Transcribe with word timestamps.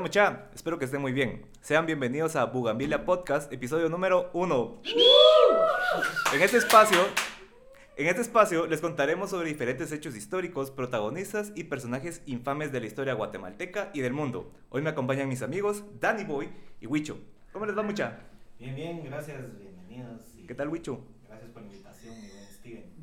onda 0.00 0.08
mucha? 0.08 0.48
Espero 0.54 0.78
que 0.78 0.86
estén 0.86 1.02
muy 1.02 1.12
bien. 1.12 1.44
Sean 1.60 1.84
bienvenidos 1.84 2.34
a 2.34 2.46
Bugambilia 2.46 3.04
Podcast, 3.04 3.52
episodio 3.52 3.90
número 3.90 4.30
1. 4.32 4.82
En 6.32 6.40
este 6.40 6.56
espacio, 6.56 6.98
en 7.98 8.06
este 8.06 8.22
espacio 8.22 8.66
les 8.66 8.80
contaremos 8.80 9.28
sobre 9.28 9.48
diferentes 9.48 9.92
hechos 9.92 10.16
históricos, 10.16 10.70
protagonistas 10.70 11.52
y 11.54 11.64
personajes 11.64 12.22
infames 12.24 12.72
de 12.72 12.80
la 12.80 12.86
historia 12.86 13.12
guatemalteca 13.12 13.90
y 13.92 14.00
del 14.00 14.14
mundo. 14.14 14.50
Hoy 14.70 14.80
me 14.80 14.88
acompañan 14.88 15.28
mis 15.28 15.42
amigos 15.42 15.84
Danny 16.00 16.24
Boy 16.24 16.48
y 16.80 16.86
Huicho. 16.86 17.18
¿Cómo 17.52 17.66
les 17.66 17.76
va 17.76 17.82
mucha? 17.82 18.20
Bien, 18.58 18.74
bien, 18.74 19.04
gracias, 19.04 19.38
bienvenidos. 19.58 20.22
y 20.34 20.46
¿Qué 20.46 20.54
tal 20.54 20.68
Huicho? 20.68 21.04
Gracias 21.28 21.50
por 21.50 21.60
la 21.62 21.68
invitación. 21.68 22.14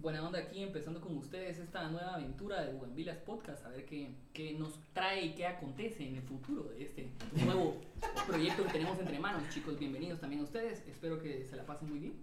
Buena 0.02 0.24
onda 0.24 0.38
aquí, 0.38 0.62
empezando 0.62 1.02
con 1.02 1.18
ustedes 1.18 1.58
esta 1.58 1.90
nueva 1.90 2.14
aventura 2.14 2.62
de 2.62 2.72
Bugambilas 2.72 3.18
Podcast, 3.18 3.66
a 3.66 3.70
ver 3.70 3.84
qué, 3.86 4.12
qué 4.32 4.54
nos 4.54 4.80
trae 4.94 5.26
y 5.26 5.34
qué 5.34 5.48
acontece 5.48 6.08
en 6.08 6.18
el 6.18 6.22
futuro 6.22 6.66
de 6.66 6.84
este 6.84 7.10
nuevo 7.44 7.82
proyecto 8.28 8.64
que 8.66 8.74
tenemos 8.74 9.00
entre 9.00 9.18
manos. 9.18 9.42
Chicos, 9.50 9.80
bienvenidos 9.80 10.20
también 10.20 10.42
a 10.42 10.44
ustedes, 10.44 10.88
espero 10.88 11.20
que 11.20 11.46
se 11.46 11.56
la 11.56 11.66
pasen 11.66 11.90
muy 11.90 11.98
bien. 11.98 12.14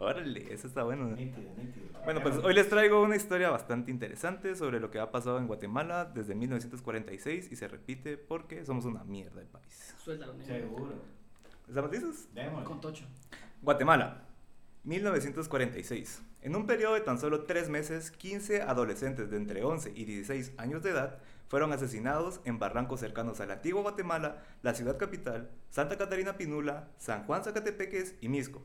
Órale, 0.00 0.52
eso 0.52 0.66
está 0.66 0.82
bueno. 0.82 1.06
Nítido, 1.10 1.48
nítido. 1.56 1.86
Bueno, 2.04 2.22
pues 2.22 2.38
hoy 2.38 2.54
les 2.54 2.68
traigo 2.68 3.00
una 3.00 3.14
historia 3.14 3.50
bastante 3.50 3.92
interesante 3.92 4.56
sobre 4.56 4.80
lo 4.80 4.90
que 4.90 4.98
ha 4.98 5.12
pasado 5.12 5.38
en 5.38 5.46
Guatemala 5.46 6.04
desde 6.12 6.34
1946 6.34 7.52
y 7.52 7.56
se 7.56 7.68
repite 7.68 8.16
porque 8.16 8.64
somos 8.64 8.84
una 8.84 9.04
mierda 9.04 9.40
de 9.40 9.46
país. 9.46 9.94
Suéltalo, 10.02 10.34
negro. 10.34 10.54
Seguro. 10.56 10.92
¿Estamos 11.68 11.90
listos? 11.92 12.28
Con 12.64 12.80
Tocho. 12.80 13.04
Guatemala, 13.62 14.26
1946. 14.84 16.22
En 16.40 16.56
un 16.56 16.66
periodo 16.66 16.94
de 16.94 17.02
tan 17.02 17.20
solo 17.20 17.44
tres 17.44 17.68
meses, 17.68 18.10
15 18.10 18.62
adolescentes 18.62 19.30
de 19.30 19.36
entre 19.36 19.62
11 19.62 19.92
y 19.94 20.04
16 20.04 20.52
años 20.56 20.82
de 20.82 20.90
edad 20.90 21.18
fueron 21.46 21.72
asesinados 21.72 22.40
en 22.44 22.58
barrancos 22.58 22.98
cercanos 22.98 23.40
a 23.40 23.46
la 23.46 23.54
antigua 23.54 23.82
Guatemala, 23.82 24.42
la 24.62 24.74
ciudad 24.74 24.96
capital, 24.96 25.50
Santa 25.70 25.98
Catarina 25.98 26.36
Pinula, 26.36 26.88
San 26.98 27.24
Juan 27.26 27.44
Zacatepeques 27.44 28.16
y 28.20 28.28
Misco. 28.28 28.62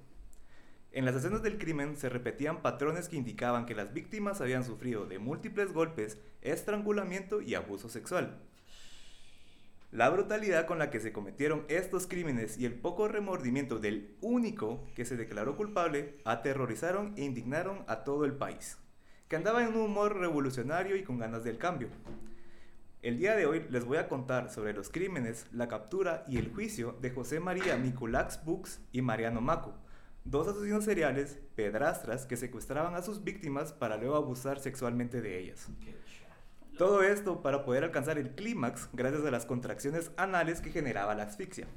En 0.91 1.05
las 1.05 1.15
escenas 1.15 1.43
del 1.43 1.59
crimen 1.59 1.97
se 1.97 2.09
repetían 2.09 2.63
patrones 2.63 3.09
que 3.09 3.17
indicaban 3.17 3.67
que 3.67 3.75
las 3.75 3.93
víctimas 3.93 4.41
habían 4.41 4.63
sufrido 4.63 5.05
de 5.05 5.19
múltiples 5.19 5.71
golpes, 5.71 6.17
estrangulamiento 6.41 7.41
y 7.41 7.53
abuso 7.53 7.89
sexual. 7.89 8.39
La 9.91 10.09
brutalidad 10.09 10.67
con 10.67 10.79
la 10.79 10.89
que 10.89 10.99
se 10.99 11.13
cometieron 11.13 11.63
estos 11.69 12.07
crímenes 12.07 12.57
y 12.57 12.65
el 12.65 12.73
poco 12.73 13.07
remordimiento 13.07 13.79
del 13.79 14.17
único 14.19 14.83
que 14.95 15.05
se 15.05 15.15
declaró 15.15 15.55
culpable 15.55 16.17
aterrorizaron 16.25 17.13
e 17.15 17.23
indignaron 17.23 17.85
a 17.87 18.03
todo 18.03 18.25
el 18.25 18.33
país, 18.33 18.77
que 19.29 19.37
andaba 19.37 19.63
en 19.63 19.69
un 19.69 19.77
humor 19.77 20.17
revolucionario 20.17 20.97
y 20.97 21.03
con 21.03 21.19
ganas 21.19 21.45
del 21.45 21.57
cambio. 21.57 21.87
El 23.01 23.17
día 23.17 23.37
de 23.37 23.45
hoy 23.45 23.65
les 23.69 23.85
voy 23.85 23.97
a 23.97 24.09
contar 24.09 24.49
sobre 24.51 24.73
los 24.73 24.89
crímenes, 24.89 25.45
la 25.53 25.69
captura 25.69 26.25
y 26.27 26.37
el 26.37 26.53
juicio 26.53 26.97
de 27.01 27.11
José 27.11 27.39
María 27.39 27.77
Miculax 27.77 28.43
Bux 28.43 28.81
y 28.91 29.01
Mariano 29.01 29.39
Maco, 29.39 29.73
dos 30.25 30.49
asesinos 30.49 30.83
seriales, 30.83 31.39
pedrastras 31.55 32.25
que 32.25 32.35
secuestraban 32.35 32.95
a 32.95 33.01
sus 33.01 33.23
víctimas 33.23 33.71
para 33.71 33.95
luego 33.95 34.17
abusar 34.17 34.59
sexualmente 34.59 35.21
de 35.21 35.39
ellas. 35.39 35.69
Todo 36.77 37.01
esto 37.01 37.41
para 37.41 37.65
poder 37.65 37.83
alcanzar 37.83 38.17
el 38.17 38.31
clímax 38.31 38.89
gracias 38.93 39.25
a 39.25 39.31
las 39.31 39.45
contracciones 39.45 40.11
anales 40.15 40.61
que 40.61 40.69
generaba 40.69 41.15
la 41.15 41.23
asfixia. 41.23 41.67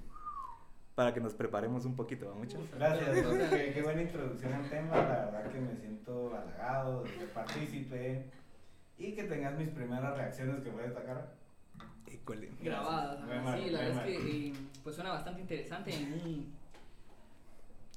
Para 0.95 1.15
que 1.15 1.21
nos 1.21 1.33
preparemos 1.33 1.87
un 1.87 1.97
poquito, 1.97 2.29
¿va 2.29 2.35
mucho? 2.35 2.59
Gracias, 2.77 3.25
O 3.27 3.35
sea, 3.35 3.51
qué, 3.51 3.73
qué 3.73 3.83
buena 3.83 4.03
introducción 4.03 4.53
al 4.53 4.69
tema. 4.69 4.97
La 4.97 5.25
verdad 5.27 5.51
que 5.51 5.61
me 5.61 5.75
siento 5.77 6.35
halagado 6.37 7.03
de 7.05 7.11
ser 7.11 7.29
partícipe 7.31 8.25
y 8.99 9.13
que 9.15 9.25
tengas 9.25 9.57
mis 9.57 9.71
primeras 9.71 10.15
reacciones 10.17 10.63
que 10.63 10.71
voy 10.71 10.83
a 10.83 10.87
destacar. 10.87 11.35
Híjole. 12.07 12.51
grabadas. 12.61 13.21
Sí, 13.59 13.71
la 13.71 13.81
verdad 13.81 14.09
es 14.09 14.19
que 14.19 14.49
eh, 14.49 14.53
pues 14.83 14.95
suena 14.97 15.13
bastante 15.13 15.41
interesante 15.41 15.95
en 15.95 16.13
un 16.13 16.55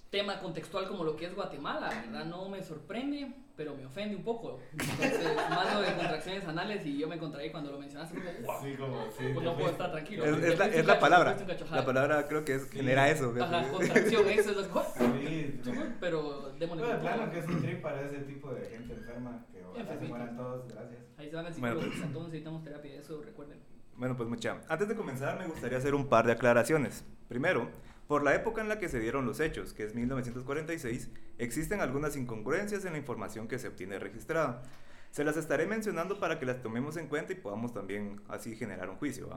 tema 0.10 0.40
contextual 0.40 0.88
como 0.88 1.04
lo 1.04 1.16
que 1.18 1.26
es 1.26 1.36
Guatemala, 1.36 1.90
¿verdad? 1.90 2.26
No 2.26 2.48
me 2.48 2.64
sorprende, 2.64 3.34
pero 3.56 3.76
me 3.76 3.86
ofende 3.86 4.16
un 4.16 4.24
poco. 4.24 4.60
Entonces, 4.72 5.36
mando 5.50 5.82
de 5.82 5.94
contracciones 5.94 6.46
anales 6.48 6.86
y 6.86 6.98
yo 6.98 7.08
me 7.08 7.18
contraí 7.20 7.52
cuando 7.52 7.72
lo 7.72 7.80
mencionaste. 7.80 8.18
Como, 8.20 8.48
"Wow, 8.48 8.56
Sí, 8.64 8.76
como 8.76 9.04
sí. 9.12 9.24
pues 9.34 9.46
no 9.46 9.56
puedo 9.56 9.70
estar 9.70 9.92
tranquilo. 9.92 10.26
Es, 10.26 10.44
es 10.44 10.60
la, 10.60 10.66
es 10.68 10.86
la 10.86 10.94
cacho, 10.94 11.00
palabra. 11.00 11.38
La 11.72 11.86
palabra 11.86 12.28
creo 12.28 12.44
que 12.46 12.56
es 12.56 12.64
Sí. 12.64 12.78
genera 12.78 13.10
eso. 13.10 13.34
Ajá, 13.40 13.68
contracción, 13.70 14.28
eso 14.30 14.50
es 14.52 14.58
lo 14.58 14.64
Sí, 14.64 15.60
sí. 15.64 15.72
Pero 16.00 16.52
démosle 16.58 16.84
Bueno, 16.86 17.00
plano 17.02 17.32
que 17.32 17.40
es 17.40 17.46
un 17.48 17.62
trip 17.62 17.82
para 17.82 18.02
ese 18.02 18.18
tipo 18.20 18.52
de 18.54 18.66
gente 18.66 18.94
enferma 18.94 19.46
que 19.52 19.64
ojalá 19.64 20.00
se 20.00 20.06
mueran 20.06 20.36
todos, 20.38 20.68
gracias. 20.74 21.02
Ahí 21.18 21.30
se 21.30 21.36
van 21.36 21.46
al 21.46 21.54
Bueno, 21.54 21.76
psicólogo, 21.76 21.82
pues- 21.92 22.04
entonces 22.08 22.28
necesitamos 22.32 22.64
terapia, 22.64 23.00
eso 23.00 23.22
recuerden. 23.22 23.60
Bueno, 23.98 24.18
pues 24.18 24.28
mucha. 24.28 24.62
Antes 24.68 24.88
de 24.88 24.96
comenzar 24.96 25.38
me 25.40 25.48
gustaría 25.48 25.78
hacer 25.78 25.96
un 25.96 26.08
par 26.08 26.26
de 26.26 26.34
aclaraciones. 26.34 27.04
Primero, 27.28 27.70
por 28.08 28.24
la 28.24 28.36
época 28.36 28.62
en 28.62 28.70
la 28.70 28.80
que 28.80 28.90
se 28.90 29.00
dieron 29.00 29.26
los 29.26 29.40
hechos, 29.40 29.74
que 29.74 29.84
es 29.84 29.96
1946, 29.96 31.10
existen 31.38 31.80
algunas 31.80 32.16
incongruencias 32.16 32.86
en 32.86 32.94
la 32.94 32.98
información 32.98 33.48
que 33.48 33.60
se 33.60 33.68
obtiene 33.68 34.00
registrada. 34.00 34.64
Se 35.12 35.24
las 35.24 35.38
estaré 35.38 35.68
mencionando 35.68 36.20
para 36.20 36.40
que 36.40 36.46
las 36.46 36.64
tomemos 36.64 36.98
en 36.98 37.08
cuenta 37.08 37.34
y 37.34 37.36
podamos 37.36 37.72
también 37.72 38.20
así 38.28 38.56
generar 38.56 38.90
un 38.90 38.96
juicio. 38.96 39.30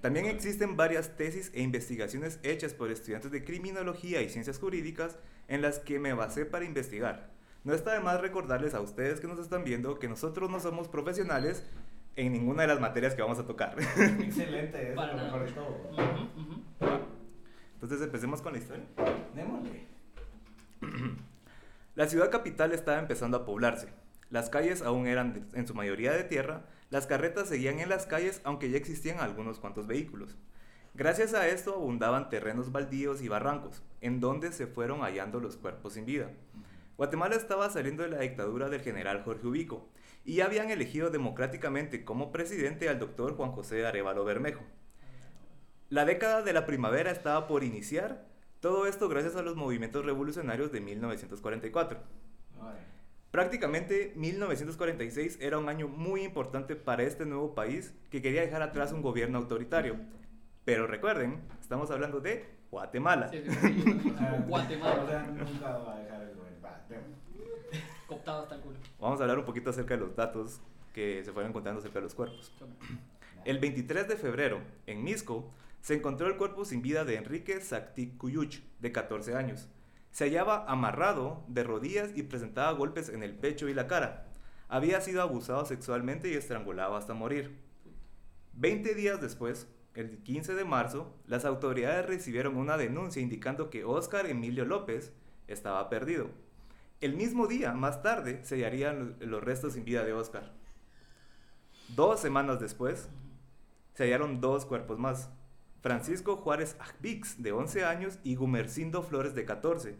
También 0.00 0.26
existen 0.26 0.76
varias 0.76 1.16
tesis 1.16 1.50
e 1.52 1.62
investigaciones 1.62 2.38
hechas 2.44 2.74
por 2.74 2.92
estudiantes 2.92 3.32
de 3.32 3.44
criminología 3.44 4.22
y 4.22 4.28
ciencias 4.28 4.60
jurídicas 4.60 5.18
en 5.48 5.62
las 5.62 5.80
que 5.80 5.98
me 5.98 6.14
basé 6.14 6.46
para 6.46 6.64
investigar. 6.64 7.30
No 7.64 7.74
está 7.74 7.92
de 7.92 8.00
más 8.00 8.20
recordarles 8.20 8.72
a 8.72 8.80
ustedes 8.80 9.20
que 9.20 9.26
nos 9.26 9.40
están 9.40 9.64
viendo 9.64 9.98
que 9.98 10.08
nosotros 10.08 10.48
no 10.48 10.60
somos 10.60 10.88
profesionales 10.88 11.64
en 12.16 12.32
ninguna 12.32 12.62
de 12.62 12.68
las 12.68 12.80
materias 12.80 13.14
que 13.14 13.22
vamos 13.22 13.38
a 13.38 13.46
tocar. 13.46 13.74
Excelente, 14.20 14.90
es 14.90 14.94
Para 14.94 15.12
lo 15.12 15.16
nada. 15.18 15.32
mejor 15.32 15.46
de 15.46 15.52
todo. 15.52 17.00
Entonces 17.74 18.02
empecemos 18.02 18.42
con 18.42 18.52
la 18.52 18.58
historia. 18.58 18.84
Démosle. 19.34 19.86
La 21.96 22.06
ciudad 22.06 22.30
capital 22.30 22.72
estaba 22.72 22.98
empezando 22.98 23.36
a 23.36 23.44
poblarse. 23.44 23.88
Las 24.30 24.48
calles 24.48 24.80
aún 24.82 25.06
eran 25.06 25.32
de- 25.34 25.58
en 25.58 25.66
su 25.66 25.74
mayoría 25.74 26.12
de 26.12 26.22
tierra, 26.24 26.62
las 26.88 27.06
carretas 27.06 27.48
seguían 27.48 27.80
en 27.80 27.88
las 27.88 28.06
calles 28.06 28.40
aunque 28.44 28.70
ya 28.70 28.76
existían 28.78 29.18
algunos 29.20 29.58
cuantos 29.58 29.86
vehículos. 29.86 30.36
Gracias 30.94 31.34
a 31.34 31.48
esto 31.48 31.74
abundaban 31.74 32.30
terrenos 32.30 32.72
baldíos 32.72 33.22
y 33.22 33.28
barrancos, 33.28 33.82
en 34.00 34.20
donde 34.20 34.52
se 34.52 34.66
fueron 34.66 35.00
hallando 35.00 35.40
los 35.40 35.56
cuerpos 35.56 35.94
sin 35.94 36.04
vida. 36.06 36.30
Guatemala 36.96 37.34
estaba 37.36 37.68
saliendo 37.70 38.02
de 38.02 38.10
la 38.10 38.20
dictadura 38.20 38.68
del 38.68 38.82
general 38.82 39.22
Jorge 39.24 39.46
Ubico 39.46 39.88
y 40.24 40.40
habían 40.40 40.70
elegido 40.70 41.10
democráticamente 41.10 42.04
como 42.04 42.32
presidente 42.32 42.88
al 42.88 42.98
doctor 42.98 43.36
Juan 43.36 43.52
José 43.52 43.86
Arevalo 43.86 44.24
Bermejo. 44.24 44.62
La 45.88 46.04
década 46.04 46.42
de 46.42 46.52
la 46.52 46.66
primavera 46.66 47.10
estaba 47.10 47.46
por 47.48 47.64
iniciar, 47.64 48.26
todo 48.60 48.86
esto 48.86 49.08
gracias 49.08 49.36
a 49.36 49.42
los 49.42 49.56
movimientos 49.56 50.04
revolucionarios 50.04 50.70
de 50.70 50.80
1944. 50.80 51.98
Órale. 52.60 52.78
Prácticamente 53.30 54.12
1946 54.16 55.38
era 55.40 55.58
un 55.58 55.68
año 55.68 55.86
muy 55.88 56.22
importante 56.22 56.74
para 56.74 57.04
este 57.04 57.26
nuevo 57.26 57.54
país 57.54 57.94
que 58.10 58.20
quería 58.20 58.40
dejar 58.40 58.62
atrás 58.62 58.92
un 58.92 59.02
gobierno 59.02 59.38
autoritario. 59.38 59.96
Pero 60.64 60.86
recuerden, 60.86 61.40
estamos 61.60 61.90
hablando 61.90 62.20
de 62.20 62.44
Guatemala. 62.70 63.28
Sí, 63.28 63.42
sí, 63.44 63.50
sí, 63.50 64.14
Guatemala, 64.46 65.26
cooptado 68.10 68.42
hasta 68.42 68.56
el 68.56 68.60
culo. 68.60 68.76
Vamos 69.00 69.20
a 69.20 69.22
hablar 69.22 69.38
un 69.38 69.44
poquito 69.44 69.70
acerca 69.70 69.94
de 69.94 70.00
los 70.00 70.14
datos 70.14 70.60
que 70.92 71.24
se 71.24 71.32
fueron 71.32 71.50
encontrando 71.50 71.78
acerca 71.80 72.00
de 72.00 72.04
los 72.04 72.14
cuerpos. 72.14 72.52
El 73.44 73.58
23 73.58 74.08
de 74.08 74.16
febrero, 74.16 74.60
en 74.86 75.02
Misco, 75.02 75.50
se 75.80 75.94
encontró 75.94 76.26
el 76.26 76.36
cuerpo 76.36 76.64
sin 76.64 76.82
vida 76.82 77.04
de 77.04 77.16
Enrique 77.16 77.60
Sactic 77.60 78.18
Cuyuch, 78.18 78.60
de 78.80 78.92
14 78.92 79.34
años. 79.34 79.68
Se 80.10 80.24
hallaba 80.24 80.66
amarrado 80.66 81.44
de 81.46 81.62
rodillas 81.62 82.10
y 82.14 82.24
presentaba 82.24 82.72
golpes 82.72 83.08
en 83.08 83.22
el 83.22 83.34
pecho 83.34 83.68
y 83.68 83.74
la 83.74 83.86
cara. 83.86 84.26
Había 84.68 85.00
sido 85.00 85.22
abusado 85.22 85.64
sexualmente 85.64 86.28
y 86.28 86.34
estrangulado 86.34 86.96
hasta 86.96 87.14
morir. 87.14 87.58
Veinte 88.52 88.94
días 88.94 89.20
después, 89.20 89.68
el 89.94 90.18
15 90.18 90.54
de 90.54 90.64
marzo, 90.64 91.14
las 91.26 91.44
autoridades 91.44 92.06
recibieron 92.06 92.56
una 92.56 92.76
denuncia 92.76 93.22
indicando 93.22 93.70
que 93.70 93.84
Óscar 93.84 94.26
Emilio 94.26 94.64
López 94.64 95.12
estaba 95.48 95.88
perdido. 95.88 96.28
El 97.00 97.14
mismo 97.14 97.46
día, 97.46 97.72
más 97.72 98.02
tarde, 98.02 98.40
se 98.44 98.56
hallarían 98.56 99.16
los- 99.20 99.42
restos 99.42 99.72
sin 99.74 99.84
vida 99.84 100.04
de 100.04 100.12
Óscar. 100.12 100.52
Dos 101.96 102.20
semanas 102.20 102.60
después, 102.60 103.08
se 103.94 104.04
hallaron 104.04 104.40
dos 104.40 104.66
cuerpos 104.66 104.98
más. 104.98 105.30
Francisco 105.82 106.36
Juárez 106.36 106.76
Ajvix, 106.78 107.42
de 107.42 107.52
11 107.52 107.84
años, 107.84 108.18
y 108.22 108.34
Gumercindo 108.36 109.02
Flores, 109.02 109.34
de 109.34 109.44
14. 109.46 109.96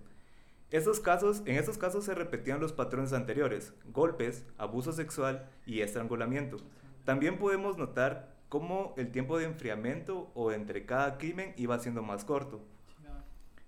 Estos 0.70 1.00
casos, 1.00 1.42
en 1.46 1.56
estos 1.56 1.78
casos 1.78 2.04
se 2.04 2.14
repetían 2.14 2.60
los 2.60 2.72
patrones 2.72 3.12
anteriores, 3.12 3.72
golpes, 3.92 4.44
abuso 4.58 4.92
sexual 4.92 5.48
y 5.66 5.80
estrangulamiento. 5.80 6.58
También 7.04 7.38
podemos 7.38 7.76
notar 7.78 8.36
cómo 8.50 8.94
el 8.98 9.10
tiempo 9.10 9.38
de 9.38 9.46
enfriamiento 9.46 10.30
o 10.34 10.52
entre 10.52 10.84
cada 10.86 11.16
crimen 11.18 11.54
iba 11.56 11.78
siendo 11.78 12.02
más 12.02 12.24
corto. 12.24 12.60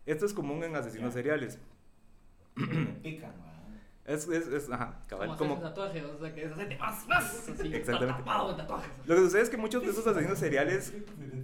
Esto 0.05 0.27
es 0.27 0.33
común 0.35 0.63
en 0.65 0.77
asesinos 0.77 1.15
seriales. 1.15 1.59
Me 2.57 2.87
pican. 3.03 3.33
Es, 4.05 4.27
es, 4.27 4.49
es 4.49 4.69
ajá, 4.69 4.99
cabal, 5.07 5.37
Como, 5.37 5.61
tatuajes, 5.61 6.03
o 6.05 6.19
sea, 6.19 6.35
que 6.35 6.45
es 6.45 6.51
hacerte 6.53 6.77
más, 6.77 7.07
más, 7.07 7.25
así, 7.25 7.51
Exactamente. 7.73 7.85
está 7.87 8.17
tapado 8.19 8.49
de 8.51 8.57
tatuajes. 8.57 8.91
Lo 9.07 9.15
que 9.15 9.21
sucede 9.23 9.43
es 9.43 9.49
que 9.51 9.57
muchos 9.57 9.81
de 9.85 9.91
esos 9.91 10.05
asesinos 10.05 10.39
seriales 10.41 10.93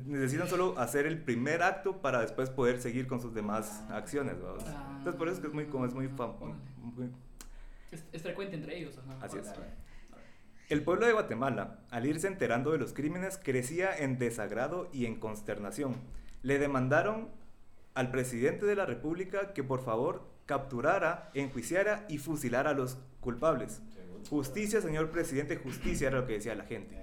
necesitan 0.06 0.48
solo 0.48 0.76
hacer 0.76 1.06
el 1.06 1.22
primer 1.22 1.62
acto 1.62 1.98
para 2.02 2.20
después 2.20 2.50
poder 2.50 2.80
seguir 2.80 3.06
con 3.06 3.20
sus 3.20 3.32
demás 3.32 3.84
acciones, 3.90 4.42
¿vamos? 4.42 4.64
Ah. 4.66 4.94
Entonces 4.98 5.14
por 5.16 5.28
eso 5.28 5.36
es 5.36 5.40
que 5.40 5.46
es 5.46 5.54
muy, 5.54 5.66
como 5.66 5.86
es 5.86 5.94
muy, 5.94 6.08
fam- 6.08 6.34
Órale. 6.40 6.58
muy- 6.78 7.10
Es, 7.92 8.04
es 8.12 8.22
frecuente 8.22 8.56
entre 8.56 8.76
ellos, 8.76 8.98
ajá. 8.98 9.18
Así 9.24 9.38
es. 9.38 9.52
El 10.68 10.82
pueblo 10.82 11.06
de 11.06 11.12
Guatemala, 11.12 11.78
al 11.90 12.06
irse 12.06 12.26
enterando 12.26 12.72
de 12.72 12.78
los 12.78 12.92
crímenes, 12.92 13.38
crecía 13.42 13.96
en 13.96 14.18
desagrado 14.18 14.88
y 14.92 15.06
en 15.06 15.20
consternación. 15.20 15.94
Le 16.42 16.58
demandaron 16.58 17.28
al 17.94 18.10
presidente 18.10 18.66
de 18.66 18.74
la 18.74 18.84
República 18.84 19.54
que 19.54 19.62
por 19.64 19.80
favor 19.82 20.28
capturara, 20.58 21.30
enjuiciara 21.34 22.06
y 22.08 22.16
fusilara 22.16 22.70
a 22.70 22.74
los 22.74 22.96
culpables. 23.20 23.82
Justicia, 24.30 24.80
señor 24.80 25.10
presidente, 25.10 25.56
justicia 25.56 26.08
era 26.08 26.20
lo 26.20 26.26
que 26.26 26.32
decía 26.32 26.54
la 26.54 26.64
gente. 26.64 26.96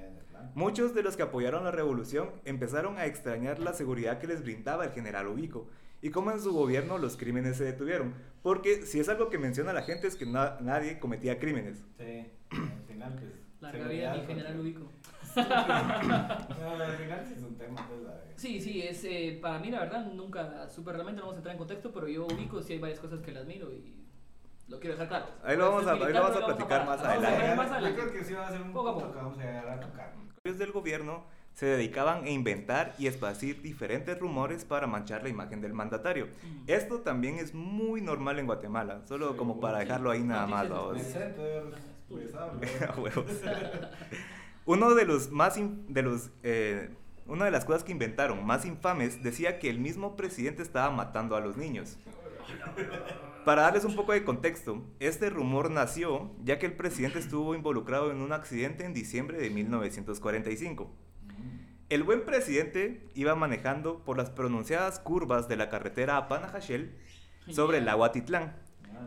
Muchos 0.55 0.95
de 0.95 1.03
los 1.03 1.15
que 1.15 1.21
apoyaron 1.23 1.63
la 1.63 1.71
revolución 1.71 2.31
empezaron 2.43 2.97
a 2.97 3.05
extrañar 3.05 3.59
la 3.59 3.73
seguridad 3.73 4.17
que 4.19 4.27
les 4.27 4.41
brindaba 4.41 4.85
el 4.85 4.91
general 4.91 5.27
Ubico 5.27 5.67
y 6.01 6.09
cómo 6.09 6.31
en 6.31 6.39
su 6.41 6.53
gobierno 6.53 6.97
los 6.97 7.17
crímenes 7.17 7.57
se 7.57 7.65
detuvieron. 7.65 8.13
Porque 8.41 8.81
si 8.85 8.99
es 8.99 9.09
algo 9.09 9.29
que 9.29 9.37
menciona 9.37 9.73
la 9.73 9.83
gente 9.83 10.07
es 10.07 10.15
que 10.15 10.25
na- 10.25 10.57
nadie 10.61 10.97
cometía 10.99 11.37
crímenes. 11.39 11.83
Sí, 11.99 12.25
al 12.51 12.83
final, 12.87 13.13
pues. 13.13 13.31
Larga 13.61 13.87
vida 13.87 14.23
general 14.25 14.59
Ubico. 14.59 14.91
No, 15.35 16.83
al 16.83 16.97
final 16.97 17.25
sí 17.27 17.33
es 17.37 17.43
un 17.43 17.57
tema, 17.57 17.87
pues, 17.87 18.01
la 18.03 18.13
Sí, 18.35 18.59
sí, 18.59 18.81
es, 18.81 19.03
eh, 19.05 19.39
para 19.41 19.59
mí 19.59 19.69
la 19.71 19.81
verdad 19.81 20.05
nunca 20.13 20.67
supe 20.69 20.91
realmente, 20.91 21.19
no 21.19 21.27
vamos 21.27 21.35
a 21.35 21.39
entrar 21.39 21.53
en 21.53 21.59
contexto, 21.59 21.91
pero 21.91 22.07
yo 22.07 22.25
ubico 22.25 22.61
sí 22.61 22.73
hay 22.73 22.79
varias 22.79 22.99
cosas 22.99 23.21
que 23.21 23.31
le 23.31 23.39
admiro 23.39 23.71
y 23.71 24.03
lo 24.67 24.79
quiero 24.79 24.95
dejar 24.95 25.07
claro. 25.07 25.25
Ahí 25.43 25.57
lo 25.57 25.71
vamos 25.71 25.87
a- 25.87 25.93
ahí 25.93 26.13
lo 26.13 26.21
vamos 26.21 26.37
a 26.41 26.45
platicar 26.45 26.85
Vamos 26.85 27.05
a 27.05 27.11
adelante. 27.11 27.55
más 27.55 27.67
Yo 27.69 27.73
adelante. 27.75 28.01
creo 28.01 28.13
que 28.13 28.23
sí 28.23 28.33
va 28.33 28.47
a 28.47 28.51
ser 28.51 28.61
un 28.61 28.73
Poco 28.73 28.93
punto 28.93 29.11
que 29.11 29.17
vamos 29.17 29.39
a 29.39 29.43
llegar 29.43 29.69
a 29.69 29.79
tocar. 29.79 30.13
Los 30.43 30.57
del 30.57 30.71
gobierno 30.71 31.23
se 31.53 31.65
dedicaban 31.67 32.25
a 32.25 32.29
inventar 32.29 32.93
y 32.97 33.07
esparcir 33.07 33.61
diferentes 33.61 34.19
rumores 34.19 34.65
para 34.65 34.87
manchar 34.87 35.23
la 35.23 35.29
imagen 35.29 35.61
del 35.61 35.73
mandatario. 35.73 36.25
Mm. 36.27 36.63
Esto 36.67 36.99
también 36.99 37.35
es 37.37 37.53
muy 37.53 38.01
normal 38.01 38.39
en 38.39 38.45
Guatemala, 38.47 39.01
solo 39.07 39.31
Sí, 39.31 39.37
como 39.37 39.59
para 39.61 39.79
sí. 39.79 39.85
dejarlo 39.85 40.11
ahí 40.11 40.23
nada 40.23 40.47
más. 40.47 40.67
Uno 44.65 44.95
de 44.95 45.05
los 45.05 45.31
más 45.31 45.55
de 45.57 46.01
los 46.01 46.31
eh, 46.41 46.89
una 47.27 47.45
de 47.45 47.51
las 47.51 47.65
cosas 47.65 47.83
que 47.83 47.91
inventaron 47.91 48.45
más 48.45 48.65
infames 48.65 49.21
decía 49.23 49.59
que 49.59 49.69
el 49.69 49.79
mismo 49.79 50.15
presidente 50.15 50.61
estaba 50.61 50.89
matando 50.91 51.35
a 51.35 51.39
los 51.39 51.57
niños. 51.57 51.97
Para 53.45 53.63
darles 53.63 53.85
un 53.85 53.95
poco 53.95 54.11
de 54.11 54.23
contexto, 54.23 54.83
este 54.99 55.29
rumor 55.29 55.69
nació 55.69 56.31
ya 56.43 56.57
que 56.57 56.65
el 56.65 56.73
presidente 56.73 57.19
estuvo 57.19 57.53
involucrado 57.53 58.11
en 58.11 58.21
un 58.21 58.31
accidente 58.31 58.85
en 58.85 58.93
diciembre 58.93 59.37
de 59.37 59.49
1945. 59.49 60.91
El 61.89 62.03
buen 62.03 62.25
presidente 62.25 63.07
iba 63.13 63.35
manejando 63.35 64.03
por 64.03 64.17
las 64.17 64.31
pronunciadas 64.31 64.99
curvas 64.99 65.47
de 65.47 65.57
la 65.57 65.69
carretera 65.69 66.17
a 66.17 66.27
Panajachel 66.27 66.95
sobre 67.49 67.77
el 67.77 67.85
lago 67.85 68.03
Atitlán, 68.03 68.55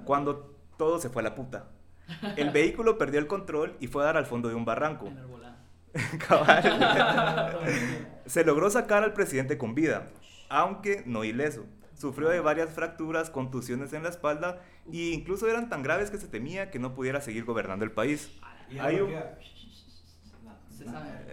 cuando 0.05 0.56
todo 0.76 1.00
se 1.00 1.08
fue 1.08 1.22
a 1.22 1.25
la 1.25 1.34
puta. 1.34 1.70
El 2.37 2.50
vehículo 2.50 2.99
perdió 2.99 3.20
el 3.20 3.26
control 3.26 3.76
y 3.81 3.87
fue 3.87 4.02
a 4.02 4.06
dar 4.06 4.16
al 4.16 4.26
fondo 4.26 4.49
de 4.49 4.55
un 4.55 4.64
barranco. 4.64 5.12
Se 8.26 8.44
logró 8.44 8.70
sacar 8.70 9.02
al 9.02 9.12
presidente 9.12 9.58
con 9.58 9.75
vida, 9.75 10.10
aunque 10.49 11.02
no 11.06 11.25
ileso. 11.25 11.66
Sufrió 11.94 12.28
de 12.28 12.40
varias 12.40 12.70
fracturas, 12.70 13.31
contusiones 13.31 13.93
en 13.93 14.05
la 14.05 14.08
espalda 14.08 14.62
e 14.93 15.10
incluso 15.10 15.49
eran 15.49 15.69
tan 15.69 15.82
graves 15.82 16.10
que 16.10 16.19
se 16.19 16.28
temía 16.28 16.70
que 16.70 16.78
no 16.78 16.94
pudiera 16.94 17.20
seguir 17.20 17.44
gobernando 17.44 17.84
el 17.84 17.90
país. 17.90 18.31
Hay 18.81 19.00
un-. 19.00 19.12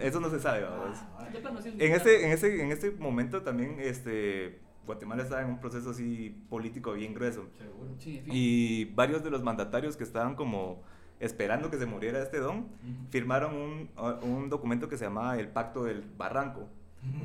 Eso 0.00 0.20
no 0.20 0.28
se 0.28 0.40
sabe. 0.40 0.66
Ah, 0.66 1.28
En 1.64 1.92
este, 1.92 2.26
en 2.26 2.32
este, 2.32 2.62
en 2.62 2.72
este 2.72 2.90
momento 2.90 3.42
también 3.42 3.76
este, 3.78 4.60
Guatemala 4.86 5.22
estaba 5.22 5.42
en 5.42 5.48
un 5.48 5.60
proceso 5.60 5.90
así 5.90 6.30
político 6.48 6.92
bien 6.94 7.12
grueso. 7.14 7.46
Seguro. 7.58 7.90
Sí. 7.98 8.22
Y 8.26 8.84
varios 8.94 9.22
de 9.24 9.30
los 9.30 9.42
mandatarios 9.42 9.96
que 9.96 10.04
estaban 10.04 10.34
como 10.36 10.82
esperando 11.20 11.70
que 11.70 11.78
se 11.78 11.86
muriera 11.86 12.22
este 12.22 12.38
don, 12.38 12.68
firmaron 13.10 13.54
un, 13.54 13.90
un 14.22 14.48
documento 14.50 14.88
que 14.88 14.96
se 14.96 15.04
llamaba 15.04 15.38
el 15.38 15.48
Pacto 15.48 15.84
del 15.84 16.02
Barranco, 16.16 16.68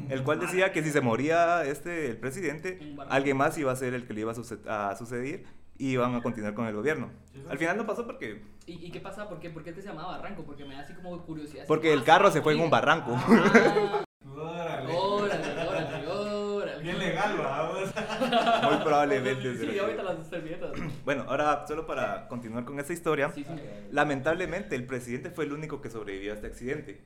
el 0.10 0.24
cual 0.24 0.40
decía 0.40 0.72
que 0.72 0.82
si 0.84 0.92
se 0.92 1.02
moría 1.02 1.66
este, 1.66 2.08
el 2.10 2.18
presidente, 2.18 2.96
alguien 3.10 3.36
más 3.38 3.58
iba 3.58 3.72
a 3.72 3.76
ser 3.76 3.94
el 3.94 4.06
que 4.08 4.14
le 4.14 4.22
iba 4.22 4.32
a, 4.32 4.36
suce- 4.36 4.60
a 4.68 4.96
suceder 4.96 5.44
y 5.78 5.90
iban 5.92 6.16
a 6.16 6.22
continuar 6.22 6.54
con 6.54 6.68
el 6.68 6.76
gobierno. 6.76 7.10
Al 7.50 7.58
final 7.58 7.76
no 7.78 7.86
pasó 7.86 8.06
porque, 8.06 8.42
¿Y, 8.68 8.74
y 8.86 8.92
qué 8.92 9.00
pasa? 9.02 9.28
¿Por 9.28 9.40
qué? 9.40 9.50
¿Por 9.50 9.64
qué 9.64 9.74
que 9.74 9.82
se 9.82 9.88
llamaba 9.90 10.18
Barranco? 10.18 10.44
Porque 10.44 10.64
me 10.64 10.76
da 10.76 10.82
así 10.82 10.94
como 10.94 11.20
curiosidad. 11.26 11.66
porque 11.68 11.92
el 11.92 12.00
ah, 12.00 12.04
carro 12.06 12.32
se 12.32 12.42
fue 12.42 12.54
en 12.54 12.60
un 12.62 12.70
barranco. 12.70 13.12
Ah, 13.18 14.04
Órale. 14.38 14.94
órale, 14.96 15.68
órale, 15.68 16.08
órale. 16.08 16.71
Bien 16.82 17.00
legal, 17.00 17.38
vamos. 17.38 17.80
Muy 18.64 18.84
probablemente. 18.84 19.58
Sí, 19.58 19.80
ahorita 19.80 20.04
las 20.04 20.28
servilletas. 20.28 20.72
Bueno, 21.06 21.26
ahora 21.28 21.66
solo 21.68 21.86
para 21.86 22.28
continuar 22.28 22.66
con 22.66 22.80
esta 22.80 22.94
historia. 22.94 23.32
Sí, 23.34 23.44
sí. 23.44 23.54
Lamentablemente, 23.92 24.76
el 24.76 24.86
presidente 24.86 25.30
fue 25.30 25.46
el 25.46 25.54
único 25.54 25.82
que 25.82 25.90
sobrevivió 25.90 26.32
a 26.32 26.36
este 26.36 26.48
accidente. 26.48 27.02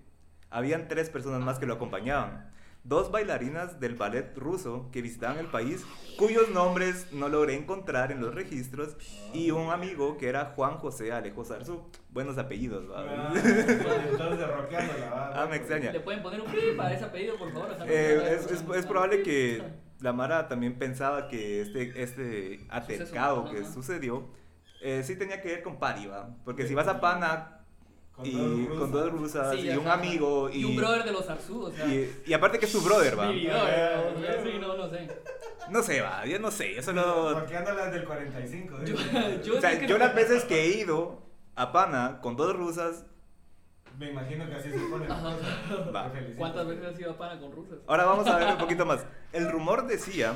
Habían 0.50 0.88
tres 0.88 1.10
personas 1.10 1.42
más 1.42 1.60
que 1.60 1.66
lo 1.66 1.74
acompañaban. 1.74 2.51
Dos 2.85 3.09
bailarinas 3.11 3.79
del 3.79 3.95
ballet 3.95 4.37
ruso 4.37 4.89
que 4.91 5.01
visitaban 5.01 5.39
el 5.39 5.47
país, 5.47 5.83
cuyos 6.19 6.49
nombres 6.51 7.11
no 7.11 7.29
logré 7.29 7.55
encontrar 7.55 8.11
en 8.11 8.21
los 8.21 8.35
registros, 8.35 8.95
y 9.33 9.49
un 9.49 9.71
amigo 9.71 10.17
que 10.19 10.29
era 10.29 10.53
Juan 10.55 10.77
José 10.77 11.11
Alejo 11.11 11.43
Zarzú. 11.43 11.81
Buenos 12.11 12.37
apellidos, 12.37 12.87
¿va? 12.87 13.03
Ah. 13.07 13.33
Ah, 15.33 15.47
me 15.49 15.55
extraña. 15.57 15.91
¿Le 15.91 15.99
pueden 15.99 16.21
poner 16.21 16.41
un 16.41 16.47
pi 16.51 16.59
para 16.77 16.93
ese 16.93 17.05
apellido, 17.05 17.37
por 17.37 17.51
favor? 17.51 17.71
O 17.71 17.75
sea, 17.75 17.85
no 17.85 17.91
Eh, 17.91 18.35
es, 18.35 18.51
es- 18.51 18.63
es 18.75 18.85
probable 18.85 19.23
que 19.23 19.63
la 19.99 20.13
Mara 20.13 20.47
también 20.47 20.77
pensaba 20.77 21.27
que 21.27 21.61
este, 21.61 22.03
este 22.03 22.67
atercado 22.69 23.49
que 23.49 23.65
sucedió 23.65 24.27
eh, 24.81 25.01
sí 25.03 25.15
tenía 25.15 25.41
que 25.41 25.47
ver 25.49 25.63
con 25.63 25.79
Pari, 25.79 26.05
¿va? 26.05 26.35
Porque 26.45 26.67
si 26.67 26.75
vas 26.75 26.87
a 26.87 27.01
Pana 27.01 27.55
Con 28.15 28.25
y 28.25 28.31
dos 28.31 28.79
con 28.79 28.91
dos 28.91 29.12
rusas. 29.12 29.47
rusas 29.51 29.59
Sí, 29.62 29.67
y 29.69 29.75
un 29.77 29.88
amigo 29.88 30.50
y, 30.50 30.62
Y 30.62 30.65
un 30.65 30.75
brother 30.77 31.03
de 31.03 31.12
los 31.12 31.29
Arzú, 31.29 31.63
o 31.63 31.71
sea. 31.71 31.85
y, 31.88 32.23
y 32.25 32.33
aparte 32.33 32.59
que 32.59 32.65
es 32.65 32.71
tu 32.71 32.79
brother, 32.81 33.19
va. 33.19 33.31
Sí, 33.31 33.47
no, 34.59 34.77
no 34.77 34.89
sé. 34.89 35.07
No 35.69 35.83
sé, 35.83 36.01
va, 36.01 36.25
yo 36.25 36.39
no 36.39 36.51
sé, 36.51 36.75
yo 36.75 36.81
solo... 36.83 37.39
Rockeándolas 37.39 37.91
del 37.91 38.06
45. 38.06 38.83
Yo, 38.85 38.95
¿eh? 38.95 39.41
yo 39.44 39.57
O 39.57 39.62
sea, 39.62 39.71
sé 39.71 39.79
que 39.79 39.88
yo 39.88 39.97
no- 39.97 40.06
las 40.06 40.15
veces 40.15 40.45
que 40.45 40.61
he 40.63 40.78
ido 40.78 41.21
a 41.56 41.71
Pana 41.71 42.19
con 42.21 42.35
dos 42.37 42.56
rusas, 42.56 43.04
Me 43.97 44.11
imagino 44.11 44.47
que 44.47 44.56
así 44.56 44.69
se 44.71 44.78
pone. 44.78 45.07
Va. 45.95 46.11
¿Cuántas 46.37 46.68
veces 46.68 46.85
has 46.85 46.99
ido 46.99 47.11
a 47.11 47.18
pana 47.18 47.40
con 47.40 47.51
rusas? 47.51 47.80
ahora 47.87 48.06
vamos 48.06 48.28
a 48.28 48.37
ver 48.37 48.47
un 48.49 48.57
poquito 48.57 48.85
más. 48.85 49.06
El 49.33 49.49
rumor 49.51 49.87
decía 49.87 50.33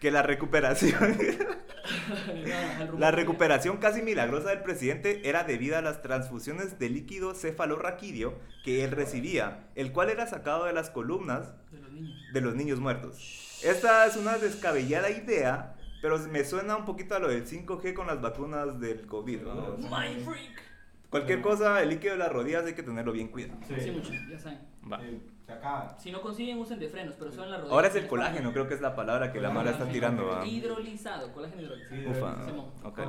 que 0.00 0.10
la 0.10 0.22
recuperación... 0.22 1.16
La 2.98 3.10
recuperación 3.10 3.78
casi 3.78 4.02
milagrosa 4.02 4.50
del 4.50 4.62
presidente 4.62 5.28
era 5.28 5.44
debida 5.44 5.78
a 5.78 5.82
las 5.82 6.02
transfusiones 6.02 6.78
de 6.78 6.88
líquido 6.90 7.34
cefalorraquídeo 7.34 8.34
que 8.64 8.84
él 8.84 8.90
recibía, 8.90 9.64
el 9.74 9.92
cual 9.92 10.10
era 10.10 10.26
sacado 10.26 10.64
de 10.66 10.72
las 10.72 10.90
columnas 10.90 11.52
De 11.70 11.80
los 11.80 11.92
niños. 11.92 12.32
de 12.32 12.40
los 12.40 12.54
niños 12.54 12.80
muertos. 12.80 13.60
Esta 13.64 14.06
es 14.06 14.16
una 14.16 14.38
descabellada 14.38 15.10
idea, 15.10 15.74
pero 16.02 16.18
me 16.18 16.44
suena 16.44 16.76
un 16.76 16.84
poquito 16.84 17.14
a 17.14 17.18
lo 17.18 17.28
del 17.28 17.46
5G 17.46 17.94
con 17.94 18.06
las 18.06 18.20
vacunas 18.20 18.78
del 18.80 19.06
COVID. 19.06 19.42
¿no? 19.42 19.76
My 19.78 20.22
freak. 20.24 20.62
Cualquier 21.10 21.40
cosa, 21.40 21.82
el 21.82 21.88
líquido 21.88 22.12
de 22.12 22.18
las 22.18 22.32
rodillas 22.32 22.64
hay 22.64 22.74
que 22.74 22.82
tenerlo 22.84 23.12
bien 23.12 23.28
cuidado. 23.28 23.58
Sí. 23.66 23.74
Sí, 23.80 23.90
mucho, 23.90 24.12
ya 24.30 24.38
saben. 24.38 24.60
Va. 24.90 25.00
Sí, 25.00 25.20
se 25.50 25.56
acaba. 25.56 25.98
Si 25.98 26.12
no 26.12 26.20
consiguen, 26.20 26.58
usen 26.58 26.78
de 26.78 26.88
frenos, 26.88 27.14
pero 27.18 27.32
son 27.32 27.50
la 27.50 27.56
rodilla. 27.58 27.74
Ahora 27.74 27.88
es 27.88 27.94
el 27.96 28.06
colágeno, 28.06 28.52
creo 28.52 28.68
que 28.68 28.74
es 28.74 28.80
la 28.80 28.94
palabra 28.94 29.32
que 29.32 29.40
la 29.40 29.50
Mara 29.50 29.72
está 29.72 29.88
tirando. 29.88 30.44
Hidrolizado, 30.44 31.32
colágeno 31.32 31.62
hidrolizado. 31.62 31.96
Sí, 31.96 32.06
Ufa. 32.06 32.44
Simón. 32.44 32.66
ok. 32.84 32.98
Mi 32.98 33.04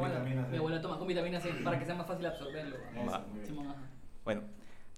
abuela-. 0.58 0.78
Mi 0.78 0.82
toma 0.82 0.98
con 0.98 1.08
vitamina 1.08 1.40
C 1.40 1.52
para 1.64 1.80
que 1.80 1.86
sea 1.86 1.96
más 1.96 2.08
fácil 2.08 2.26
absorberlo. 2.26 2.76
Eso, 2.76 3.12
Va. 3.12 3.26
Simón, 3.46 3.68
ajá. 3.68 3.82
Bueno, 4.24 4.42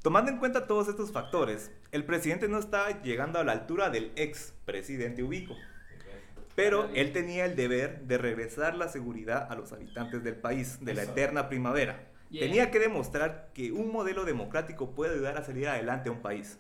tomando 0.02 0.32
en 0.32 0.38
cuenta 0.38 0.68
todos 0.68 0.88
estos 0.88 1.12
factores, 1.12 1.72
el 1.92 2.06
presidente 2.06 2.48
no 2.48 2.58
está 2.60 3.02
llegando 3.02 3.40
a 3.40 3.44
la 3.44 3.52
altura 3.52 3.90
del 3.90 4.12
ex 4.16 4.54
presidente 4.66 5.24
Ubico. 5.24 5.56
Pero 6.56 6.90
él 6.94 7.14
tenía 7.14 7.46
el 7.46 7.56
deber 7.56 8.02
de 8.02 8.18
regresar 8.20 8.76
la 8.76 8.88
seguridad 8.88 9.52
a 9.52 9.56
los 9.56 9.74
habitantes 9.74 10.24
del 10.24 10.36
país, 10.36 10.86
de 10.86 10.94
la 10.94 11.04
eterna 11.04 11.50
primavera. 11.50 12.12
Yeah. 12.30 12.46
Tenía 12.46 12.70
que 12.70 12.80
demostrar 12.80 13.50
que 13.56 13.72
un 13.72 13.92
modelo 13.92 14.24
democrático 14.24 14.92
puede 14.92 15.16
ayudar 15.16 15.38
a 15.38 15.44
salir 15.44 15.68
adelante 15.68 16.10
a 16.10 16.12
un 16.12 16.22
país. 16.22 16.60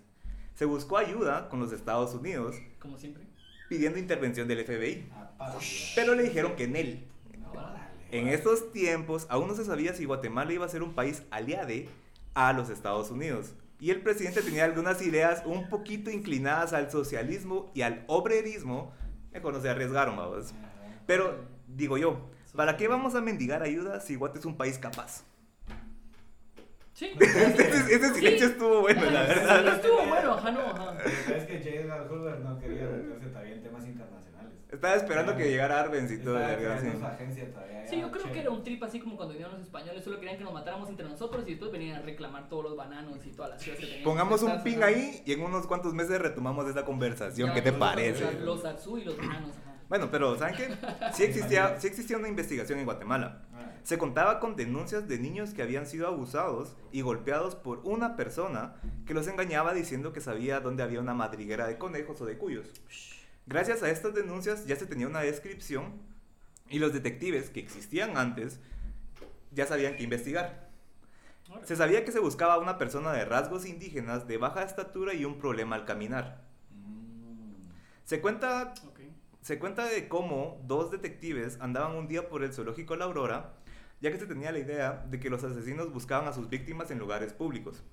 Se 0.56 0.66
buscó 0.66 0.98
ayuda 0.98 1.50
con 1.50 1.60
los 1.60 1.72
Estados 1.72 2.14
Unidos 2.14 2.56
Como 2.80 2.98
siempre. 2.98 3.24
pidiendo 3.70 3.98
intervención 4.00 4.48
del 4.48 4.64
FBI, 4.66 5.10
Aparte. 5.14 5.66
pero 5.96 6.16
le 6.16 6.24
dijeron 6.24 6.56
que 6.56 6.66
en 6.66 6.76
él. 6.76 7.08
Órale. 7.52 7.80
En 8.12 8.28
estos 8.28 8.72
tiempos 8.72 9.26
aún 9.30 9.48
no 9.48 9.56
se 9.56 9.66
sabía 9.66 9.94
si 9.94 10.06
Guatemala 10.06 10.54
iba 10.54 10.66
a 10.66 10.70
ser 10.70 10.84
un 10.84 10.94
país 10.94 11.24
aliade 11.32 11.90
a 12.36 12.54
los 12.54 12.70
Estados 12.70 13.10
Unidos. 13.10 13.54
Y 13.80 13.90
el 13.90 14.02
presidente 14.02 14.42
tenía 14.42 14.66
algunas 14.66 15.02
ideas 15.02 15.44
un 15.46 15.68
poquito 15.70 16.10
inclinadas 16.10 16.74
al 16.74 16.90
socialismo 16.92 17.72
y 17.74 17.82
al 17.82 18.04
obrerismo. 18.08 18.94
Mejor 19.32 19.54
no 19.54 19.62
se 19.62 19.70
arriesgaron, 19.70 20.16
vamos. 20.16 20.54
Pero, 21.08 21.36
digo 21.68 21.98
yo, 21.98 22.30
¿Para 22.56 22.78
qué 22.78 22.88
vamos 22.88 23.16
a 23.16 23.22
mendigar 23.22 23.64
ayuda 23.64 24.00
si 24.00 24.14
Guate 24.16 24.38
es 24.38 24.46
un 24.46 24.56
país 24.56 24.78
capaz? 24.78 25.24
Sí. 27.04 27.12
Ese, 27.20 27.96
ese 27.96 28.14
silencio 28.14 28.48
Sí. 28.48 28.54
estuvo 28.54 28.82
bueno, 28.82 29.02
la 29.10 29.28
Sí, 29.28 29.40
verdad. 29.40 29.76
estuvo 29.76 30.06
bueno, 30.08 30.32
ajá, 30.34 30.52
no, 30.52 30.60
ajá. 30.62 30.98
Es 31.06 31.44
que 31.46 31.58
J. 31.60 31.70
Edgar 31.70 32.08
Hoover 32.10 32.40
no 32.40 32.60
quería 32.60 32.84
meterse 32.86 33.28
todavía 33.28 33.54
en 33.56 33.64
temas 33.64 33.86
internacionales. 33.86 34.54
Estaba 34.72 34.96
esperando 34.96 35.36
que 35.36 35.50
llegara 35.50 35.80
Arbenz 35.82 36.12
y 36.12 36.18
todo. 36.20 36.38
Sí. 36.40 36.44
agencia 37.06 37.52
todavía. 37.52 37.88
Sí, 37.88 38.00
yo 38.00 38.10
creo 38.12 38.24
che. 38.26 38.32
que 38.32 38.40
era 38.40 38.50
un 38.50 38.64
trip 38.64 38.82
así 38.84 39.00
como 39.00 39.16
cuando 39.18 39.34
vinieron 39.34 39.54
los 39.56 39.64
españoles, 39.64 40.04
solo 40.04 40.18
querían 40.20 40.38
que 40.38 40.44
nos 40.46 40.54
matáramos 40.54 40.90
entre 40.90 41.08
nosotros 41.08 41.44
y 41.46 41.52
después 41.52 41.72
venían 41.72 41.98
a 41.98 42.02
reclamar 42.02 42.48
todos 42.50 42.64
los 42.64 42.76
bananos 42.78 43.18
y 43.26 43.30
todas 43.32 43.52
las 43.52 43.62
ciudades 43.62 43.82
que 43.82 43.92
teníamos. 43.92 44.10
Pongamos 44.12 44.42
un 44.42 44.50
Estas, 44.50 44.64
pin 44.64 44.78
ajá. 44.78 44.86
ahí 44.88 45.22
y 45.26 45.34
en 45.34 45.42
unos 45.42 45.68
cuantos 45.68 45.94
meses 45.94 46.20
retomamos 46.20 46.68
esta 46.68 46.86
conversación. 46.86 47.50
Ya, 47.50 47.54
¿Qué 47.54 47.62
te 47.62 47.74
parece? 47.74 48.24
Los, 48.24 48.42
los 48.42 48.66
Atsu 48.66 48.98
y 48.98 49.04
los 49.04 49.18
bananos, 49.18 49.52
ajá. 49.62 49.73
Bueno, 49.94 50.10
pero 50.10 50.36
¿saben 50.40 50.56
qué? 50.56 50.76
Sí 51.14 51.22
existía, 51.22 51.80
sí 51.80 51.86
existía 51.86 52.18
una 52.18 52.28
investigación 52.28 52.80
en 52.80 52.86
Guatemala. 52.86 53.44
Ah, 53.54 53.74
Se 53.84 54.00
contaba 54.00 54.40
con 54.40 54.56
denuncias 54.56 55.08
de 55.08 55.20
niños 55.20 55.54
que 55.54 55.62
habían 55.62 55.86
sido 55.86 56.08
abusados 56.08 56.76
y 56.92 57.02
golpeados 57.02 57.54
por 57.54 57.80
una 57.84 58.16
persona 58.16 58.74
que 59.06 59.14
los 59.14 59.28
engañaba 59.28 59.72
diciendo 59.72 60.12
que 60.12 60.20
sabía 60.20 60.62
dónde 60.62 60.82
había 60.82 61.00
una 61.00 61.14
madriguera 61.14 61.68
de 61.68 61.78
conejos 61.78 62.20
o 62.22 62.26
de 62.26 62.40
cuyos. 62.40 62.72
Gracias 63.46 63.84
a 63.84 63.92
estas 63.92 64.16
denuncias 64.16 64.66
ya 64.66 64.76
se 64.76 64.88
tenía 64.88 65.06
una 65.06 65.20
descripción 65.20 65.94
y 66.72 66.80
los 66.80 66.92
detectives 66.92 67.52
que 67.52 67.60
existían 67.60 68.18
antes 68.18 68.60
ya 69.52 69.68
sabían 69.68 69.96
qué 69.96 70.02
investigar. 70.02 70.72
Se 71.66 71.76
sabía 71.76 72.04
que 72.04 72.12
se 72.12 72.20
buscaba 72.20 72.56
a 72.56 72.58
una 72.58 72.80
persona 72.80 73.14
de 73.14 73.26
rasgos 73.26 73.68
indígenas 73.68 74.28
de 74.28 74.40
baja 74.40 74.64
estatura 74.64 75.14
y 75.14 75.24
un 75.24 75.38
problema 75.38 75.76
al 75.76 75.86
caminar. 75.86 76.42
mm. 76.72 77.54
Se 78.06 78.22
cuenta. 78.22 78.74
Se 79.44 79.60
cuenta 79.60 79.86
de 79.86 80.08
cómo 80.08 80.62
dos 80.66 80.90
detectives 80.90 81.58
andaban 81.60 81.98
un 81.98 82.08
día 82.08 82.30
por 82.30 82.44
el 82.46 82.54
zoológico 82.54 82.96
La 82.96 83.06
Aurora, 83.06 83.54
ya 84.00 84.10
que 84.10 84.18
se 84.18 84.26
tenía 84.26 84.54
la 84.54 84.60
idea 84.60 85.06
de 85.10 85.20
que 85.20 85.30
los 85.30 85.44
asesinos 85.44 85.92
buscaban 85.92 86.30
a 86.30 86.34
sus 86.34 86.50
víctimas 86.50 86.92
en 86.92 87.00
lugares 87.00 87.34
públicos. 87.34 87.84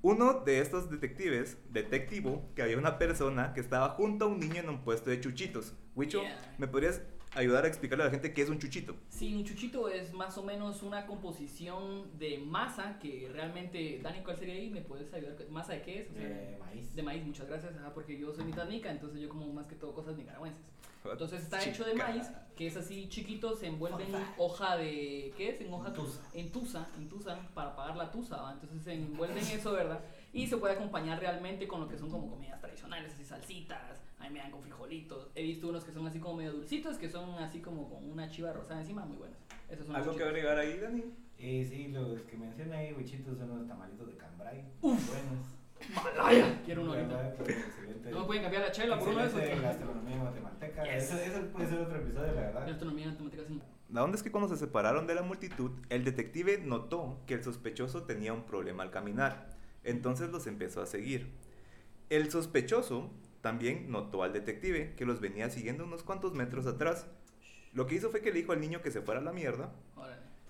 Uno 0.00 0.40
de 0.40 0.60
estos 0.60 0.90
detectives 0.90 1.58
detectivo 1.70 2.50
que 2.54 2.62
había 2.62 2.78
una 2.78 2.98
persona 2.98 3.52
que 3.52 3.60
estaba 3.60 3.90
junto 3.90 4.24
a 4.24 4.28
un 4.28 4.40
niño 4.40 4.60
en 4.60 4.70
un 4.70 4.82
puesto 4.82 5.10
de 5.10 5.20
chuchitos. 5.20 5.74
Wicho, 5.94 6.22
Yeah. 6.22 6.54
¿me 6.58 6.66
podrías 6.66 7.02
ayudar 7.34 7.64
a 7.64 7.68
explicarle 7.68 8.04
a 8.04 8.06
la 8.06 8.10
gente 8.12 8.32
qué 8.32 8.42
es 8.42 8.48
un 8.48 8.58
chuchito? 8.58 8.94
Sí, 9.08 9.34
un 9.34 9.44
chuchito 9.44 9.88
es 9.88 10.12
más 10.12 10.36
o 10.38 10.42
menos 10.42 10.82
una 10.82 11.06
composición 11.06 12.16
de 12.18 12.38
masa 12.38 12.98
que 12.98 13.28
realmente, 13.32 14.00
Dani, 14.02 14.20
¿cuál 14.22 14.36
sería 14.36 14.54
ahí? 14.54 14.70
¿Me 14.70 14.80
puedes 14.82 15.12
ayudar? 15.12 15.36
¿Masa 15.50 15.72
de 15.74 15.82
qué 15.82 16.00
es? 16.02 16.10
O 16.10 16.14
sea, 16.14 16.22
De 16.28 16.56
maíz. 16.58 16.94
de 16.94 17.02
maíz, 17.02 17.24
muchas 17.24 17.46
gracias, 17.48 17.74
ajá, 17.76 17.92
porque 17.92 18.18
yo 18.18 18.32
soy 18.32 18.44
mitad 18.44 18.68
nica, 18.68 18.90
entonces 18.90 19.20
yo 19.20 19.28
como 19.28 19.52
más 19.52 19.66
que 19.66 19.74
todo 19.74 19.94
cosas 19.94 20.16
nicaragüenses. 20.16 20.62
Entonces 21.04 21.42
está 21.42 21.62
hecho 21.62 21.84
de 21.84 21.92
Chica. 21.92 22.08
maíz, 22.08 22.30
que 22.56 22.66
es 22.66 22.76
así 22.78 23.08
chiquito, 23.10 23.54
se 23.54 23.66
envuelve 23.66 24.04
en 24.04 24.14
hoja 24.38 24.78
de. 24.78 25.34
¿Qué 25.36 25.50
es? 25.50 25.60
En 25.60 25.70
hoja 25.74 25.88
En 25.88 25.94
tusa. 25.94 26.20
En 26.32 26.50
tusa, 26.50 26.88
en 26.96 27.08
tusa, 27.10 27.38
para 27.52 27.76
pagar 27.76 27.94
la 27.98 28.10
tusa, 28.10 28.38
¿va? 28.40 28.52
Entonces 28.54 28.82
se 28.82 28.94
envuelve 28.94 29.38
en 29.38 29.46
eso, 29.48 29.72
¿verdad? 29.72 30.00
Y 30.32 30.46
se 30.46 30.56
puede 30.56 30.72
acompañar 30.76 31.20
realmente 31.20 31.68
con 31.68 31.80
lo 31.82 31.88
que 31.88 31.98
son 31.98 32.08
como 32.10 32.30
comidas 32.30 32.58
tradicionales, 32.58 33.12
así 33.12 33.22
salsitas, 33.22 34.00
a 34.24 34.28
mí 34.28 34.34
me 34.34 34.40
dan 34.40 34.50
con 34.50 34.62
frijolitos. 34.62 35.28
He 35.34 35.42
visto 35.42 35.68
unos 35.68 35.84
que 35.84 35.92
son 35.92 36.06
así 36.06 36.18
como 36.18 36.36
medio 36.36 36.52
dulcitos, 36.52 36.96
que 36.98 37.08
son 37.08 37.34
así 37.34 37.60
como 37.60 37.88
con 37.88 38.10
una 38.10 38.28
chiva 38.30 38.52
rosada 38.52 38.80
encima, 38.80 39.04
muy 39.04 39.16
buenos. 39.16 39.36
Esos 39.68 39.86
son 39.86 39.96
los 39.96 40.06
¿Algo 40.06 40.16
que 40.16 40.24
agregar 40.24 40.58
ahí, 40.58 40.78
Dani? 40.78 41.04
Y 41.38 41.64
sí, 41.64 41.88
los 41.88 42.20
que 42.22 42.36
menciona 42.36 42.78
ahí, 42.78 42.92
huichitos, 42.92 43.38
son 43.38 43.58
los 43.58 43.66
tamalitos 43.66 44.06
de 44.06 44.16
cambray. 44.16 44.64
Uf. 44.80 45.08
Buenos. 45.08 45.46
¡Malaya! 46.02 46.62
Quiero 46.64 46.82
uno 46.82 46.94
ahorita. 46.94 47.34
No 48.10 48.20
me 48.20 48.26
pueden 48.26 48.42
cambiar 48.42 48.62
la 48.62 48.72
chela 48.72 48.98
por 48.98 49.08
uno 49.08 49.20
de 49.20 49.26
esos. 49.26 49.62
Gastronomía 49.62 50.18
guatemalteca. 50.18 50.84
Yes. 50.84 51.04
Eso, 51.04 51.18
eso 51.18 51.46
puede 51.48 51.68
ser 51.68 51.80
otro 51.80 51.96
episodio, 51.98 52.32
la 52.32 52.40
verdad. 52.40 52.66
Gastronomía 52.66 53.08
matemática 53.08 53.42
sí. 53.46 53.60
La 53.90 54.02
onda 54.02 54.16
es 54.16 54.22
que 54.22 54.30
cuando 54.30 54.48
se 54.48 54.56
separaron 54.56 55.06
de 55.06 55.14
la 55.14 55.22
multitud, 55.22 55.72
el 55.90 56.04
detective 56.04 56.58
notó 56.64 57.18
que 57.26 57.34
el 57.34 57.44
sospechoso 57.44 58.04
tenía 58.04 58.32
un 58.32 58.44
problema 58.44 58.82
al 58.82 58.90
caminar. 58.90 59.50
Entonces 59.82 60.30
los 60.30 60.46
empezó 60.46 60.80
a 60.80 60.86
seguir. 60.86 61.30
El 62.08 62.30
sospechoso 62.30 63.10
también 63.44 63.90
notó 63.90 64.22
al 64.22 64.32
detective 64.32 64.94
que 64.96 65.04
los 65.04 65.20
venía 65.20 65.50
siguiendo 65.50 65.84
unos 65.84 66.02
cuantos 66.02 66.32
metros 66.32 66.66
atrás. 66.66 67.06
Lo 67.74 67.86
que 67.86 67.96
hizo 67.96 68.08
fue 68.08 68.22
que 68.22 68.32
le 68.32 68.38
dijo 68.38 68.52
al 68.52 68.60
niño 68.60 68.80
que 68.80 68.90
se 68.90 69.02
fuera 69.02 69.20
a 69.20 69.22
la 69.22 69.32
mierda. 69.32 69.70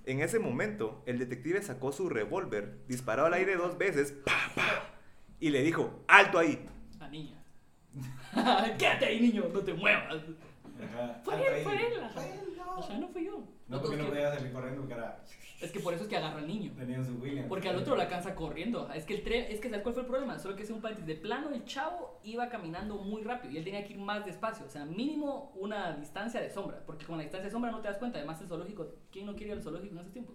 En 0.05 0.21
ese 0.21 0.39
momento, 0.39 1.03
el 1.05 1.19
detective 1.19 1.61
sacó 1.61 1.91
su 1.91 2.09
revólver, 2.09 2.79
disparó 2.87 3.25
al 3.25 3.35
aire 3.35 3.57
dos 3.57 3.79
veces 3.79 4.15
y 5.41 5.51
le 5.51 5.65
dijo, 5.65 6.05
¡alto 6.07 6.39
ahí! 6.39 6.69
La 7.01 7.09
niña. 7.09 7.43
Quédate 8.79 9.07
ahí, 9.07 9.21
niño, 9.21 9.49
no 9.53 9.59
te 9.59 9.75
muevas. 9.75 10.23
Ajá. 10.81 11.21
Fue 11.25 11.35
él, 11.35 11.65
fue 11.65 11.75
él. 11.75 11.95
O 12.77 12.83
sea, 12.83 12.97
no 12.97 13.09
fui 13.09 13.25
yo. 13.25 13.43
No, 13.67 13.81
porque 13.83 13.97
no 13.97 14.07
podía 14.07 14.33
salir 14.33 14.53
corriendo 14.53 14.87
era. 14.89 15.21
Es 15.65 15.73
que 15.73 15.81
por 15.81 15.95
eso 15.95 16.05
es 16.05 16.09
que 16.09 16.17
agarra 16.17 16.39
al 16.39 16.47
niño. 16.47 16.73
Tenían 16.77 17.05
su 17.05 17.15
William. 17.15 17.49
Porque 17.49 17.69
al 17.69 17.77
otro 17.77 17.97
la 17.97 18.05
alcanza 18.05 18.35
corriendo. 18.35 18.91
Es 18.93 19.05
que 19.05 19.15
el 19.15 19.23
tren, 19.23 19.47
es 19.51 19.61
que 19.61 19.69
¿sabes 19.69 19.83
cuál 19.83 19.95
fue 19.95 20.03
el 20.03 20.09
problema? 20.09 20.39
Solo 20.39 20.55
que 20.57 20.63
es 20.63 20.71
un 20.71 20.81
paréntesis. 20.81 21.07
De 21.07 21.15
plano, 21.21 21.51
el 21.51 21.65
chavo 21.65 22.21
iba 22.25 22.49
caminando 22.49 22.97
muy 22.97 23.23
rápido 23.23 23.53
y 23.53 23.59
él 23.59 23.65
tenía 23.65 23.85
que 23.85 23.95
ir 23.95 23.99
más 23.99 24.25
despacio. 24.25 24.67
O 24.67 24.69
sea, 24.71 24.85
mínimo 24.85 25.53
una 25.57 25.93
distancia 25.97 26.41
de 26.41 26.51
sombra. 26.51 26.83
Porque 26.87 27.05
con 27.07 27.17
la 27.17 27.23
distancia 27.23 27.47
de 27.47 27.51
sombra 27.53 27.71
no 27.71 27.81
te 27.81 27.89
das 27.89 27.99
cuenta. 27.99 28.19
Además, 28.19 28.41
el 28.41 28.49
zoológico, 28.49 28.87
¿quién 29.11 29.27
no 29.27 29.33
quiere 29.35 29.53
ir 29.53 29.57
al 29.59 29.63
zoológico 29.63 29.95
en 29.95 30.01
ese 30.01 30.11
tiempo? 30.11 30.35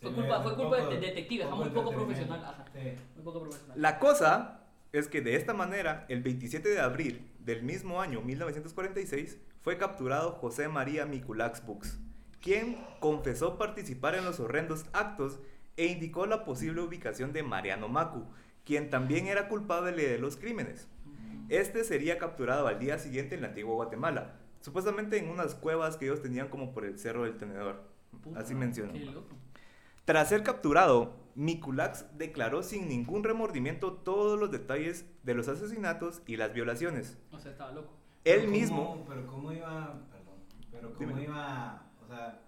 Fue 0.00 0.10
Sí, 0.10 0.16
culpa, 0.16 0.38
un 0.38 0.42
fue 0.42 0.54
culpa 0.56 0.78
poco- 0.78 0.90
del 0.90 1.00
detective, 1.00 1.44
muy 1.46 1.68
poco 1.70 1.90
profesional. 1.92 2.44
Ajá. 2.44 2.64
Sí. 2.72 2.80
Muy 3.14 3.24
poco 3.24 3.40
profesional. 3.42 3.80
La 3.80 3.98
cosa 4.00 4.58
es 4.92 5.06
que 5.08 5.20
de 5.20 5.36
esta 5.36 5.54
manera, 5.54 6.06
el 6.08 6.22
27 6.22 6.68
de 6.68 6.80
abril 6.80 7.30
del 7.38 7.62
mismo 7.62 8.00
año 8.00 8.20
1946, 8.20 9.38
fue 9.60 9.78
capturado 9.78 10.32
José 10.32 10.66
María 10.68 11.06
Miculax 11.06 11.64
Bux, 11.64 12.00
quien 12.42 12.76
confesó 13.00 13.56
participar 13.56 14.14
en 14.16 14.24
los 14.24 14.40
horrendos 14.40 14.84
actos 14.92 15.38
e 15.76 15.86
indicó 15.86 16.26
la 16.26 16.44
posible 16.44 16.82
ubicación 16.82 17.32
de 17.32 17.42
Mariano 17.42 17.88
Macu, 17.88 18.24
quien 18.66 18.90
también 18.90 19.26
era 19.28 19.48
culpable 19.48 20.06
de 20.06 20.18
los 20.18 20.36
crímenes. 20.36 20.88
Este 21.48 21.84
sería 21.84 22.18
capturado 22.18 22.66
al 22.66 22.78
día 22.78 22.98
siguiente 22.98 23.34
en 23.34 23.42
la 23.42 23.48
antigua 23.48 23.74
Guatemala, 23.74 24.34
supuestamente 24.60 25.18
en 25.18 25.28
unas 25.28 25.54
cuevas 25.54 25.96
que 25.96 26.06
ellos 26.06 26.22
tenían 26.22 26.48
como 26.48 26.72
por 26.72 26.84
el 26.84 26.98
Cerro 26.98 27.24
del 27.24 27.36
Tenedor. 27.36 27.82
Puta, 28.22 28.40
Así 28.40 28.54
loco. 28.54 29.24
Tras 30.04 30.28
ser 30.28 30.42
capturado, 30.42 31.14
Mikulax 31.34 32.06
declaró 32.18 32.62
sin 32.62 32.88
ningún 32.88 33.22
remordimiento 33.24 33.92
todos 33.92 34.38
los 34.38 34.50
detalles 34.50 35.06
de 35.22 35.34
los 35.34 35.48
asesinatos 35.48 36.22
y 36.26 36.36
las 36.36 36.52
violaciones. 36.52 37.16
O 37.30 37.38
sea, 37.38 37.52
estaba 37.52 37.72
loco. 37.72 37.92
Él 38.24 38.40
Pero 38.40 38.50
mismo, 38.52 38.86
cómo- 38.88 39.04
pero 39.06 39.26
cómo 39.26 39.52
iba. 39.52 39.94
Perdón. 40.10 40.34
Pero 40.70 40.94
cómo 40.94 41.08
Dime. 41.08 41.22
iba. 41.24 41.86
O 42.12 42.14
sea. 42.14 42.38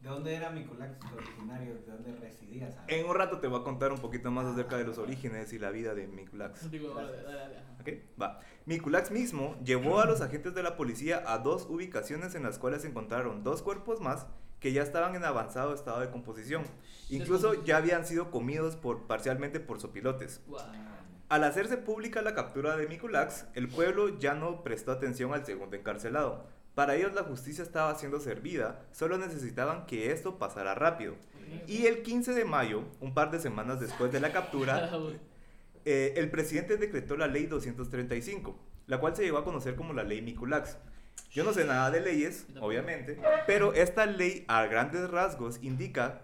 ¿De 0.00 0.08
dónde 0.08 0.34
era 0.34 0.50
Miculax 0.50 0.96
originario? 1.12 1.74
¿De 1.74 1.92
dónde 1.92 2.14
residía? 2.20 2.70
¿sabes? 2.70 2.86
en 2.88 3.06
un 3.08 3.16
rato 3.16 3.40
te 3.40 3.48
voy 3.48 3.60
a 3.60 3.64
contar 3.64 3.90
un 3.90 3.98
poquito 3.98 4.30
más 4.30 4.46
acerca 4.46 4.76
de 4.76 4.84
los 4.84 4.96
orígenes 4.96 5.52
y 5.52 5.58
la 5.58 5.70
vida 5.70 5.92
de 5.94 6.06
Mikulax. 6.06 6.70
Digo, 6.70 6.94
dale, 6.94 7.20
dale, 7.20 7.36
dale, 7.36 7.56
ajá. 7.56 7.76
¿Ok? 7.80 7.88
Va. 8.20 8.40
Mikulax 8.64 9.10
mismo 9.10 9.56
llevó 9.64 9.98
a 10.00 10.06
los 10.06 10.20
agentes 10.20 10.54
de 10.54 10.62
la 10.62 10.76
policía 10.76 11.24
a 11.26 11.38
dos 11.38 11.66
ubicaciones 11.68 12.36
en 12.36 12.44
las 12.44 12.60
cuales 12.60 12.84
encontraron 12.84 13.42
dos 13.42 13.62
cuerpos 13.62 14.00
más 14.00 14.26
que 14.60 14.72
ya 14.72 14.82
estaban 14.82 15.16
en 15.16 15.24
avanzado 15.24 15.74
estado 15.74 16.00
de 16.00 16.10
composición. 16.10 16.62
Incluso 17.08 17.64
ya 17.64 17.78
habían 17.78 18.06
sido 18.06 18.30
comidos 18.30 18.76
por, 18.76 19.08
parcialmente 19.08 19.58
por 19.58 19.80
sopilotes. 19.80 20.42
Al 21.28 21.44
hacerse 21.44 21.76
pública 21.76 22.22
la 22.22 22.34
captura 22.34 22.76
de 22.76 22.86
Mikulax, 22.86 23.46
el 23.54 23.68
pueblo 23.68 24.18
ya 24.18 24.34
no 24.34 24.62
prestó 24.62 24.92
atención 24.92 25.34
al 25.34 25.44
segundo 25.44 25.76
encarcelado. 25.76 26.46
Para 26.78 26.94
ellos 26.94 27.12
la 27.12 27.24
justicia 27.24 27.64
estaba 27.64 27.92
siendo 27.96 28.20
servida, 28.20 28.86
solo 28.92 29.18
necesitaban 29.18 29.84
que 29.84 30.12
esto 30.12 30.38
pasara 30.38 30.76
rápido. 30.76 31.16
Y 31.66 31.86
el 31.86 32.04
15 32.04 32.34
de 32.34 32.44
mayo, 32.44 32.84
un 33.00 33.14
par 33.14 33.32
de 33.32 33.40
semanas 33.40 33.80
después 33.80 34.12
de 34.12 34.20
la 34.20 34.30
captura, 34.30 34.88
eh, 35.84 36.14
el 36.16 36.30
presidente 36.30 36.76
decretó 36.76 37.16
la 37.16 37.26
ley 37.26 37.46
235, 37.46 38.56
la 38.86 39.00
cual 39.00 39.16
se 39.16 39.24
llegó 39.24 39.38
a 39.38 39.44
conocer 39.44 39.74
como 39.74 39.92
la 39.92 40.04
ley 40.04 40.22
Mikulax. 40.22 40.76
Yo 41.32 41.42
no 41.42 41.52
sé 41.52 41.64
nada 41.64 41.90
de 41.90 42.00
leyes, 42.00 42.46
obviamente, 42.60 43.18
pero 43.48 43.72
esta 43.74 44.06
ley 44.06 44.44
a 44.46 44.64
grandes 44.66 45.10
rasgos 45.10 45.58
indica 45.64 46.20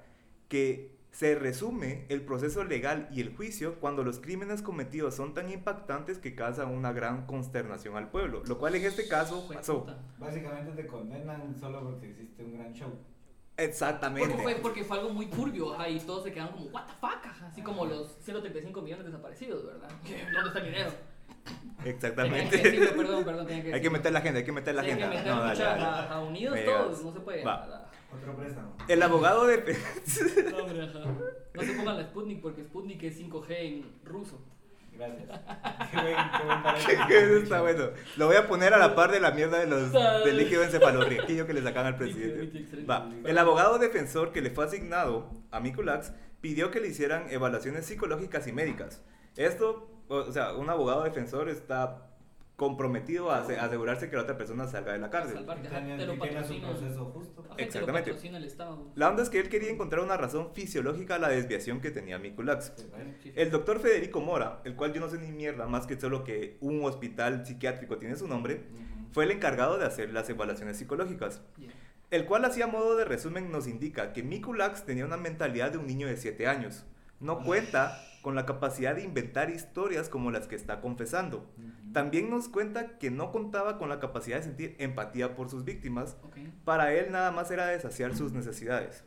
que 0.49 0.94
se 1.15 1.37
resume 1.37 2.07
el 2.09 2.23
proceso 2.23 2.65
legal 2.65 3.09
y 3.13 3.21
el 3.21 3.37
juicio 3.37 3.77
cuando 3.79 4.03
los 4.03 4.19
crímenes 4.19 4.63
cometidos 4.63 5.15
son 5.15 5.33
tan 5.33 5.49
impactantes 5.49 6.19
que 6.19 6.35
causan 6.35 6.71
una 6.73 6.93
gran 6.93 7.25
consternación 7.27 7.97
al 7.97 8.11
pueblo, 8.11 8.43
lo 8.47 8.59
cual 8.59 8.75
en 8.75 8.85
este 8.85 9.07
caso 9.07 9.43
Fue 9.47 9.55
pasó. 9.55 9.83
puta. 9.85 10.03
Básicamente 10.19 10.73
te 10.73 10.89
condenan 10.89 11.55
solo 11.57 11.85
porque 11.85 12.09
hiciste 12.09 12.43
un 12.43 12.55
gran 12.55 12.73
show. 12.73 12.91
Exactamente. 13.57 14.29
Porque 14.29 14.43
fue, 14.43 14.55
porque 14.57 14.83
fue 14.83 14.99
algo 14.99 15.11
muy 15.11 15.27
turbio, 15.27 15.75
ajá, 15.75 15.89
y 15.89 16.01
todos 16.01 16.25
se 16.25 16.33
quedaron 16.33 16.53
como, 16.55 16.67
what 16.71 16.85
the 16.87 16.93
fuck, 17.01 17.25
ajá, 17.25 17.47
así 17.47 17.63
como 17.63 17.87
los 17.87 18.17
135 18.25 18.83
millones 18.83 19.07
desaparecidos, 19.07 19.65
¿verdad? 19.65 19.89
¿Dónde 20.35 20.49
está 20.49 20.59
el 20.59 20.65
dinero? 20.65 20.91
Exactamente. 21.85 22.57
decirlo, 22.57 22.97
perdón, 22.97 23.25
perdón, 23.25 23.47
que 23.47 23.73
hay 23.73 23.81
que 23.81 23.91
meter 23.91 24.13
la 24.13 24.21
gente, 24.21 24.39
hay 24.41 24.45
que 24.45 24.53
meter 24.53 24.75
la 24.75 24.83
Sí, 24.83 24.91
hay 24.91 24.97
gente. 24.99 25.11
que 25.11 25.17
meter 25.19 25.33
No, 25.33 25.43
dale, 25.45 26.27
unidos 26.27 26.59
todos, 26.65 27.05
no 27.05 27.13
se 27.13 27.21
puede. 27.21 27.45
Va. 27.45 27.84
Otro 28.17 28.37
préstamo. 28.37 28.77
El 28.89 29.03
abogado 29.03 29.47
de... 29.47 29.57
No, 30.51 30.59
hombre, 30.59 30.83
ajá. 30.83 31.01
No 31.55 31.63
se 31.63 31.73
pongan 31.73 31.97
la 31.97 32.05
Sputnik 32.05 32.41
porque 32.43 32.63
Sputnik 32.65 33.03
es 33.03 33.21
5G 33.21 33.47
en 33.51 33.85
ruso. 34.05 34.41
Gracias. 34.93 35.29
Qué 35.91 35.97
buen, 35.97 36.17
qué 37.09 37.29
buen 37.29 37.43
está 37.43 37.61
bueno. 37.63 37.89
Lo 38.17 38.27
voy 38.27 38.37
a 38.37 38.47
poner 38.47 38.75
a 38.75 38.79
la 38.79 38.95
par 38.95 39.11
de 39.11 39.19
la 39.19 39.33
mierda 39.33 39.59
de 39.59 39.67
los 39.67 39.93
del 39.93 40.37
líquido 40.37 40.63
encefalorraquídeo 40.63 41.47
que 41.47 41.53
le 41.53 41.63
sacan 41.63 41.87
al 41.87 41.97
presidente. 41.97 42.85
Va, 42.85 43.11
el 43.25 43.39
abogado 43.39 43.79
defensor 43.79 44.33
que 44.33 44.41
le 44.41 44.51
fue 44.51 44.65
asignado 44.65 45.31
a 45.51 45.59
Mikulax 45.59 46.13
pidió 46.41 46.71
que 46.71 46.81
le 46.81 46.89
hicieran 46.89 47.29
evaluaciones 47.31 47.87
psicológicas 47.87 48.47
y 48.47 48.53
médicas. 48.53 49.03
Esto, 49.37 49.89
o 50.09 50.31
sea, 50.31 50.53
un 50.53 50.71
abogado 50.71 51.03
defensor 51.03 51.49
está 51.49 52.14
comprometido 52.57 53.33
a 53.33 53.39
ase- 53.41 53.59
asegurarse 53.59 54.09
que 54.09 54.17
la 54.17 54.23
otra 54.23 54.39
persona 54.39 54.67
salga 54.69 54.93
de 54.93 54.99
la 55.01 55.11
cárcel. 55.11 55.35
Salvar. 55.35 55.59
Y 55.63 55.67
Ajá, 55.67 55.77
tenía- 55.81 55.97
te 55.97 56.07
lo 56.07 56.15
y 56.15 56.19
tenía 56.19 56.45
su 56.45 56.55
patrocina. 56.55 56.69
proceso 56.69 57.05
justo. 57.07 57.41
Ajá, 57.45 57.57
te 57.57 57.63
lo 57.63 57.67
Exactamente. 57.69 58.11
patrocina 58.11 58.39
el 58.39 58.45
Estado. 58.45 58.93
La 58.95 59.09
onda 59.11 59.23
es 59.25 59.31
que 59.31 59.41
él 59.41 59.49
quería 59.49 59.71
encontrar 59.71 60.03
una 60.05 60.17
razón 60.17 60.51
fisiológica 60.55 61.17
a 61.17 61.19
la 61.19 61.29
desviación 61.31 61.81
que 61.81 61.91
tenía 61.91 62.19
Mikulax. 62.19 62.73
El 63.35 63.51
doctor 63.51 63.81
Federico 63.81 64.21
Mora, 64.21 64.61
el 64.65 64.77
cual 64.77 64.93
yo 64.93 65.01
no 65.01 65.09
sé 65.09 65.19
ni 65.19 65.33
mierda 65.33 65.67
más 65.67 65.87
que 65.87 65.99
solo 65.99 66.23
que 66.23 66.57
un 66.61 66.85
hospital 66.85 67.45
psiquiátrico 67.45 67.99
tiene 67.99 68.15
su 68.17 68.29
nombre, 68.29 68.67
Ujú. 68.71 69.13
fue 69.13 69.25
el 69.25 69.33
encargado 69.33 69.77
de 69.79 69.87
hacer 69.87 70.13
las 70.13 70.31
evaluaciones 70.31 70.77
psicológicas. 70.77 71.43
Yeah. 71.59 71.71
El 72.11 72.27
cual, 72.27 72.45
así 72.45 72.63
a 72.63 72.69
modo 72.69 72.95
de 72.97 73.05
resumen, 73.05 73.51
nos 73.51 73.67
indica 73.67 74.13
que 74.13 74.23
Mikulax 74.23 74.85
tenía 74.85 75.05
una 75.05 75.17
mentalidad 75.17 75.73
de 75.73 75.79
un 75.79 75.87
niño 75.89 76.07
de 76.07 76.17
7 76.17 76.47
años. 76.47 76.85
No 77.19 77.41
cuenta 77.43 77.99
con 78.23 78.35
la 78.37 78.47
capacidad 78.47 78.95
de 78.95 79.03
inventar 79.03 79.51
historias 79.51 80.09
como 80.09 80.31
las 80.31 80.47
que 80.47 80.55
está 80.55 80.81
confesando. 80.81 81.39
Ujú. 81.59 81.84
También 81.95 82.29
nos 82.29 82.49
cuenta 82.49 82.99
que 82.99 83.13
no 83.13 83.31
contaba 83.31 83.79
con 83.79 83.89
la 83.89 84.01
capacidad 84.01 84.39
de 84.39 84.43
sentir 84.43 84.77
empatía 84.81 85.37
por 85.37 85.49
sus 85.49 85.65
víctimas. 85.65 86.17
Para 86.65 86.93
él 86.93 87.13
nada 87.13 87.31
más 87.31 87.53
era 87.53 87.69
de 87.69 87.81
saciar 87.81 88.17
sus 88.17 88.33
necesidades. 88.33 89.05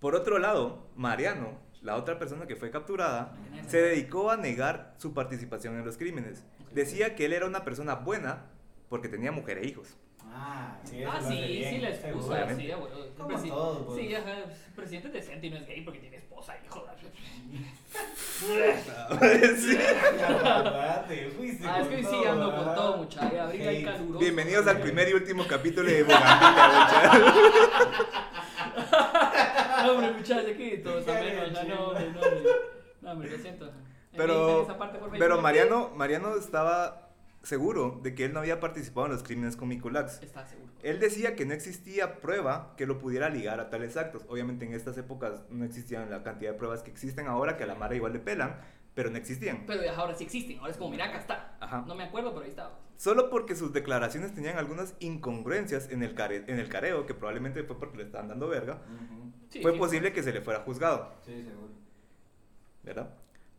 Por 0.00 0.16
otro 0.16 0.40
lado, 0.40 0.90
Mariano, 0.96 1.60
la 1.80 1.94
otra 1.94 2.18
persona 2.18 2.48
que 2.48 2.56
fue 2.56 2.72
capturada, 2.72 3.36
se 3.68 3.80
dedicó 3.80 4.32
a 4.32 4.36
negar 4.36 4.96
su 4.98 5.14
participación 5.14 5.78
en 5.78 5.84
los 5.84 5.96
crímenes. 5.96 6.44
Decía 6.72 7.14
que 7.14 7.26
él 7.26 7.32
era 7.32 7.46
una 7.46 7.64
persona 7.64 7.94
buena 7.94 8.46
porque 8.88 9.08
tenía 9.08 9.30
mujer 9.30 9.58
e 9.58 9.68
hijos. 9.68 9.96
Ah, 10.40 10.76
sí, 10.84 11.02
Ah, 11.04 11.20
sí, 11.20 11.34
bien, 11.34 11.70
sí, 11.74 11.78
la 11.80 11.90
seguro. 11.92 12.08
esposa, 12.20 12.34
Obviamente. 12.34 12.62
sí, 12.64 12.70
el 12.70 12.78
Como 13.16 13.28
presi- 13.28 13.48
todo, 13.48 13.86
pues. 13.86 13.98
Sí, 14.00 14.14
ajá, 14.14 14.32
el 14.38 14.44
presidente 14.76 15.08
es 15.08 15.14
decente 15.14 15.46
y 15.46 15.50
no 15.50 15.56
es 15.56 15.66
gay 15.66 15.80
porque 15.82 15.98
tiene 15.98 16.16
esposa, 16.18 16.54
hijo. 16.64 16.86
Sí. 18.38 18.46
Aguante, 20.28 21.30
fuiste 21.36 21.66
Ah, 21.66 21.80
es 21.80 21.88
que 21.88 21.94
hoy 21.96 22.04
sí 22.04 22.24
ando 22.24 22.54
con 22.54 22.74
todo, 22.74 22.96
mucha. 22.98 23.32
Ya 23.32 23.44
abriga 23.44 23.70
el 23.70 23.76
Hate. 23.78 23.84
caluroso. 23.86 24.18
Bienvenidos 24.20 24.66
al 24.68 24.78
primer 24.80 25.08
y 25.08 25.14
último 25.14 25.44
capítulo 25.48 25.90
de 25.90 26.02
Bogambita, 26.04 27.18
No, 29.84 29.92
hombre, 29.92 30.10
muchachos, 30.12 30.44
aquí 30.54 30.78
todo 30.78 30.98
está 31.00 31.12
menos. 31.14 31.52
No, 31.52 31.58
hombre, 31.88 32.10
no, 32.12 32.20
hombre. 32.20 32.42
No, 33.00 33.10
hombre, 33.12 33.30
lo 33.30 33.38
siento. 33.38 33.72
Pero, 34.16 34.66
pero 35.18 35.40
Mariano, 35.40 35.90
Mariano 35.94 36.36
estaba 36.36 37.07
seguro 37.48 37.98
de 38.02 38.14
que 38.14 38.24
él 38.26 38.32
no 38.32 38.40
había 38.40 38.60
participado 38.60 39.06
en 39.06 39.12
los 39.12 39.22
crímenes 39.22 39.56
con 39.56 39.68
Mikulax. 39.68 40.22
Está 40.22 40.44
seguro. 40.46 40.70
Él 40.82 41.00
decía 41.00 41.34
que 41.34 41.46
no 41.46 41.54
existía 41.54 42.20
prueba 42.20 42.74
que 42.76 42.86
lo 42.86 42.98
pudiera 42.98 43.28
ligar 43.30 43.58
a 43.58 43.70
tales 43.70 43.96
actos. 43.96 44.24
Obviamente 44.28 44.64
en 44.66 44.74
estas 44.74 44.96
épocas 44.98 45.42
no 45.50 45.64
existían 45.64 46.10
la 46.10 46.22
cantidad 46.22 46.52
de 46.52 46.58
pruebas 46.58 46.82
que 46.82 46.90
existen 46.90 47.26
ahora, 47.26 47.56
que 47.56 47.64
a 47.64 47.66
la 47.66 47.74
Mara 47.74 47.94
igual 47.96 48.12
le 48.12 48.18
pelan, 48.20 48.60
pero 48.94 49.10
no 49.10 49.16
existían. 49.16 49.64
Pero 49.66 49.82
ya 49.82 49.96
ahora 49.96 50.14
sí 50.14 50.24
existen. 50.24 50.58
Ahora 50.58 50.70
es 50.72 50.76
como, 50.76 50.90
mira, 50.90 51.06
acá 51.06 51.18
está. 51.18 51.56
Ajá. 51.60 51.84
No 51.86 51.94
me 51.94 52.04
acuerdo, 52.04 52.32
pero 52.32 52.44
ahí 52.44 52.50
está. 52.50 52.70
Solo 52.96 53.30
porque 53.30 53.54
sus 53.56 53.72
declaraciones 53.72 54.34
tenían 54.34 54.58
algunas 54.58 54.94
incongruencias 55.00 55.88
en 55.90 56.02
el, 56.02 56.14
care- 56.14 56.44
en 56.48 56.58
el 56.58 56.68
careo, 56.68 57.06
que 57.06 57.14
probablemente 57.14 57.62
fue 57.64 57.78
porque 57.78 57.96
le 57.96 58.02
estaban 58.04 58.28
dando 58.28 58.48
verga, 58.48 58.82
Ujú. 58.92 59.32
Sí, 59.50 59.62
fue 59.62 59.72
sí, 59.72 59.78
posible 59.78 60.12
que 60.12 60.22
se 60.22 60.32
le 60.32 60.40
fuera 60.42 60.60
juzgado, 60.60 61.14
Sí, 61.24 61.42
seguro. 61.44 61.68
¿verdad? 62.82 63.14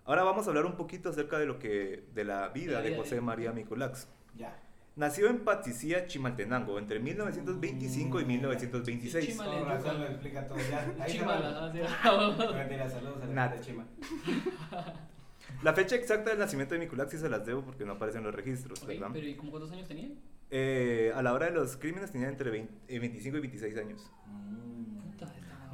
Ahora 0.09 0.23
vamos 0.23 0.47
a 0.47 0.49
hablar 0.49 0.65
un 0.65 0.73
poquito 0.73 1.09
acerca 1.09 1.37
de 1.37 1.45
lo 1.45 1.59
que 1.59 2.03
de 2.15 2.23
la 2.23 2.47
vida 2.49 2.81
de 2.81 2.95
José 2.95 3.21
María 3.21 3.51
Mikulax. 3.51 4.07
Ya. 4.35 4.59
Nació 4.95 5.27
en 5.29 5.41
Paticía, 5.45 6.07
Chimaltenango, 6.07 6.79
entre 6.79 6.99
1925 6.99 8.19
y 8.19 8.25
1926. 8.25 9.27
Chima- 9.37 9.45
Con 9.45 9.65
razón 9.67 9.99
lo 9.99 10.07
explica 10.07 10.47
todo 10.47 10.57
ya. 10.57 10.91
Ahí 10.99 11.11
Chimala, 11.11 11.71
ah, 11.71 12.89
saludos 12.89 13.21
a 13.21 13.27
la 13.27 13.49
de 13.49 13.61
Chima. 13.61 13.85
La 15.63 15.73
fecha 15.73 15.95
exacta 15.95 16.31
del 16.31 16.39
nacimiento 16.39 16.73
de 16.73 16.79
Mikulax 16.79 17.11
sí 17.11 17.17
se 17.19 17.29
las 17.29 17.45
debo 17.45 17.61
porque 17.61 17.85
no 17.85 17.93
aparecen 17.93 18.23
los 18.23 18.33
registros, 18.33 18.81
Ok, 18.81 18.87
¿verdad? 18.89 19.09
pero 19.13 19.27
¿y 19.27 19.35
como 19.35 19.51
cuántos 19.51 19.71
años 19.71 19.87
tenía? 19.87 20.09
Eh, 20.49 21.11
a 21.15 21.21
la 21.21 21.33
hora 21.33 21.45
de 21.47 21.51
los 21.51 21.77
crímenes 21.77 22.11
tenía 22.11 22.29
entre 22.29 22.49
20 22.49 22.73
eh, 22.87 22.99
25 22.99 23.37
y 23.37 23.41
26 23.41 23.77
años. 23.77 24.11
Mm. 24.25 24.68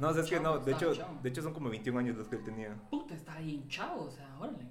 No, 0.00 0.08
o 0.08 0.12
sea, 0.12 0.22
es 0.22 0.28
que 0.30 0.40
no, 0.40 0.58
de 0.58 0.72
hecho, 0.72 0.92
de 1.22 1.28
hecho 1.28 1.42
son 1.42 1.52
como 1.54 1.70
21 1.70 1.98
años 1.98 2.16
los 2.16 2.28
que 2.28 2.36
él 2.36 2.44
tenía. 2.44 2.74
Puta, 2.90 3.14
está 3.14 3.40
hinchado, 3.40 4.04
o 4.04 4.10
sea, 4.10 4.28
órale. 4.38 4.66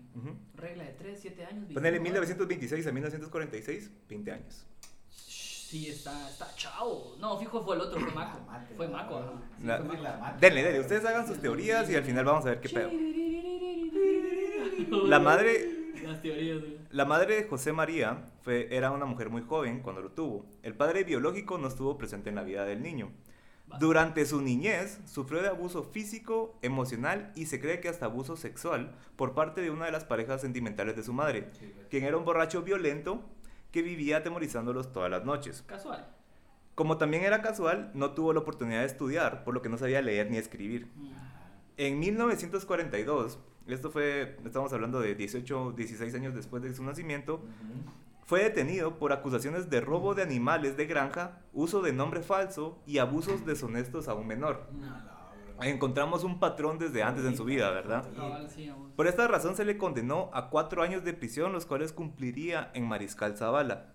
Regla 0.55 0.83
de 0.83 0.93
3, 0.93 1.19
7 1.21 1.45
años. 1.45 1.65
Ponele 1.73 1.99
25, 1.99 2.45
1926 2.45 2.87
a 2.87 2.91
1946, 2.91 3.91
20 4.07 4.31
años. 4.31 4.65
Sí, 5.09 5.89
está, 5.89 6.29
está 6.29 6.53
chavo. 6.55 7.15
No, 7.19 7.37
fijo 7.39 7.63
fue 7.63 7.75
el 7.75 7.81
otro, 7.81 7.99
fue 7.99 8.11
Maco. 8.13 8.39
Mate, 8.45 8.75
Fue 8.75 8.87
Maco. 8.87 9.33
Sí, 9.59 9.65
La- 9.65 9.77
fue 9.77 9.87
Maco. 9.87 10.03
La 10.03 10.17
mate. 10.17 10.45
Denle, 10.45 10.63
denle, 10.63 10.79
ustedes 10.79 11.05
hagan 11.05 11.27
sus 11.27 11.39
teorías 11.39 11.89
y 11.89 11.95
al 11.95 12.03
final 12.03 12.25
vamos 12.25 12.45
a 12.45 12.49
ver 12.49 12.61
qué 12.61 12.69
pedo. 12.69 12.89
La 15.07 15.19
madre, 15.19 15.93
Las 16.03 16.21
teorías, 16.21 16.59
güey. 16.59 16.77
la 16.91 17.05
madre 17.05 17.35
de 17.35 17.43
José 17.47 17.73
María 17.73 18.25
fue, 18.43 18.67
era 18.75 18.91
una 18.91 19.05
mujer 19.05 19.29
muy 19.29 19.41
joven 19.41 19.81
cuando 19.81 20.01
lo 20.01 20.11
tuvo. 20.11 20.45
El 20.63 20.75
padre 20.75 21.03
biológico 21.03 21.57
no 21.57 21.67
estuvo 21.67 21.97
presente 21.97 22.29
en 22.29 22.35
la 22.35 22.43
vida 22.43 22.65
del 22.65 22.81
niño. 22.81 23.11
Durante 23.79 24.25
su 24.25 24.41
niñez 24.41 24.99
sufrió 25.05 25.41
de 25.41 25.49
abuso 25.49 25.83
físico, 25.83 26.57
emocional 26.61 27.31
y 27.35 27.47
se 27.47 27.59
cree 27.59 27.79
que 27.81 27.89
hasta 27.89 28.05
abuso 28.05 28.37
sexual 28.37 28.95
por 29.15 29.33
parte 29.33 29.61
de 29.61 29.69
una 29.71 29.85
de 29.85 29.91
las 29.91 30.05
parejas 30.05 30.41
sentimentales 30.41 30.95
de 30.95 31.03
su 31.03 31.13
madre, 31.13 31.49
Sí, 31.53 31.71
güey. 31.73 31.89
quien 31.89 32.03
era 32.03 32.15
un 32.17 32.25
borracho 32.25 32.61
violento 32.61 33.21
que 33.71 33.81
vivía 33.81 34.17
atemorizándolos 34.17 34.93
todas 34.93 35.11
las 35.11 35.25
noches. 35.25 35.63
Casual. 35.67 36.07
Como 36.75 36.97
también 36.97 37.23
era 37.23 37.41
casual, 37.41 37.91
no 37.93 38.11
tuvo 38.11 38.33
la 38.33 38.39
oportunidad 38.41 38.81
de 38.81 38.85
estudiar, 38.85 39.43
por 39.43 39.53
lo 39.53 39.61
que 39.61 39.69
no 39.69 39.77
sabía 39.77 40.01
leer 40.01 40.29
ni 40.31 40.37
escribir. 40.37 40.87
Mm. 40.95 41.09
En 41.77 41.99
1942, 41.99 43.39
esto 43.67 43.91
fue, 43.91 44.37
estamos 44.45 44.71
hablando 44.73 44.99
de 45.01 45.15
18, 45.15 45.73
16 45.75 46.15
años 46.15 46.35
después 46.35 46.61
de 46.63 46.73
su 46.73 46.83
nacimiento. 46.83 47.41
Fue 48.25 48.43
detenido 48.43 48.97
por 48.97 49.13
acusaciones 49.13 49.69
de 49.69 49.81
robo 49.81 50.15
de 50.15 50.23
animales 50.23 50.75
de 50.77 50.87
granja, 50.87 51.41
uso 51.53 51.81
de 51.81 51.93
nombre 51.93 52.21
falso 52.21 52.81
y 52.87 52.97
abusos 52.97 53.45
deshonestos 53.45 54.07
a 54.07 54.15
un 54.15 54.25
menor. 54.25 54.67
Encontramos 55.61 56.23
un 56.23 56.39
patrón 56.39 56.79
desde 56.79 57.03
antes 57.03 57.23
en 57.23 57.37
su 57.37 57.45
vida, 57.45 57.69
¿verdad? 57.69 58.03
Por 58.95 59.07
esta 59.07 59.27
razón 59.27 59.55
se 59.55 59.63
le 59.63 59.77
condenó 59.77 60.31
a 60.33 60.49
cuatro 60.49 60.81
años 60.81 61.03
de 61.03 61.13
prisión, 61.13 61.53
los 61.53 61.65
cuales 61.65 61.93
cumpliría 61.93 62.71
en 62.73 62.87
Mariscal 62.87 63.37
Zavala. 63.37 63.93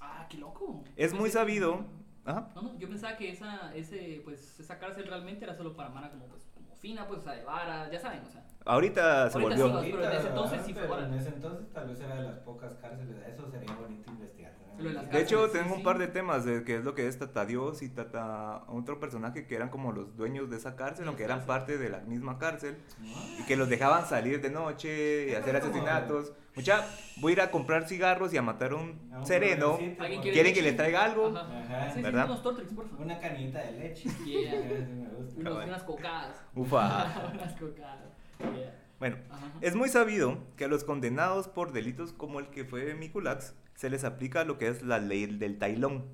Ah, 0.00 0.26
qué 0.30 0.38
loco. 0.38 0.82
Es 0.96 1.12
muy 1.12 1.30
sabido. 1.30 1.84
Ajá. 2.24 2.50
No, 2.54 2.62
no, 2.62 2.78
yo 2.78 2.88
pensaba 2.88 3.16
que 3.16 3.30
esa, 3.30 3.74
ese, 3.74 4.20
pues, 4.24 4.60
esa 4.60 4.78
cárcel 4.78 5.06
realmente 5.06 5.44
era 5.44 5.54
solo 5.54 5.74
para 5.76 5.88
Mara 5.88 6.10
como, 6.10 6.26
pues, 6.26 6.42
fina, 6.80 7.06
pues, 7.06 7.20
o 7.20 7.22
sea, 7.22 7.34
de 7.34 7.44
vara, 7.44 7.90
ya 7.90 7.98
saben, 8.00 8.20
o 8.26 8.30
sea. 8.30 8.44
Ahorita 8.64 9.30
se 9.30 9.38
Ahorita 9.38 9.62
volvió. 9.64 9.82
sí, 9.82 9.90
pero 9.92 10.04
en 10.10 10.18
ese 10.18 10.28
entonces 10.28 10.60
sí 10.66 10.74
fue 10.74 10.82
pero. 10.86 11.04
En 11.06 11.14
ese 11.14 11.28
entonces 11.30 11.72
tal 11.72 11.88
vez 11.88 12.00
era 12.00 12.14
de 12.16 12.22
las 12.22 12.38
pocas 12.40 12.74
cárceles. 12.74 13.16
Eso 13.26 13.50
sería 13.50 13.74
bonito 13.74 14.10
investigar. 14.10 14.52
de 14.76 14.82
De 14.84 14.90
hecho, 15.22 15.38
cárceles, 15.42 15.52
sí, 15.52 15.58
tengo 15.58 15.74
un 15.76 15.82
par 15.82 15.98
de 15.98 16.06
temas 16.08 16.44
de 16.44 16.64
que 16.64 16.76
es 16.76 16.84
lo 16.84 16.94
que 16.94 17.08
es 17.08 17.18
Tata 17.18 17.46
Dios 17.46 17.80
y 17.82 17.88
Tata 17.88 18.64
otro 18.68 19.00
personaje 19.00 19.46
que 19.46 19.54
eran 19.56 19.70
como 19.70 19.92
los 19.92 20.16
dueños 20.16 20.50
de 20.50 20.56
esa 20.58 20.76
cárcel, 20.76 21.08
aunque 21.08 21.24
eran 21.24 21.46
parte 21.46 21.78
de 21.78 21.88
la 21.88 22.00
misma 22.00 22.38
cárcel 22.38 22.76
¿No? 23.00 23.06
y 23.40 23.46
que 23.46 23.56
los 23.56 23.68
dejaban 23.70 24.04
salir 24.06 24.40
de 24.42 24.50
noche 24.50 25.30
y 25.30 25.34
hacer 25.34 25.58
Como- 25.58 25.72
asesinatos. 25.72 26.32
Mucha, 26.58 26.84
voy 27.18 27.30
a 27.30 27.32
ir 27.34 27.40
a 27.40 27.50
comprar 27.52 27.86
cigarros 27.86 28.34
y 28.34 28.36
a 28.36 28.42
matar 28.42 28.74
un 28.74 28.98
A 29.12 29.18
un 29.20 29.26
sereno. 29.26 29.74
¿Alguien 29.74 29.96
porque- 29.96 30.32
¿Quieren 30.32 30.52
que 30.52 30.60
leche? 30.60 30.62
les 30.62 30.76
traiga 30.76 31.04
algo? 31.04 31.28
Ajá. 31.28 31.58
Ajá. 31.60 31.88
Sí, 31.90 31.94
sí, 31.98 32.02
¿Verdad? 32.02 32.24
unos 32.26 32.42
Tortrix, 32.42 32.72
por 32.72 32.88
favor. 32.88 33.04
Una 33.06 33.18
canita 33.20 33.60
de 33.62 33.72
leche. 33.78 34.08
Yeah. 34.26 34.54
Unos- 35.36 35.64
unas 35.66 35.82
cocadas. 35.84 36.36
Ufa. 36.56 37.30
unas 37.34 37.52
cocadas. 37.54 38.12
Yeah. 38.40 38.74
Bueno, 38.98 39.18
Ajá. 39.30 39.52
es 39.60 39.76
muy 39.76 39.88
sabido 39.88 40.38
que 40.56 40.64
a 40.64 40.68
los 40.68 40.82
condenados 40.82 41.46
por 41.46 41.70
delitos 41.72 42.12
como 42.12 42.40
el 42.40 42.48
que 42.48 42.64
fue 42.64 42.92
Mikulax 42.94 43.54
se 43.76 43.88
les 43.88 44.02
aplica 44.02 44.42
lo 44.42 44.58
que 44.58 44.66
es 44.66 44.82
la 44.82 44.98
ley 44.98 45.26
del 45.26 45.58
tailón, 45.58 46.06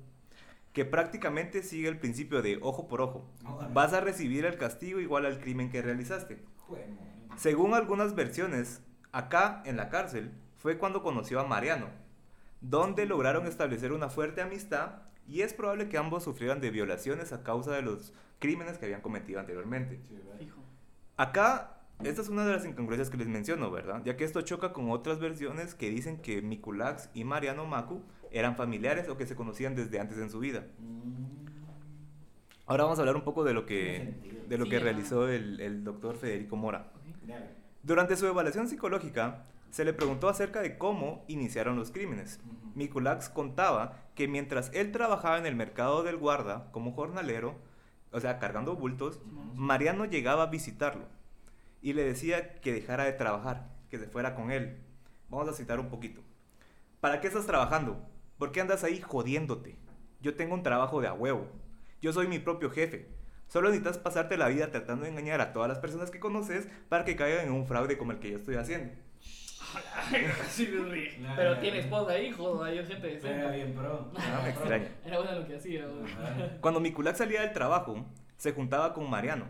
que 0.73 0.85
prácticamente 0.85 1.63
sigue 1.63 1.87
el 1.89 1.97
principio 1.97 2.43
de 2.43 2.59
ojo 2.61 2.87
por 2.87 3.01
ojo. 3.01 3.27
Ojalá. 3.47 3.69
Vas 3.73 3.93
a 3.93 4.01
recibir 4.01 4.45
el 4.45 4.57
castigo 4.59 4.99
igual 4.99 5.25
al 5.25 5.39
crimen 5.39 5.71
que 5.71 5.81
realizaste. 5.81 6.43
Jue- 6.67 6.85
Según 7.37 7.73
algunas 7.73 8.13
versiones, 8.13 8.83
acá 9.15 9.61
en 9.63 9.77
la 9.77 9.87
cárcel 9.87 10.29
fue 10.57 10.77
cuando 10.77 11.01
conoció 11.01 11.39
a 11.39 11.45
Mariano, 11.45 11.87
donde 12.59 13.05
lograron 13.05 13.47
establecer 13.47 13.93
una 13.93 14.09
fuerte 14.09 14.41
amistad 14.41 15.03
y 15.25 15.41
es 15.41 15.53
probable 15.53 15.87
que 15.87 15.97
ambos 15.97 16.23
sufrieran 16.23 16.59
de 16.59 16.69
violaciones 16.69 17.31
a 17.31 17.41
causa 17.41 17.71
de 17.71 17.81
los 17.81 18.13
crímenes 18.39 18.77
que 18.77 18.85
habían 18.85 18.99
cometido 18.99 19.39
anteriormente. 19.39 20.01
Acá, 21.15 21.77
esta 22.03 22.21
es 22.21 22.27
una 22.27 22.45
de 22.45 22.51
las 22.51 22.65
incongruencias 22.65 23.09
que 23.09 23.15
les 23.15 23.27
menciono, 23.27 23.71
¿verdad? 23.71 24.01
Ya 24.03 24.17
que 24.17 24.25
esto 24.25 24.41
choca 24.41 24.73
con 24.73 24.91
otras 24.91 25.21
versiones 25.21 25.75
que 25.75 25.89
dicen 25.89 26.17
que 26.17 26.41
Mikulax 26.41 27.09
y 27.13 27.23
Mariano 27.23 27.65
Macu 27.65 28.03
eran 28.31 28.57
familiares 28.57 29.07
o 29.07 29.15
que 29.15 29.25
se 29.25 29.37
conocían 29.37 29.75
desde 29.75 30.01
antes 30.01 30.17
en 30.17 30.29
su 30.29 30.39
vida. 30.39 30.67
Mm. 30.77 31.45
Ahora 32.65 32.83
vamos 32.83 32.99
a 32.99 33.03
hablar 33.03 33.15
un 33.15 33.23
poco 33.23 33.45
de 33.45 33.53
lo 33.53 33.65
que, 33.65 34.43
de 34.49 34.57
lo 34.57 34.65
que 34.65 34.79
realizó 34.79 35.29
el, 35.29 35.61
el 35.61 35.85
doctor 35.85 36.17
Federico 36.17 36.57
Mora. 36.57 36.91
Ok. 36.95 37.64
Durante 37.85 38.17
su 38.17 38.25
evaluación 38.25 38.67
psicológica, 38.67 39.45
se 39.69 39.85
le 39.85 39.93
preguntó 39.93 40.27
acerca 40.27 40.63
de 40.63 40.79
cómo 40.79 41.23
iniciaron 41.27 41.75
los 41.75 41.91
crímenes. 41.91 42.39
Mikulax 42.73 43.29
contaba 43.29 43.99
que 44.15 44.27
mientras 44.27 44.71
él 44.73 44.91
trabajaba 44.91 45.37
en 45.37 45.45
el 45.45 45.55
mercado 45.55 46.01
del 46.01 46.17
guarda 46.17 46.71
como 46.71 46.93
jornalero, 46.93 47.59
o 48.11 48.19
sea, 48.19 48.39
cargando 48.39 48.75
bultos, 48.75 49.19
Mariano 49.53 50.05
llegaba 50.05 50.41
a 50.41 50.47
visitarlo 50.47 51.05
y 51.79 51.93
le 51.93 52.03
decía 52.03 52.55
que 52.55 52.73
dejara 52.73 53.03
de 53.03 53.13
trabajar, 53.13 53.69
que 53.91 53.99
se 53.99 54.07
fuera 54.07 54.33
con 54.33 54.49
él. 54.49 54.81
Vamos 55.29 55.47
a 55.47 55.53
citar 55.53 55.79
un 55.79 55.89
poquito. 55.89 56.21
¿Para 57.01 57.21
qué 57.21 57.27
estás 57.27 57.45
trabajando? 57.45 58.03
¿Por 58.39 58.51
qué 58.51 58.61
andas 58.61 58.83
ahí 58.83 58.99
jodiéndote? 58.99 59.77
Yo 60.21 60.35
tengo 60.35 60.55
un 60.55 60.63
trabajo 60.63 61.01
de 61.01 61.07
a 61.07 61.13
huevo. 61.13 61.51
Yo 62.01 62.11
soy 62.13 62.27
mi 62.27 62.39
propio 62.39 62.71
jefe. 62.71 63.14
Solo 63.47 63.69
necesitas 63.69 63.97
pasarte 63.97 64.37
la 64.37 64.47
vida 64.49 64.71
tratando 64.71 65.03
de 65.05 65.11
engañar 65.11 65.39
a 65.41 65.53
todas 65.53 65.69
las 65.69 65.79
personas 65.79 66.11
que 66.11 66.19
conoces 66.19 66.67
para 66.89 67.05
que 67.05 67.15
caigan 67.15 67.45
en 67.47 67.53
un 67.53 67.67
fraude 67.67 67.97
como 67.97 68.11
el 68.11 68.19
que 68.19 68.31
yo 68.31 68.37
estoy 68.37 68.55
haciendo. 68.55 68.93
Sí, 70.49 70.69
me 70.71 70.89
ríe. 70.89 71.17
Nah, 71.19 71.35
Pero 71.35 71.55
nah, 71.55 71.59
tiene 71.59 71.79
esposa, 71.79 72.17
hijos, 72.19 72.61
hay 72.63 72.77
gente 72.85 72.95
Pero 73.21 73.33
era 73.35 73.51
decente. 73.51 73.55
bien 73.57 73.73
pro. 73.73 74.11
Ah, 74.17 74.39
me 74.43 74.49
extraña. 74.49 74.87
Era 75.03 75.17
bueno 75.17 75.39
lo 75.39 75.47
que 75.47 75.55
hacía. 75.55 75.85
Cuando 76.61 76.79
Mikulax 76.79 77.17
salía 77.17 77.41
del 77.41 77.51
trabajo, 77.51 78.05
se 78.37 78.53
juntaba 78.53 78.93
con 78.93 79.09
Mariano 79.09 79.47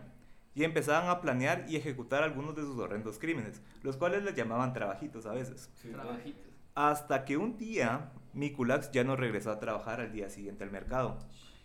y 0.54 0.64
empezaban 0.64 1.08
a 1.10 1.20
planear 1.20 1.66
y 1.68 1.76
ejecutar 1.76 2.22
algunos 2.22 2.56
de 2.56 2.62
sus 2.62 2.78
horrendos 2.78 3.18
crímenes, 3.18 3.62
los 3.82 3.96
cuales 3.96 4.22
les 4.24 4.34
llamaban 4.34 4.72
trabajitos 4.72 5.26
a 5.26 5.32
veces. 5.32 5.70
Sí, 5.74 5.88
pues. 5.88 6.02
Trabajitos. 6.02 6.42
Hasta 6.74 7.24
que 7.24 7.36
un 7.36 7.56
día 7.58 8.10
Mikulax 8.32 8.90
ya 8.90 9.04
no 9.04 9.16
regresó 9.16 9.50
a 9.50 9.60
trabajar 9.60 10.00
al 10.00 10.12
día 10.12 10.28
siguiente 10.30 10.64
al 10.64 10.70
mercado 10.70 11.18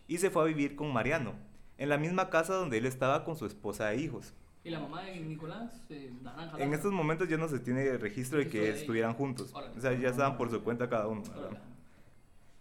y 0.07 0.17
se 0.19 0.29
fue 0.29 0.43
a 0.43 0.45
vivir 0.45 0.75
con 0.75 0.91
Mariano, 0.93 1.33
en 1.81 1.89
la 1.89 1.97
misma 1.97 2.29
casa 2.29 2.53
donde 2.53 2.77
él 2.77 2.85
estaba 2.85 3.23
con 3.23 3.35
su 3.35 3.47
esposa 3.47 3.91
e 3.91 3.99
hijos. 4.01 4.35
Y 4.63 4.69
la 4.69 4.79
mamá 4.79 5.01
de 5.01 5.19
Nicolás, 5.19 5.83
eh, 5.89 6.13
naranja. 6.21 6.59
En 6.59 6.75
estos 6.75 6.93
momentos 6.93 7.27
ya 7.27 7.37
no 7.37 7.47
se 7.47 7.57
tiene 7.57 7.97
registro 7.97 8.37
de 8.37 8.47
que 8.47 8.69
estuvieran 8.69 9.15
juntos, 9.15 9.49
Órale. 9.51 9.75
o 9.75 9.81
sea, 9.81 9.93
ya 9.93 10.09
estaban 10.09 10.37
por 10.37 10.51
su 10.51 10.61
cuenta 10.63 10.87
cada 10.87 11.07
uno. 11.07 11.23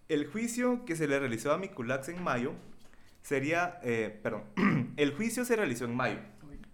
El 0.08 0.26
juicio 0.26 0.86
que 0.86 0.96
se 0.96 1.06
le 1.06 1.18
realizó 1.18 1.52
a 1.52 1.58
Mikulax 1.58 2.08
en 2.08 2.22
mayo 2.24 2.52
sería, 3.20 3.78
eh, 3.82 4.18
perdón, 4.22 4.44
el 4.96 5.14
juicio 5.14 5.44
se 5.44 5.54
realizó 5.54 5.84
en 5.84 5.94
mayo 5.94 6.20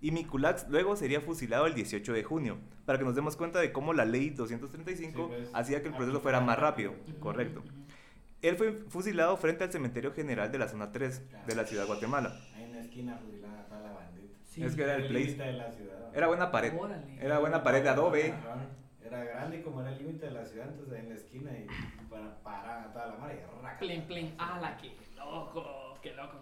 y 0.01 0.13
Mikulax 0.13 0.69
luego 0.69 0.95
sería 0.95 1.21
fusilado 1.21 1.67
el 1.67 1.75
18 1.75 2.13
de 2.13 2.23
junio, 2.23 2.59
para 2.85 2.97
que 2.97 3.05
nos 3.05 3.17
demos 3.17 3.37
cuenta 3.37 3.59
de 3.59 3.73
cómo 3.73 3.93
la 3.93 4.05
ley 4.05 4.31
235 4.31 5.11
Sí, 5.11 5.35
pues, 5.37 5.51
hacía 5.53 5.83
que 5.83 5.89
el 5.89 5.95
proceso 5.95 6.21
fuera 6.21 6.41
más 6.41 6.61
rápido, 6.61 6.93
rápido. 6.93 7.19
correcto. 7.19 7.63
Él 8.43 8.57
fue 8.57 8.73
fusilado 8.89 9.37
frente 9.37 9.65
al 9.65 9.73
cementerio 9.73 10.13
general 10.13 10.53
de 10.53 10.59
la 10.59 10.69
zona 10.69 10.93
3 10.93 11.47
de 11.47 11.55
la 11.55 11.65
ciudad 11.65 11.83
de 11.83 11.89
Guatemala. 11.89 12.37
Ahí 12.55 12.65
en 12.65 12.73
la 12.75 12.81
esquina 12.81 13.17
fusilada 13.17 13.63
está 13.63 13.81
la 13.81 13.93
bandita. 13.93 14.39
Sí. 14.45 14.63
Es 14.63 14.77
que 14.77 14.83
era 14.83 14.97
el 14.97 15.13
límite 15.13 15.35
place. 15.35 15.51
de 15.53 15.59
la 15.59 15.71
ciudad. 15.73 16.17
Era 16.17 16.27
buena 16.29 16.51
pared, 16.51 16.73
Órale. 16.79 17.19
era 17.25 17.39
buena 17.39 17.63
pared 17.63 17.83
de 17.83 17.89
adobe. 17.89 18.33
Ajá. 18.33 18.67
Era 19.05 19.23
grande 19.25 19.59
y 19.59 19.63
como 19.63 19.81
era 19.83 19.91
el 19.93 19.99
límite 19.99 20.27
de 20.27 20.33
la 20.33 20.45
ciudad, 20.45 20.69
entonces 20.69 20.95
ahí 20.95 21.01
en 21.01 21.09
la 21.11 21.15
esquina 21.15 21.51
y 21.53 21.67
para 22.11 22.37
parar 22.43 22.89
a 22.89 22.93
toda 22.93 23.07
la 23.07 23.17
mar 23.17 23.35
y 23.35 23.63
raca. 23.63 23.79
Plen, 23.79 24.07
plen. 24.07 24.35
¡Hala, 24.39 24.77
qué 24.79 24.97
loco! 25.17 25.99
¡Qué 26.03 26.13
loco! 26.15 26.39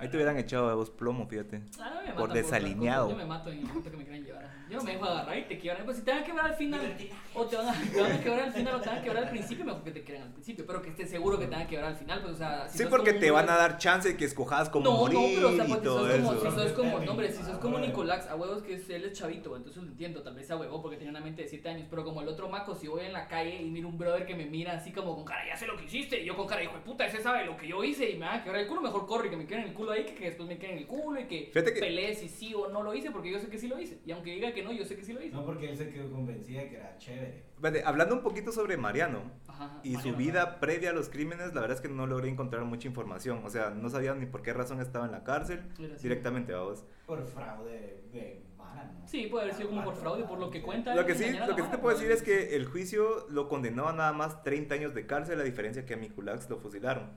Ahí 0.00 0.08
te 0.08 0.16
hubieran 0.16 0.38
echado 0.38 0.68
a 0.70 0.74
vos 0.74 0.90
plomo, 0.90 1.26
fíjate. 1.26 1.60
Ah, 1.78 1.90
no 1.94 2.02
me 2.02 2.12
Por 2.14 2.32
desalineado. 2.32 3.10
Yo 3.10 3.16
me 3.16 3.26
mato 3.26 3.50
en 3.50 3.58
el 3.58 3.64
momento 3.66 3.90
que 3.90 3.96
me 3.98 4.04
quieran 4.04 4.24
llevar. 4.24 4.50
Yo 4.70 4.78
no 4.78 4.84
me 4.84 4.92
dejo 4.92 5.04
agarrar 5.04 5.36
y 5.38 5.42
te 5.44 5.58
quiebran. 5.58 5.84
Pues 5.84 5.96
si 5.98 6.04
te 6.04 6.10
van 6.12 6.20
a 6.20 6.24
quebrar 6.24 6.46
al 6.46 6.54
final, 6.54 6.96
o 7.34 7.44
te 7.44 7.56
van 7.56 7.68
a, 7.68 7.72
te 7.72 8.00
van 8.00 8.12
a 8.12 8.20
quebrar 8.20 8.40
al 8.40 8.52
final 8.52 8.74
o 8.76 8.80
te 8.80 8.88
van 8.88 8.98
a 8.98 9.02
quebrar 9.02 9.24
al 9.24 9.30
principio, 9.30 9.64
mejor 9.64 9.82
que 9.82 9.90
te 9.90 10.02
quieran 10.04 10.22
al 10.28 10.32
principio. 10.32 10.64
Pero 10.66 10.80
que 10.82 10.90
estés 10.90 11.10
seguro 11.10 11.38
que 11.38 11.46
te 11.46 11.50
van 11.50 11.62
a 11.62 11.66
quebrar 11.66 11.90
al 11.90 11.96
final, 11.96 12.20
pues, 12.22 12.34
o 12.34 12.38
sea. 12.38 12.68
si 12.68 12.78
Sí, 12.78 12.84
sos 12.84 12.90
porque 12.90 13.10
como 13.10 13.20
te 13.20 13.30
van 13.30 13.50
a 13.50 13.56
dar 13.56 13.78
chance 13.78 14.08
de 14.08 14.16
que 14.16 14.24
escojas 14.24 14.68
como 14.70 14.84
no, 14.84 14.96
morir 14.96 15.18
no, 15.18 15.26
pero 15.34 15.48
o 15.48 15.52
sea, 15.52 15.64
y 15.64 15.68
pues, 15.68 15.78
si 15.80 15.84
todo 15.84 15.98
sos 16.06 16.16
como, 16.16 16.32
eso. 16.32 16.50
si 16.50 16.56
sos 16.56 16.72
como, 16.72 16.98
no, 17.00 17.10
hombre, 17.10 17.32
si 17.32 17.42
sos 17.42 17.58
como. 17.58 17.78
Nicolás, 17.80 18.26
a 18.28 18.36
huevos 18.36 18.62
que 18.62 18.74
es- 18.74 18.88
él 18.90 19.04
es 19.04 19.18
chavito, 19.18 19.56
entonces 19.56 19.82
lo 19.82 19.88
entiendo, 19.88 20.22
tal 20.22 20.34
vez 20.34 20.46
se 20.46 20.54
huevó 20.54 20.80
porque 20.80 20.96
tenía 20.96 21.10
una 21.10 21.20
mente 21.20 21.42
de 21.42 21.48
7 21.48 21.68
años, 21.68 21.86
pero 21.90 22.04
como 22.04 22.20
el 22.22 22.28
otro 22.28 22.48
maco, 22.48 22.74
si 22.74 22.86
voy 22.88 23.04
en 23.04 23.12
la 23.12 23.26
calle 23.26 23.60
y 23.60 23.70
miro 23.70 23.88
un 23.88 23.98
brother 23.98 24.24
que 24.24 24.34
me 24.36 24.46
mira 24.46 24.72
así 24.74 24.92
como 24.92 25.14
con 25.16 25.24
cara, 25.24 25.44
ya 25.46 25.56
sé 25.56 25.66
lo 25.66 25.76
que 25.76 25.84
hiciste, 25.86 26.22
y 26.22 26.26
yo 26.26 26.36
con 26.36 26.46
cara, 26.46 26.62
hijo 26.62 26.74
de 26.74 26.80
puta, 26.80 27.04
ese 27.06 27.20
sabe 27.22 27.44
lo 27.44 27.56
que 27.56 27.66
yo 27.66 27.82
hice 27.82 28.08
y 28.10 28.16
me 28.18 28.26
va 28.26 28.34
a 28.36 28.44
quebrar 28.44 28.62
el 28.62 28.68
culo, 28.68 28.80
mejor 28.82 29.06
corre 29.06 29.26
y 29.26 29.30
que 29.30 29.36
me 29.36 29.46
queden 29.46 29.64
el 29.64 29.72
culo 29.74 29.89
ahí 29.92 30.04
que, 30.04 30.14
que 30.14 30.24
después 30.26 30.48
me 30.48 30.58
queden 30.58 30.78
el 30.78 30.86
culo 30.86 31.20
y 31.20 31.24
que, 31.26 31.50
Fíjate 31.52 31.74
que- 31.74 31.80
peleé 31.80 32.14
si 32.14 32.28
sí 32.28 32.54
o 32.54 32.68
no 32.68 32.82
lo 32.82 32.94
hice, 32.94 33.10
porque 33.10 33.30
yo 33.30 33.38
sé 33.38 33.48
que 33.48 33.58
sí 33.58 33.68
lo 33.68 33.78
hice, 33.80 34.00
y 34.04 34.12
aunque 34.12 34.32
diga 34.32 34.52
que 34.52 34.62
no, 34.62 34.72
yo 34.72 34.84
sé 34.84 34.96
que 34.96 35.04
sí 35.04 35.12
lo 35.12 35.20
hice. 35.22 35.34
No, 35.34 35.44
porque 35.44 35.68
él 35.70 35.76
se 35.76 35.90
quedó 35.90 36.10
convencida 36.10 36.60
de 36.62 36.68
que 36.68 36.76
era 36.76 36.96
chévere. 36.98 37.44
Espérate, 37.54 37.82
Hablando 37.84 38.14
un 38.14 38.22
poquito 38.22 38.52
sobre 38.52 38.76
Mariano 38.76 39.30
Ajá, 39.46 39.80
y 39.82 39.90
su 39.92 39.96
Mariano, 40.10 40.16
vida 40.18 40.60
previa 40.60 40.90
a 40.90 40.92
los 40.92 41.08
crímenes, 41.10 41.54
la 41.54 41.60
verdad 41.60 41.76
es 41.76 41.80
que 41.82 41.88
no 41.88 42.06
logré 42.06 42.28
encontrar 42.28 42.64
mucha 42.64 42.88
información. 42.88 43.42
O 43.44 43.50
sea, 43.50 43.70
no 43.70 43.88
sabía 43.90 44.14
ni 44.14 44.26
por 44.26 44.42
qué 44.42 44.52
razón 44.52 44.80
estaba 44.80 45.04
en 45.06 45.12
la 45.12 45.24
cárcel. 45.24 45.60
Así. 45.72 46.02
Directamente 46.02 46.54
a 46.54 46.60
vos. 46.60 46.84
Por 47.06 47.22
fraude 47.26 48.04
de 48.12 48.42
Mara, 48.56 48.84
¿no? 48.98 49.06
Sí, 49.06 49.26
puede 49.26 49.44
haber 49.44 49.56
sido 49.56 49.68
como 49.68 49.84
por 49.84 49.94
fraude, 49.96 50.24
por 50.24 50.38
lo 50.38 50.50
que 50.50 50.62
cuenta. 50.62 50.94
Lo 50.94 51.04
que 51.04 51.14
sí, 51.14 51.24
lo 51.46 51.54
que 51.56 51.62
sí 51.62 51.68
te 51.70 51.78
puedo 51.78 51.94
decir 51.96 52.10
es 52.10 52.22
que 52.22 52.56
el 52.56 52.64
juicio 52.66 53.26
lo 53.28 53.48
condenó 53.48 53.88
a 53.88 53.92
nada 53.92 54.12
más 54.12 54.42
30 54.42 54.74
años 54.76 54.94
de 54.94 55.06
cárcel, 55.06 55.38
a 55.40 55.44
diferencia 55.44 55.84
que 55.84 55.94
a 55.94 55.96
Mikulax 55.98 56.48
lo 56.48 56.58
fusilaron. 56.58 57.10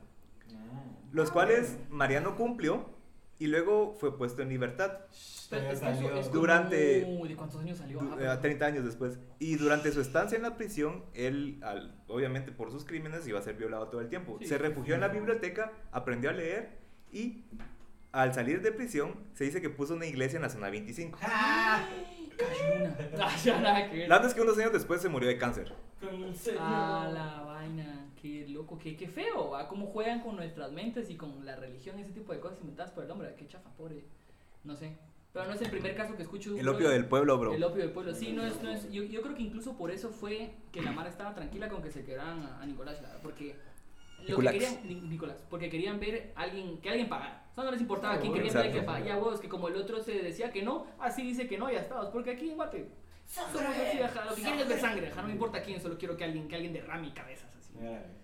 Los 1.13 1.31
cuales 1.31 1.77
Mariano 1.89 2.35
cumplió 2.35 2.89
y 3.39 3.47
luego 3.47 3.93
fue 3.99 4.17
puesto 4.17 4.41
en 4.41 4.49
libertad. 4.49 4.91
Pero 5.49 5.69
es 5.71 5.79
que 5.79 5.89
eso 5.91 6.01
como- 6.09 6.21
Durante- 6.33 7.05
¿De 7.05 7.35
cuántos 7.37 7.61
años 7.61 7.77
salió? 7.77 7.99
Du- 7.99 8.05
Ajá, 8.07 8.15
eh, 8.15 8.19
perdón. 8.19 8.41
30 8.41 8.65
años 8.65 8.85
después. 8.85 9.19
Y 9.39 9.55
durante 9.55 9.91
su 9.91 10.01
estancia 10.01 10.35
en 10.35 10.41
la 10.41 10.57
prisión, 10.57 11.05
él, 11.13 11.59
al- 11.63 11.95
obviamente 12.07 12.51
por 12.51 12.71
sus 12.71 12.83
crímenes, 12.83 13.27
iba 13.27 13.39
a 13.39 13.41
ser 13.43 13.55
violado 13.55 13.87
todo 13.87 14.01
el 14.01 14.09
tiempo. 14.09 14.37
Sí, 14.39 14.47
se 14.47 14.55
sí, 14.55 14.61
refugió 14.61 14.95
en 14.95 15.01
la 15.01 15.07
biblioteca, 15.09 15.71
aprendió 15.91 16.29
a 16.31 16.33
leer 16.33 16.79
y 17.11 17.45
al 18.11 18.33
salir 18.33 18.61
de 18.61 18.71
prisión 18.71 19.15
se 19.33 19.43
dice 19.43 19.61
que 19.61 19.69
puso 19.69 19.93
una 19.93 20.05
iglesia 20.07 20.37
en 20.37 20.43
la 20.43 20.49
zona 20.49 20.69
25. 20.69 21.19
¡Ah! 21.21 21.87
Cayó 22.37 22.75
una. 22.81 22.97
Ah, 23.23 23.59
nada 23.61 23.89
que 23.91 23.97
ver. 23.97 24.09
La 24.09 24.17
es 24.17 24.33
que 24.33 24.41
unos 24.41 24.57
años 24.57 24.73
después 24.73 25.01
se 25.01 25.09
murió 25.09 25.27
de 25.29 25.37
cáncer. 25.37 25.71
Con 25.99 26.23
el 26.23 26.35
señor. 26.35 26.59
Ah, 26.63 27.09
la 27.13 27.41
vaina, 27.43 28.02
qué 28.23 28.47
loco, 28.47 28.79
qué, 28.79 28.95
qué 28.95 29.09
feo, 29.09 29.49
¿va? 29.51 29.67
Cómo 29.67 29.87
juegan 29.87 30.21
con 30.21 30.37
nuestras 30.37 30.71
mentes 30.71 31.09
y 31.09 31.15
con 31.17 31.45
la 31.45 31.57
religión, 31.57 31.99
ese 31.99 32.13
tipo 32.13 32.31
de 32.31 32.39
cosas 32.39 32.57
inventadas 32.61 32.91
por 32.93 33.03
el 33.03 33.11
hombre, 33.11 33.35
qué 33.37 33.45
chafa, 33.47 33.69
pobre, 33.71 34.05
no 34.63 34.77
sé. 34.77 34.95
Pero 35.33 35.45
no 35.47 35.53
es 35.53 35.61
el 35.61 35.69
primer 35.69 35.93
caso 35.95 36.15
que 36.15 36.21
escucho. 36.23 36.55
El 36.57 36.69
opio 36.69 36.89
del 36.89 37.05
pueblo, 37.05 37.37
bro. 37.37 37.53
El 37.53 37.63
opio 37.63 37.81
del 37.81 37.91
pueblo, 37.91 38.13
sí, 38.15 38.31
no 38.31 38.45
es, 38.45 38.61
no 38.61 38.69
es, 38.71 38.89
yo, 38.91 39.03
yo 39.03 39.21
creo 39.23 39.35
que 39.35 39.41
incluso 39.41 39.75
por 39.75 39.91
eso 39.91 40.09
fue 40.09 40.51
que 40.71 40.81
la 40.81 40.91
Mara 40.93 41.09
estaba 41.09 41.33
tranquila 41.35 41.67
con 41.67 41.81
que 41.81 41.91
se 41.91 42.05
quedaran 42.05 42.43
a, 42.43 42.61
a 42.61 42.65
Nicolás, 42.65 42.95
la 43.01 43.09
verdad, 43.09 43.19
porque 43.23 43.55
lo 44.19 44.27
Nicolás. 44.29 44.53
que 44.53 44.59
querían, 44.59 44.87
Ni- 44.87 45.09
Nicolás, 45.09 45.43
porque 45.49 45.69
querían 45.69 45.99
ver 45.99 46.31
a 46.35 46.43
alguien, 46.43 46.77
que 46.79 46.89
alguien 46.89 47.09
pagara. 47.09 47.45
O 47.51 47.55
sea, 47.55 47.63
no 47.65 47.71
les 47.71 47.81
importaba 47.81 48.13
quién 48.19 48.31
Seguro. 48.31 48.43
querían 48.43 48.63
ver 48.63 48.71
que 48.81 48.85
pagara. 48.85 49.05
Ya 49.05 49.17
vos, 49.17 49.39
que 49.41 49.49
como 49.49 49.67
el 49.67 49.75
otro 49.75 50.01
se 50.01 50.13
decía 50.13 50.49
que 50.51 50.61
no, 50.63 50.85
así 50.99 51.23
dice 51.23 51.45
que 51.47 51.57
no, 51.57 51.69
ya 51.69 51.79
estabas, 51.81 52.07
porque 52.09 52.31
aquí 52.31 52.49
en 52.51 52.55
Guate 52.55 52.87
somos 53.25 53.55
así, 53.61 53.99
ajá, 53.99 54.25
lo 54.29 54.35
que 54.35 54.41
quieren 54.43 54.59
es 54.61 54.67
ver 54.69 54.79
sangre, 54.79 55.07
ajá, 55.07 55.21
no 55.23 55.27
me 55.27 55.33
importa 55.33 55.61
quién, 55.63 55.81
solo 55.81 55.97
quiero 55.97 56.15
que 56.15 56.23
alguien, 56.23 56.47
que 56.47 56.55
alguien 56.55 56.71
derrame 56.73 57.11
cabezas. 57.13 57.49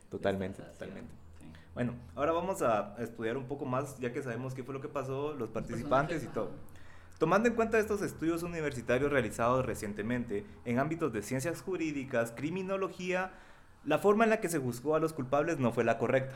Totalmente, 0.10 0.62
totalmente. 0.64 1.14
Bueno, 1.74 1.94
ahora 2.16 2.32
vamos 2.32 2.62
a 2.62 2.96
estudiar 3.00 3.38
un 3.38 3.48
poco 3.48 3.66
más, 3.66 3.98
ya 4.00 4.12
que 4.12 4.22
sabemos 4.22 4.54
qué 4.54 4.64
fue 4.64 4.74
lo 4.74 4.82
que 4.82 4.90
pasó, 4.90 5.34
los 5.34 5.50
participantes 5.50 6.24
y 6.24 6.28
todo. 6.28 6.52
Tomando 7.20 7.50
en 7.50 7.56
cuenta 7.56 7.80
estos 7.80 8.02
estudios 8.02 8.44
universitarios 8.44 9.12
realizados 9.12 9.66
recientemente 9.66 10.46
en 10.66 10.80
ámbitos 10.80 11.14
de 11.14 11.22
ciencias 11.22 11.62
jurídicas, 11.62 12.32
criminología, 12.32 13.32
la 13.86 14.00
forma 14.00 14.24
en 14.24 14.30
la 14.30 14.42
que 14.42 14.50
se 14.50 14.60
juzgó 14.60 14.96
a 14.96 15.00
los 15.00 15.14
culpables 15.14 15.60
no 15.60 15.72
fue 15.72 15.84
la 15.84 15.98
correcta. 15.98 16.36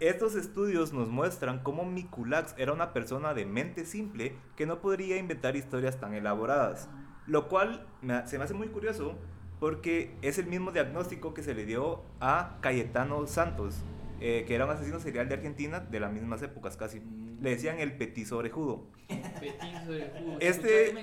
Estos 0.00 0.34
estudios 0.34 0.92
nos 0.92 1.08
muestran 1.08 1.60
cómo 1.62 1.84
Mikulax 1.84 2.54
era 2.58 2.72
una 2.72 2.92
persona 2.92 3.34
de 3.34 3.46
mente 3.46 3.84
simple 3.84 4.34
que 4.56 4.66
no 4.66 4.80
podría 4.80 5.16
inventar 5.16 5.56
historias 5.56 6.00
tan 6.00 6.14
elaboradas, 6.14 6.88
lo 7.26 7.48
cual 7.48 7.86
se 8.24 8.38
me 8.38 8.44
hace 8.44 8.54
muy 8.54 8.68
curioso 8.68 9.14
porque 9.60 10.14
es 10.22 10.38
el 10.38 10.46
mismo 10.46 10.72
diagnóstico 10.72 11.34
que 11.34 11.42
se 11.42 11.54
le 11.54 11.64
dio 11.64 12.02
a 12.20 12.56
Cayetano 12.60 13.26
Santos, 13.26 13.76
eh, 14.20 14.44
que 14.46 14.54
era 14.54 14.64
un 14.64 14.70
asesino 14.70 15.00
serial 15.00 15.28
de 15.28 15.34
Argentina 15.34 15.80
de 15.80 16.00
las 16.00 16.12
mismas 16.12 16.42
épocas 16.42 16.76
casi. 16.76 17.00
Mm. 17.00 17.42
Le 17.42 17.50
decían 17.50 17.78
el 17.78 17.92
petiso 17.96 18.38
orejudo. 18.38 18.84
Petizo 19.08 19.92
de 19.92 20.10
jugo. 20.18 20.36
Este- 20.40 20.94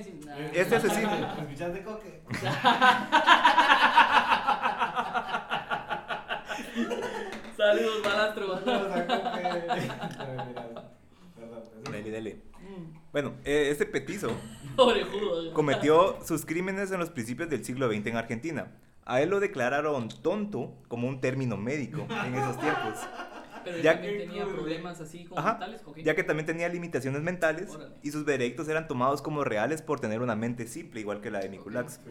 este 0.53 0.75
asesino- 0.75 1.37
¿Escuchaste 1.41 1.83
coque? 1.83 2.21
Saludos, 7.57 8.01
balastro. 8.03 8.59
Saludos 8.59 8.91
a 8.95 9.07
Coque. 9.07 9.89
Pero 11.91 12.03
mira, 12.03 12.19
Bueno, 13.11 13.33
eh, 13.45 13.69
este 13.71 13.85
petizo 13.85 14.29
cometió 15.53 16.17
sus 16.25 16.45
crímenes 16.45 16.91
en 16.91 16.99
los 16.99 17.09
principios 17.09 17.49
del 17.49 17.63
siglo 17.63 17.91
XX 17.91 18.07
en 18.07 18.17
Argentina. 18.17 18.71
A 19.05 19.21
él 19.21 19.29
lo 19.29 19.39
declararon 19.39 20.07
tonto 20.09 20.73
como 20.87 21.07
un 21.07 21.19
término 21.19 21.57
médico 21.57 22.07
en 22.25 22.35
esos 22.35 22.59
tiempos. 22.59 22.93
Pero 23.63 23.77
él 23.77 23.83
Ya 23.83 23.93
también 23.93 24.13
que- 24.17 24.25
tenía 24.25 24.45
problemas 24.45 24.99
así 24.99 25.23
como 25.25 25.39
Ajá, 25.39 25.51
mentales, 25.53 25.81
¿o 25.85 25.93
qué? 25.93 26.03
ya 26.03 26.15
que 26.15 26.23
también 26.23 26.45
tenía 26.45 26.67
limitaciones 26.67 27.21
mentales 27.21 27.69
Órale. 27.69 27.95
y 28.03 28.11
sus 28.11 28.25
veredictos 28.25 28.67
eran 28.67 28.87
tomados 28.89 29.21
como 29.21 29.43
reales 29.45 29.81
por 29.81 30.01
tener 30.01 30.21
una 30.21 30.35
mente 30.35 30.67
simple, 30.67 30.99
igual 30.99 31.21
que 31.21 31.31
la 31.31 31.39
de 31.39 31.47
Mikulax. 31.49 32.01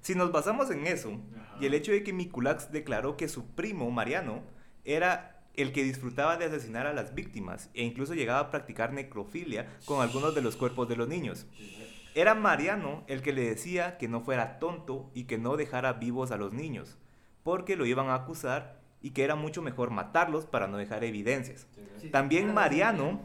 Si 0.00 0.14
nos 0.14 0.32
basamos 0.32 0.70
en 0.70 0.86
eso 0.86 1.10
Ajá. 1.36 1.56
y 1.60 1.66
el 1.66 1.74
hecho 1.74 1.92
de 1.92 2.02
que 2.02 2.14
Mikulax 2.14 2.72
declaró 2.72 3.16
que 3.18 3.28
su 3.28 3.44
primo 3.46 3.90
Mariano 3.90 4.40
era 4.84 5.35
el 5.56 5.72
que 5.72 5.84
disfrutaba 5.84 6.36
de 6.36 6.44
asesinar 6.44 6.86
a 6.86 6.92
las 6.92 7.14
víctimas 7.14 7.70
e 7.74 7.82
incluso 7.82 8.14
llegaba 8.14 8.40
a 8.40 8.50
practicar 8.50 8.92
necrofilia 8.92 9.66
con 9.84 10.02
algunos 10.02 10.34
de 10.34 10.42
los 10.42 10.56
cuerpos 10.56 10.88
de 10.88 10.96
los 10.96 11.08
niños. 11.08 11.46
Era 12.14 12.34
Mariano 12.34 13.04
el 13.08 13.22
que 13.22 13.32
le 13.32 13.42
decía 13.42 13.98
que 13.98 14.08
no 14.08 14.20
fuera 14.20 14.58
tonto 14.58 15.10
y 15.14 15.24
que 15.24 15.38
no 15.38 15.56
dejara 15.56 15.94
vivos 15.94 16.30
a 16.30 16.36
los 16.36 16.52
niños, 16.52 16.96
porque 17.42 17.76
lo 17.76 17.86
iban 17.86 18.08
a 18.08 18.14
acusar 18.14 18.80
y 19.02 19.10
que 19.10 19.24
era 19.24 19.36
mucho 19.36 19.62
mejor 19.62 19.90
matarlos 19.90 20.46
para 20.46 20.66
no 20.66 20.78
dejar 20.78 21.04
evidencias. 21.04 21.66
También. 22.10 22.54
Mariano-. 22.54 23.20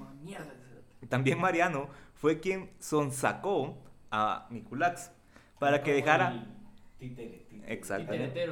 También 1.09 1.39
Mariano 1.39 1.89
fue 2.15 2.39
quien 2.39 2.69
sonsacó 2.79 3.77
a 4.11 4.47
Mikulax 4.49 5.11
para 5.59 5.83
que 5.83 5.93
dejara. 5.93 6.45
Exactamente. 7.67 8.45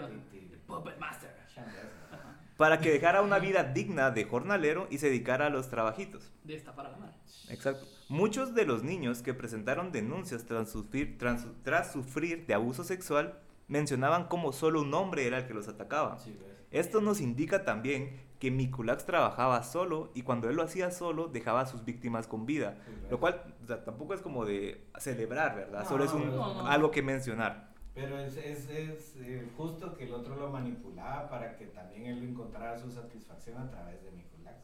Para 2.60 2.82
que 2.82 2.92
dejara 2.92 3.22
una 3.22 3.40
vida 3.40 3.64
digna 3.64 4.12
de 4.12 4.26
jornalero 4.26 4.86
y 4.92 4.98
se 4.98 5.06
dedicara 5.08 5.46
a 5.46 5.50
los 5.50 5.70
trabajitos. 5.70 6.30
De 6.44 6.56
esta 6.58 6.76
para 6.76 6.92
la 6.92 6.98
madre. 6.98 7.14
Exacto. 7.48 7.86
Muchos 8.10 8.54
de 8.54 8.66
los 8.66 8.84
niños 8.84 9.22
que 9.22 9.34
presentaron 9.34 9.94
denuncias 9.94 10.46
tras 10.46 10.70
sufrir, 10.70 11.18
tras, 11.18 11.48
tras 11.64 11.94
sufrir 11.94 12.46
de 12.48 12.54
abuso 12.54 12.84
sexual 12.84 13.40
mencionaban 13.70 14.26
como 14.28 14.52
solo 14.52 14.82
un 14.82 14.94
hombre 14.94 15.26
era 15.26 15.38
el 15.38 15.48
que 15.48 15.54
los 15.54 15.70
atacaba. 15.70 16.20
Sí. 16.20 16.38
Esto 16.70 17.00
nos 17.00 17.22
indica 17.22 17.64
también 17.64 18.20
que 18.40 18.52
Mikulax 18.52 19.06
trabajaba 19.06 19.64
solo 19.64 20.12
y 20.14 20.24
cuando 20.24 20.50
él 20.50 20.58
lo 20.58 20.64
hacía 20.64 20.92
solo 20.92 21.28
dejaba 21.30 21.62
a 21.62 21.66
sus 21.66 21.86
víctimas 21.86 22.28
con 22.28 22.46
vida. 22.46 22.78
Sí. 22.86 22.92
Lo 23.10 23.22
cual 23.22 23.42
o 23.64 23.68
sea, 23.68 23.86
tampoco 23.86 24.14
es 24.16 24.22
como 24.22 24.44
de 24.46 24.86
celebrar, 24.98 25.56
¿verdad? 25.56 25.84
No, 25.84 25.90
Solo 25.90 26.04
es 26.04 26.12
un- 26.12 26.28
no, 26.28 26.56
no. 26.64 26.68
algo 26.68 26.92
que 26.92 27.02
mencionar. 27.02 27.69
Pero 28.00 28.20
es, 28.20 28.38
es, 28.38 28.70
es 28.70 29.16
eh, 29.18 29.48
justo 29.58 29.96
que 29.98 30.06
el 30.06 30.14
otro 30.14 30.36
lo 30.36 30.50
manipulaba 30.50 31.30
para 31.30 31.58
que 31.58 31.66
también 31.66 32.06
él 32.06 32.24
encontrara 32.24 32.78
su 32.78 32.90
satisfacción 32.92 33.58
a 33.58 33.70
través 33.70 34.02
de 34.04 34.12
Nicolax. 34.12 34.58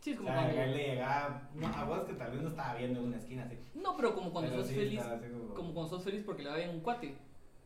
Sí, 0.00 0.10
es 0.12 0.16
O 0.18 0.22
como 0.22 0.32
sea, 0.32 0.42
cuando. 0.52 0.72
le 0.76 0.88
llegaba, 0.88 1.42
no, 1.54 1.66
a 1.68 1.84
vos 1.84 2.00
que 2.04 2.14
tal 2.14 2.32
vez 2.32 2.42
no 2.42 2.48
estaba 2.48 2.74
viendo 2.74 3.00
en 3.00 3.06
una 3.06 3.16
esquina 3.18 3.44
así. 3.44 3.58
No, 3.74 3.96
pero 3.96 4.14
como 4.14 4.30
cuando 4.32 4.50
Pero 4.50 4.62
sos 4.62 4.70
sí 4.70 4.76
feliz. 4.76 5.00
como- 5.02 5.54
Como 5.54 5.74
cuando 5.74 5.90
sos 5.90 6.04
feliz 6.04 6.22
porque 6.24 6.42
le 6.42 6.50
va 6.50 6.56
bien 6.56 6.70
un 6.70 6.80
cuate. 6.80 7.14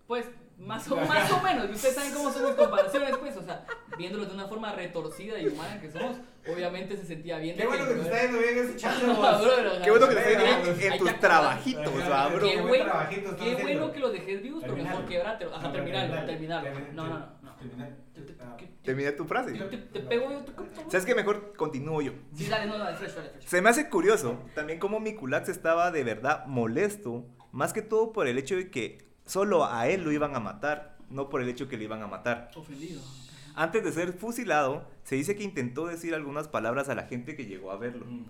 Pues, 0.06 0.26
más 0.58 0.90
o, 0.90 0.96
más 1.06 1.30
o 1.32 1.40
menos. 1.42 1.68
Y 1.70 1.72
ustedes 1.72 1.94
saben 1.94 2.12
cómo 2.12 2.30
son 2.30 2.44
mis 2.44 2.54
comparaciones, 2.54 3.16
pues. 3.18 3.36
O 3.36 3.42
sea, 3.42 3.64
viéndolo 3.96 4.26
de 4.26 4.34
una 4.34 4.46
forma 4.48 4.72
retorcida 4.72 5.38
y 5.38 5.48
humana 5.48 5.80
que 5.80 5.90
somos, 5.90 6.16
obviamente 6.48 6.96
se 6.96 7.04
sentía 7.04 7.38
bien. 7.38 7.56
Qué 7.56 7.66
bueno 7.66 7.86
que 7.86 7.94
te 7.94 8.00
está 8.00 8.22
yendo 8.22 8.38
bien 8.38 8.58
ese 8.58 8.78
sea, 8.78 9.80
Qué 9.82 9.90
bueno 9.90 10.08
que 10.08 10.14
te 10.14 10.24
Venga, 10.24 10.58
estés 10.58 10.74
pues, 10.74 10.84
en, 10.84 10.98
tus 10.98 11.08
que 11.08 11.18
trabajitos, 11.18 11.94
Ajá, 12.02 12.08
¿va, 12.08 12.28
qué 12.28 12.36
bro? 12.36 12.46
Qué 12.46 12.60
buen 12.60 12.68
bueno, 12.68 12.92
qué 13.38 13.54
bueno 13.62 13.92
que 13.92 14.00
lo 14.00 14.10
dejes 14.10 14.42
vivos, 14.42 14.62
pero 14.62 14.76
mejor 14.76 15.04
quebrátelo. 15.06 15.54
Ajá, 15.54 15.68
No, 15.68 15.72
terminarlo, 15.72 16.26
terminalo, 16.26 16.62
terminarlo. 16.62 16.94
terminalo. 16.94 17.08
No, 17.08 17.18
no, 17.18 17.84
no. 17.88 18.10
Terminé 18.82 19.12
tu 19.12 19.24
frase. 19.24 19.52
Te, 19.52 20.00
pego 20.00 20.32
yo, 20.32 20.44
¿Sabes 20.88 21.04
qué? 21.04 21.14
Mejor 21.14 21.52
continúo 21.54 22.00
yo. 22.00 22.12
Sí, 22.34 22.48
dale, 22.48 22.66
no, 22.66 22.78
dale, 22.78 22.96
fresh, 22.96 23.14
dale, 23.14 23.30
fresh. 23.30 23.46
Se 23.46 23.60
me 23.60 23.68
hace 23.68 23.90
curioso 23.90 24.42
también 24.54 24.78
cómo 24.78 25.00
Mikulax 25.00 25.48
estaba 25.48 25.90
de 25.90 26.02
verdad 26.02 26.46
molesto, 26.46 27.26
más 27.52 27.72
que 27.72 27.82
todo 27.82 28.12
por 28.12 28.26
el 28.26 28.38
hecho 28.38 28.56
de 28.56 28.70
que 28.70 28.98
solo 29.26 29.66
a 29.66 29.88
él 29.88 30.02
lo 30.02 30.12
iban 30.12 30.34
a 30.34 30.40
matar, 30.40 30.96
no 31.10 31.28
por 31.28 31.42
el 31.42 31.48
hecho 31.48 31.68
que 31.68 31.76
le 31.76 31.84
iban 31.84 32.02
a 32.02 32.06
matar. 32.06 32.50
Ofendido. 32.56 33.00
Antes 33.54 33.84
de 33.84 33.92
ser 33.92 34.12
fusilado, 34.12 34.84
se 35.04 35.16
dice 35.16 35.36
que 35.36 35.42
intentó 35.44 35.86
decir 35.86 36.14
algunas 36.14 36.48
palabras 36.48 36.88
a 36.88 36.94
la 36.94 37.04
gente 37.04 37.36
que 37.36 37.46
llegó 37.46 37.70
a 37.72 37.76
verlo, 37.76 38.06
Ujú. 38.06 38.24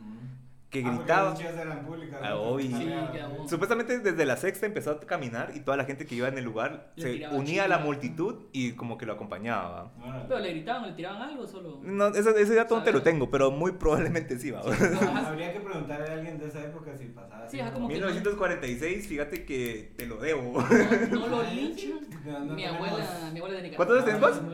que 0.70 0.84
Ah, 0.84 0.90
gritaba. 0.96 1.34
eran 1.40 1.84
públicas, 1.84 2.20
Ah. 2.22 2.36
Sí, 2.60 2.92
Ah. 2.92 3.28
Supuestamente 3.48 3.98
desde 3.98 4.24
la 4.24 4.36
sexta 4.36 4.66
empezó 4.66 4.92
a 4.92 5.00
caminar 5.00 5.50
y 5.56 5.60
toda 5.60 5.76
la 5.76 5.84
gente 5.84 6.06
que 6.06 6.14
iba 6.14 6.28
en 6.28 6.38
el 6.38 6.44
lugar 6.44 6.92
Le 6.94 7.02
se 7.02 7.28
unía 7.28 7.64
a 7.64 7.68
la 7.68 7.78
multitud 7.78 8.46
y 8.52 8.72
como 8.72 8.96
que 8.96 9.04
lo 9.06 9.14
acompañaba. 9.14 9.90
Pero 10.28 10.38
le 10.40 10.50
gritaban, 10.50 10.86
le 10.90 10.92
tiraban 10.94 11.22
algo, 11.22 11.44
solo. 11.46 11.80
No, 11.82 12.06
ese, 12.08 12.30
ese 12.40 12.54
dato 12.54 12.76
no 12.76 12.84
te 12.84 12.92
lo 12.92 13.02
tengo, 13.02 13.30
pero 13.30 13.50
muy 13.50 13.72
probablemente 13.72 14.38
sí, 14.38 14.52
va. 14.52 14.60
Habría 15.26 15.52
que 15.52 15.60
preguntarle 15.60 16.08
a 16.08 16.12
alguien 16.12 16.38
de 16.38 16.46
esa 16.46 16.62
época 16.62 16.96
si 16.96 17.06
pasaba. 17.06 17.48
Sí, 17.48 17.58
como 17.74 17.88
que- 17.88 17.94
1946, 17.94 19.08
fíjate 19.08 19.44
que 19.44 19.92
te 19.96 20.06
lo 20.06 20.18
debo. 20.18 20.62
No, 21.10 21.18
no 21.18 21.26
lo 21.26 21.40
Ay, 21.40 21.56
linchan. 21.56 22.00
no, 22.24 22.44
no 22.44 22.54
mi 22.54 22.64
abuela, 22.64 23.30
mi 23.32 23.38
abuela 23.40 23.56
de 23.56 23.62
Nicaragua. 23.64 23.76
¿Cuántos 23.76 24.08
años 24.08 24.20
tenés 24.36 24.50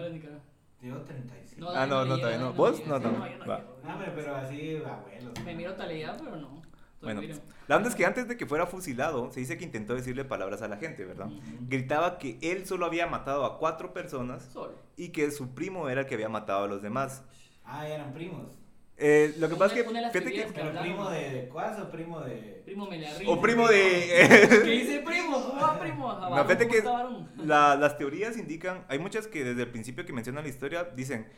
Yo 0.87 1.03
35. 1.03 1.69
Ah, 1.75 1.87
no, 1.87 2.05
no, 2.05 2.17
todavía 2.17 2.39
no. 2.39 2.53
¿Vos? 2.53 2.87
No, 2.87 2.99
no. 3.01 3.19
Va. 3.49 3.65
Ah, 3.85 3.95
hombre, 3.95 4.13
pero 4.15 4.37
así, 4.37 4.77
abuelos. 4.77 5.33
Me 5.45 5.55
miro 5.55 5.75
talía, 5.75 6.17
pero 6.17 6.37
no. 6.37 6.63
Bueno, 7.01 7.21
la 7.69 7.77
onda 7.77 7.89
es 7.89 7.95
que 7.95 8.07
antes 8.07 8.27
de 8.27 8.37
que 8.37 8.47
fuera 8.47 8.67
fusilado, 8.67 9.31
se 9.31 9.41
dice 9.41 9.59
que 9.59 9.65
intentó 9.65 9.95
decirle 9.95 10.25
palabras 10.25 10.63
a 10.63 10.69
la 10.69 10.77
gente, 10.77 11.05
¿verdad? 11.05 11.29
Gritaba 11.69 12.19
que 12.19 12.39
él 12.41 12.67
solo 12.67 12.87
había 12.87 13.07
matado 13.07 13.45
a 13.45 13.59
cuatro 13.59 13.93
personas 13.93 14.45
Solo. 14.45 14.75
y 14.97 15.11
que 15.11 15.31
su 15.31 15.55
primo 15.55 15.89
era 15.89 16.03
el 16.03 16.07
que 16.07 16.15
había 16.15 16.29
matado 16.29 16.65
a 16.65 16.69
los 16.69 16.83
demás. 16.83 17.23
Ah, 17.65 17.87
eran 17.87 18.13
primos. 18.15 18.59
Eh, 18.99 19.35
lo 19.39 19.49
que 19.51 19.57
pasa 19.57 19.75
es 19.77 19.83
que, 19.85 19.89
fíjate 19.91 20.33
que, 20.33 20.47
Pero 20.55 20.81
primo 20.81 21.11
de, 21.11 21.49
Cuas 21.53 21.79
o 21.79 21.91
primo 21.91 22.21
de. 22.21 22.63
Primo 22.65 22.87
me 22.89 22.99
le 22.99 23.07
o 23.27 23.41
primo 23.41 23.69
de, 23.69 23.79
¿Qué 24.65 24.71
dice 24.71 25.03
primo? 25.07 25.43
¿Cómo 25.43 25.61
va 25.61 25.79
primo? 25.79 26.13
No, 26.15 26.45
fíjate 26.45 26.67
¿cómo 26.83 27.27
que 27.37 27.37
la- 27.45 27.77
las 27.77 27.99
teorías 27.99 28.39
indican, 28.39 28.85
hay 28.89 28.99
muchas 28.99 29.27
que 29.27 29.45
desde 29.45 29.63
el 29.63 29.69
principio 29.71 30.07
que 30.07 30.13
mencionan 30.15 30.45
la 30.45 30.49
historia 30.51 30.85
dicen 30.85 31.29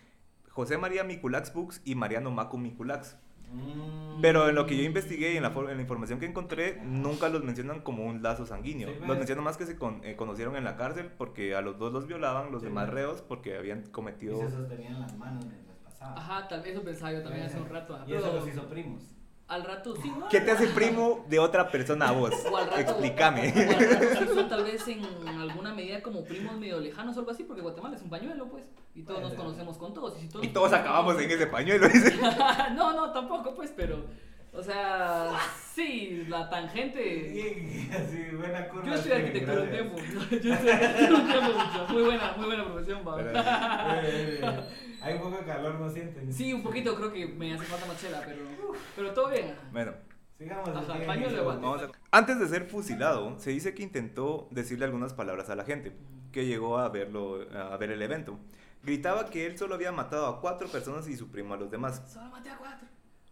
José 0.51 0.79
María 0.79 1.03
Miculax 1.05 1.53
Bux 1.53 1.81
y 1.85 1.95
Mariano 1.97 2.31
Macu 2.31 2.59
Miculax. 2.59 3.17
Mm. 3.51 4.21
Pero 4.21 4.49
en 4.49 4.55
lo 4.55 4.67
que 4.67 4.77
yo 4.77 4.83
investigué 4.85 5.33
y 5.33 5.37
en 5.39 5.43
la, 5.43 5.49
en 5.49 5.77
la 5.77 5.81
información 5.83 6.21
que 6.21 6.27
encontré, 6.27 6.81
nunca 6.85 7.29
los 7.29 7.43
mencionan 7.45 7.81
como 7.81 8.05
un 8.05 8.23
lazo 8.23 8.45
sanguíneo. 8.47 8.89
Sí, 8.91 8.95
los 9.07 9.17
mencionan 9.17 9.43
más 9.45 9.57
que 9.57 9.65
se 9.67 9.77
con- 9.77 10.05
eh, 10.05 10.17
conocieron 10.17 10.55
en 10.57 10.65
la 10.65 10.77
cárcel 10.77 11.11
porque 11.17 11.55
a 11.57 11.61
los 11.63 11.79
dos 11.79 11.93
los 11.93 12.07
violaban, 12.07 12.53
los 12.53 12.61
Sí, 12.63 12.69
demás 12.69 12.89
reos 12.91 13.23
porque 13.23 13.57
habían 13.57 13.85
Y 13.87 13.91
cometido... 13.91 14.39
se 14.39 14.51
sostenían 14.55 15.01
las 15.01 15.17
manos 15.17 15.45
mientras 15.47 15.68
pasaba. 15.99 16.17
Ajá, 16.21 16.49
tal 16.49 16.61
vez 16.63 16.73
eso 16.75 16.83
pensaba 16.83 17.13
yo 17.13 17.23
también 17.23 17.47
hace 17.47 17.59
un 17.59 17.69
rato. 17.69 17.95
ajá, 17.95 18.05
Y 18.07 18.15
eso 18.15 18.33
los 18.33 18.49
hizo 18.49 18.63
primos. 18.69 19.03
al 19.49 19.65
rato 19.65 19.97
sí, 19.97 20.11
¿no? 20.19 20.29
¿Qué 20.29 20.41
te 20.41 20.51
hace 20.51 20.67
primo 20.69 21.25
de 21.29 21.39
otra 21.39 21.71
persona 21.71 22.09
a 22.09 22.13
vos? 22.13 22.33
O 22.51 22.57
al 22.57 22.67
rato- 22.67 22.81
Explícame. 22.81 23.53
O 23.57 23.71
al 23.79 23.91
rato 23.91 24.07
sí 24.19 24.27
son 24.35 24.49
tal 24.49 24.65
vez 24.65 24.87
en 24.89 25.03
alguna 25.27 25.75
medida 25.75 26.03
como 26.03 26.23
primos 26.25 26.57
medio 26.59 26.79
lejanos 26.81 27.17
o 27.17 27.21
algo 27.21 27.31
así, 27.33 27.45
porque 27.45 27.63
Guatemala 27.63 27.97
es 27.97 28.03
un 28.03 28.11
pañuelo, 28.11 28.49
pues. 28.49 28.65
Y 28.95 29.03
todos 29.03 29.21
nos 29.23 29.35
conocemos 29.35 29.77
con 29.79 29.95
todos. 29.95 30.19
Y, 30.19 30.23
si 30.23 30.49
todos, 30.53 30.73
Y 30.73 30.75
acabamos 30.75 31.21
en 31.21 31.31
ese 31.31 31.47
pañuelo, 31.47 31.89
no, 32.75 32.93
no, 32.93 33.13
tampoco, 33.13 33.55
pues, 33.55 33.73
pero. 33.77 34.05
O 34.53 34.63
sea, 34.63 35.31
sí, 35.75 36.25
la 36.29 36.49
tangente. 36.51 37.01
Y 37.33 37.91
así, 37.95 38.35
buena 38.37 38.69
curva. 38.69 38.87
Yo 38.87 38.95
estudié 38.95 39.15
sí, 39.17 39.23
arquitectura 39.23 39.61
un 39.63 39.69
gracias. 39.69 39.95
tiempo. 39.95 40.41
Yo 40.43 40.53
estudié 40.55 40.73
arquitectura 40.73 41.21
un 41.21 41.29
tiempo 41.29 41.53
mucho. 41.53 41.93
Muy 41.93 42.03
buena, 42.03 42.33
muy 42.37 42.47
buena 42.47 42.65
profesión. 42.65 43.01
Pero- 43.05 43.33
Eh, 43.41 44.61
Hay 45.01 45.15
un 45.15 45.21
poco 45.23 45.37
de 45.37 45.45
calor, 45.45 45.75
¿no 45.77 45.89
sienten? 45.91 46.33
Sí, 46.33 46.53
un 46.53 46.63
poquito 46.63 46.97
creo 46.97 47.13
que 47.13 47.27
me 47.27 47.55
hace 47.55 47.65
falta 47.65 47.87
machela, 47.87 48.23
pero. 48.27 48.73
Pero 48.97 49.15
todo 49.15 49.31
bien. 49.31 49.55
Bueno, 49.73 49.93
Sigamos. 50.39 50.69
Ajá, 50.69 50.95
de 50.95 51.91
Antes 52.13 52.39
de 52.39 52.49
ser 52.49 52.65
fusilado, 52.67 53.39
se 53.39 53.51
dice 53.51 53.75
que 53.75 53.83
intentó 53.83 54.49
decirle 54.53 54.85
algunas 54.85 55.13
palabras 55.13 55.51
a 55.51 55.57
la 55.57 55.65
gente 55.65 55.93
que 56.33 56.47
llegó 56.47 56.79
a 56.79 56.89
verlo, 56.91 57.41
a 57.57 57.77
ver 57.77 57.91
el 57.91 58.03
evento. 58.03 58.39
Gritaba 58.85 59.31
que 59.31 59.47
él 59.47 59.59
solo 59.59 59.75
había 59.75 59.91
matado 59.91 60.27
a 60.27 60.41
cuatro 60.41 60.69
personas 60.69 61.09
y 61.09 61.17
su 61.17 61.29
primo 61.31 61.55
a 61.55 61.57
los 61.57 61.71
demás. 61.71 62.03
Solo 62.07 62.31
maté 62.31 62.51
a 62.51 62.57
cuatro. 62.57 62.87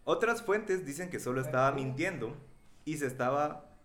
Otras 0.09 0.41
fuentes 0.41 0.85
dicen 0.85 1.09
que 1.09 1.19
solo 1.19 1.41
estaba 1.41 1.69
mintiendo 1.73 2.33
y 2.85 2.95
se 2.95 3.07
estaba 3.07 3.75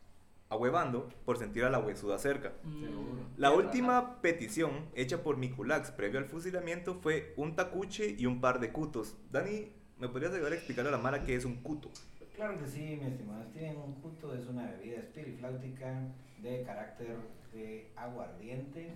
ahuevando 0.48 1.08
por 1.24 1.36
sentir 1.36 1.64
a 1.64 1.68
la 1.68 1.80
huesuda 1.80 2.16
cerca. 2.16 2.52
Seguro. 2.62 3.26
La 3.36 3.50
última 3.50 4.22
petición 4.22 4.86
hecha 4.94 5.24
por 5.24 5.36
Mikulax 5.36 5.90
previo 5.90 6.20
al 6.20 6.26
fusilamiento 6.26 6.94
fue 6.94 7.34
un 7.36 7.56
tacuche 7.56 8.14
y 8.16 8.26
un 8.26 8.40
par 8.40 8.60
de 8.60 8.70
cutos. 8.70 9.16
Dani, 9.32 9.72
¿me 9.98 10.08
podrías 10.08 10.32
ayudar 10.32 10.52
a 10.52 10.54
explicarle 10.54 10.90
a 10.90 10.92
la 10.92 10.98
Mara 10.98 11.24
qué 11.24 11.34
es 11.34 11.44
un 11.44 11.56
cuto? 11.56 11.90
Claro 12.36 12.56
que 12.56 12.68
sí, 12.68 13.00
mi 13.02 13.08
estimado. 13.08 13.42
Steven, 13.50 13.76
un 13.78 13.94
juto 13.96 14.32
es 14.32 14.46
una 14.46 14.70
bebida 14.70 14.98
espirifláutica 14.98 16.02
de 16.40 16.62
carácter 16.62 17.16
de 17.52 17.90
aguardiente, 17.96 18.94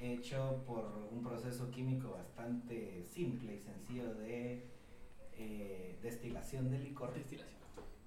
hecho 0.00 0.60
por 0.66 1.08
un 1.08 1.22
proceso 1.22 1.70
químico 1.70 2.10
bastante 2.10 3.04
simple 3.04 3.54
y 3.54 3.58
sencillo 3.60 4.12
de 4.14 4.72
eh, 5.36 5.98
destilación 6.02 6.70
de 6.70 6.78
licor, 6.78 7.12
Destilación. 7.14 7.60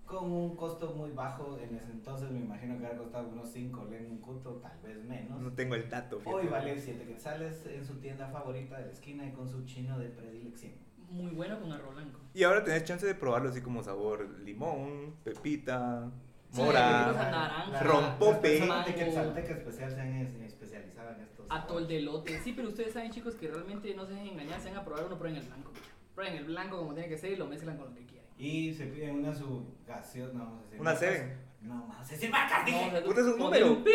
con 0.06 0.32
un 0.32 0.56
costo 0.56 0.94
muy 0.94 1.12
bajo. 1.12 1.58
En 1.60 1.76
ese 1.76 1.92
entonces 1.92 2.30
me 2.32 2.40
imagino 2.40 2.78
que 2.78 2.86
había 2.86 2.98
costado 2.98 3.28
unos 3.30 3.50
5 3.52 3.86
len 3.90 4.06
un 4.12 4.18
cuto, 4.20 4.56
tal 4.62 4.78
vez 4.84 5.04
menos. 5.04 5.40
No 5.42 5.52
tengo 5.54 5.76
el 5.76 5.90
dato. 5.90 6.20
fíjate. 6.20 6.36
Hoy 6.38 6.48
vale 6.48 6.80
7 6.80 7.06
quetzales 7.06 7.66
en 7.66 7.86
su 7.86 7.96
tienda 8.00 8.28
favorita 8.28 8.78
de 8.80 8.86
la 8.88 8.92
esquina 8.92 9.26
y 9.26 9.32
con 9.32 9.48
su 9.50 9.66
chino 9.66 9.98
de 10.00 10.10
predilección. 10.10 10.74
Muy 11.10 11.32
bueno 11.32 11.60
con 11.62 11.72
arroz 11.72 11.96
blanco. 11.96 12.20
Y 12.34 12.44
ahora 12.44 12.64
tenés 12.64 12.84
chance 12.84 13.06
de 13.06 13.16
probarlo 13.16 13.50
así 13.50 13.62
como 13.62 13.82
sabor 13.84 14.28
limón, 14.40 15.16
pepita, 15.24 16.12
Sí, 16.52 16.62
mora. 16.62 17.12
Esa 17.12 17.32
naranja. 17.32 17.80
rompope. 17.84 18.60
Quetzalteca 18.96 19.54
especial 19.54 19.92
se 19.92 20.02
han 20.02 20.14
es- 20.16 20.36
especializado 20.36 21.12
en 21.16 21.22
estos. 21.22 21.46
Atol 21.50 21.88
de 21.88 22.02
lote. 22.02 22.40
Sí, 22.42 22.54
pero 22.54 22.70
ustedes 22.70 22.94
saben, 22.94 23.12
chicos, 23.12 23.36
que 23.36 23.48
realmente 23.50 23.94
no 23.94 24.06
se 24.06 24.14
dejen 24.14 24.28
engañar. 24.30 24.60
Se 24.60 24.70
van 24.70 24.78
a 24.80 24.86
probar 24.86 25.06
uno, 25.06 25.18
prueben 25.18 25.38
el 25.42 25.48
blanco. 25.48 25.72
Prueben 26.16 26.38
el 26.38 26.46
blanco 26.46 26.78
como 26.78 26.94
tiene 26.94 27.10
que 27.10 27.18
ser 27.18 27.34
y 27.34 27.36
lo 27.36 27.46
mezclan 27.46 27.78
con 27.78 27.90
lo 27.90 27.94
que 27.94 28.06
quieren. 28.06 28.30
Y 28.38 28.74
se 28.74 28.88
piden 28.88 29.18
una 29.18 29.36
su 29.36 29.66
gaseosa, 29.86 30.34
no 30.34 30.46
vamos 30.46 30.60
a 30.60 30.64
decir. 30.64 30.82
Una. 30.82 30.96
Seven. 30.96 31.46
No, 31.62 31.88
vamos 31.88 32.08
a 32.08 32.12
decir 32.12 32.30
marcas, 32.30 32.66
dije. 32.66 32.92
No, 32.92 33.12
es 33.12 33.18
un 33.18 33.38
número. 33.40 33.72
un 33.74 33.84
pip. 33.84 33.94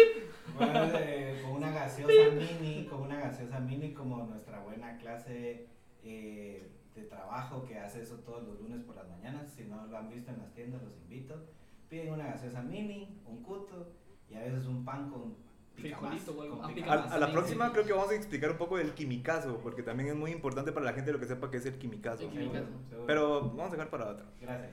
Bueno, 0.56 0.80
eh, 0.98 1.40
con 1.42 1.52
una 1.52 1.70
gaseosa 1.70 2.30
mini, 2.34 2.86
con 2.86 3.02
una 3.02 3.20
gaseosa 3.20 3.60
mini 3.60 3.94
como 3.94 4.26
nuestra 4.26 4.60
buena 4.60 4.98
clase 4.98 5.68
eh, 6.02 6.70
de 6.94 7.02
trabajo 7.02 7.64
que 7.64 7.78
hace 7.78 8.02
eso 8.02 8.16
todos 8.18 8.42
los 8.42 8.60
lunes 8.60 8.82
por 8.82 8.96
las 8.96 9.08
mañanas. 9.08 9.52
Si 9.52 9.64
no 9.64 9.86
lo 9.86 9.96
han 9.96 10.10
visto 10.10 10.30
en 10.30 10.38
las 10.38 10.52
tiendas, 10.52 10.82
los 10.82 10.96
invito. 10.98 11.46
Piden 11.88 12.12
una 12.12 12.26
gaseosa 12.26 12.62
mini, 12.62 13.20
un 13.26 13.42
cuto 13.42 13.92
y 14.28 14.34
a 14.34 14.40
veces 14.40 14.66
un 14.66 14.84
pan 14.84 15.10
con 15.10 15.36
Frijolito 15.76 16.32
o 16.36 16.42
algo. 16.42 16.62
Ah, 16.86 16.92
A, 16.92 17.14
a 17.14 17.18
la 17.18 17.32
próxima 17.32 17.66
sí. 17.66 17.72
creo 17.72 17.86
que 17.86 17.92
vamos 17.92 18.10
a 18.10 18.14
explicar 18.14 18.50
un 18.50 18.58
poco 18.58 18.76
del 18.76 18.92
quimicazo, 18.92 19.58
porque 19.62 19.82
también 19.82 20.10
es 20.10 20.14
muy 20.16 20.30
importante 20.30 20.72
para 20.72 20.84
la 20.86 20.92
gente 20.92 21.12
lo 21.12 21.18
que 21.20 21.26
sepa 21.26 21.50
que 21.50 21.56
es 21.56 21.66
el 21.66 21.78
quimicazo. 21.78 22.24
El 22.24 22.30
quimicazo. 22.30 22.66
Pero 23.06 23.40
vamos 23.50 23.68
a 23.68 23.70
dejar 23.76 23.88
para 23.90 24.08
otra. 24.10 24.26
Gracias. 24.40 24.72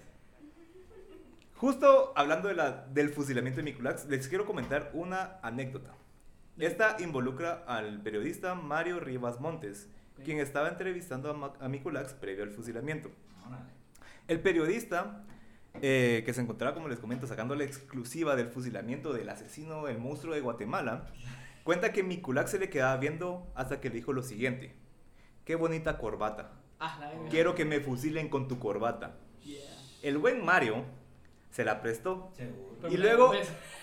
Justo 1.55 2.13
hablando 2.15 2.49
de 2.49 2.53
la, 2.55 2.85
del 2.93 3.09
fusilamiento 3.09 3.57
de 3.57 3.63
Miculax, 3.63 4.05
les 4.07 4.27
quiero 4.27 4.45
comentar 4.45 4.91
una 4.93 5.39
anécdota. 5.41 5.91
Esta 6.57 6.97
involucra 6.99 7.63
al 7.67 8.01
periodista 8.01 8.53
Mario 8.55 8.99
Rivas 8.99 9.39
Montes, 9.39 9.89
Ok. 10.17 10.23
quien 10.25 10.39
estaba 10.39 10.69
entrevistando 10.69 11.29
a, 11.59 11.65
a 11.65 11.69
Miculax 11.69 12.13
previo 12.13 12.43
al 12.43 12.49
fusilamiento. 12.51 13.09
El 14.27 14.39
periodista, 14.41 15.23
eh, 15.81 16.23
que 16.25 16.33
se 16.33 16.41
encontraba, 16.41 16.73
como 16.73 16.87
les 16.87 16.99
comento, 16.99 17.27
sacando 17.27 17.55
la 17.55 17.63
exclusiva 17.63 18.35
del 18.35 18.49
fusilamiento 18.49 19.13
del 19.13 19.29
asesino, 19.29 19.87
el 19.87 19.97
monstruo 19.97 20.33
de 20.33 20.41
Guatemala, 20.41 21.07
cuenta 21.63 21.91
que 21.91 22.03
Miculax 22.03 22.51
se 22.51 22.59
le 22.59 22.69
quedaba 22.69 22.97
viendo 22.97 23.51
hasta 23.55 23.79
que 23.79 23.89
le 23.89 23.95
dijo 23.95 24.13
lo 24.13 24.23
siguiente. 24.23 24.75
Qué 25.45 25.55
bonita 25.55 25.97
corbata. 25.97 26.51
Ah. 26.79 27.11
Quiero 27.29 27.55
que 27.55 27.65
me 27.65 27.79
fusilen 27.79 28.29
con 28.29 28.47
tu 28.47 28.59
corbata. 28.59 29.17
El 30.03 30.17
buen 30.17 30.45
Mario 30.45 30.85
se 31.49 31.65
la 31.65 31.81
prestó. 31.81 32.31
Y 32.89 32.97
luego 32.97 33.33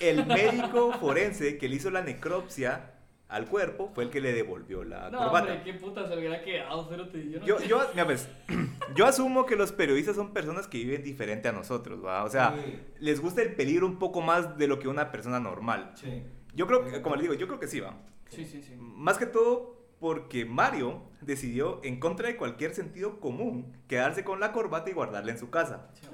el 0.00 0.26
médico 0.26 0.92
forense 0.92 1.58
que 1.58 1.68
le 1.68 1.76
hizo 1.76 1.90
la 1.90 2.02
necropsia 2.02 2.93
al 3.34 3.46
cuerpo 3.46 3.90
fue 3.94 4.04
el 4.04 4.10
que 4.10 4.20
le 4.20 4.32
devolvió 4.32 4.84
la 4.84 5.10
No, 5.10 5.18
corbata. 5.18 5.52
hombre, 5.52 5.62
qué 5.64 5.74
puta 5.74 6.06
se 6.06 6.16
hubiera 6.16 6.42
quedado, 6.42 6.88
cerote. 6.88 7.28
Yo 7.30 7.40
no 7.40 7.46
Yo, 7.46 7.60
yo, 7.60 7.80
mira, 7.92 8.04
pues, 8.06 8.28
yo 8.94 9.06
asumo 9.06 9.44
que 9.46 9.56
los 9.56 9.72
periodistas 9.72 10.16
son 10.16 10.32
personas 10.32 10.68
que 10.68 10.78
viven 10.78 11.02
diferente 11.02 11.48
a 11.48 11.52
nosotros, 11.52 12.04
¿va? 12.04 12.24
O 12.24 12.30
sea, 12.30 12.54
Sí. 12.64 12.78
les 13.00 13.20
gusta 13.20 13.42
el 13.42 13.54
peligro 13.54 13.86
un 13.86 13.98
poco 13.98 14.20
más 14.20 14.56
de 14.56 14.66
lo 14.68 14.78
que 14.78 14.88
una 14.88 15.10
persona 15.10 15.40
normal. 15.40 15.90
Sí. 15.94 16.22
Yo 16.54 16.66
creo 16.66 16.84
que, 16.84 17.02
como 17.02 17.16
les 17.16 17.22
digo, 17.22 17.34
yo 17.34 17.46
creo 17.48 17.58
que 17.58 17.66
sí, 17.66 17.80
va. 17.80 17.96
Sí, 18.28 18.44
sí, 18.44 18.62
sí. 18.62 18.74
Más 18.78 19.18
que 19.18 19.26
todo 19.26 19.74
porque 19.98 20.44
Mario 20.44 21.02
decidió, 21.20 21.80
en 21.82 21.98
contra 21.98 22.28
de 22.28 22.36
cualquier 22.36 22.74
sentido 22.74 23.18
común, 23.20 23.72
quedarse 23.88 24.22
con 24.22 24.38
la 24.38 24.52
corbata 24.52 24.90
y 24.90 24.92
guardarla 24.92 25.32
en 25.32 25.38
su 25.38 25.50
casa. 25.50 25.88
Sí, 25.94 26.06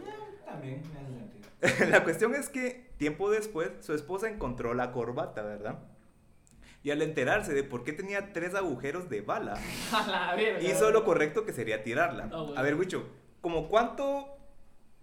También 0.47 0.81
me 0.93 1.01
hace 1.01 1.13
sentido. 1.15 1.91
la 1.91 2.05
cuestión 2.05 2.35
es 2.35 2.49
que 2.49 2.89
tiempo 2.97 3.31
después 3.31 3.71
su 3.81 3.93
esposa 3.93 4.29
encontró 4.29 4.73
la 4.75 4.93
corbata, 4.93 5.43
¿verdad? 5.43 5.81
Y 6.83 6.91
al 6.91 7.03
enterarse 7.03 7.53
de 7.53 7.63
por 7.63 7.85
qué 7.85 7.93
tenía 7.93 8.33
tres 8.33 8.55
agujeros 8.55 9.11
de 9.11 9.21
bala, 9.21 9.59
hizo 10.63 10.91
lo 10.91 11.05
correcto 11.05 11.45
que 11.45 11.53
sería 11.53 11.83
tirarla. 11.83 12.27
Bueno. 12.27 12.55
A 12.57 12.63
ver, 12.63 12.75
Wicho, 12.75 13.07
¿como 13.41 13.69
cuánto 13.69 14.40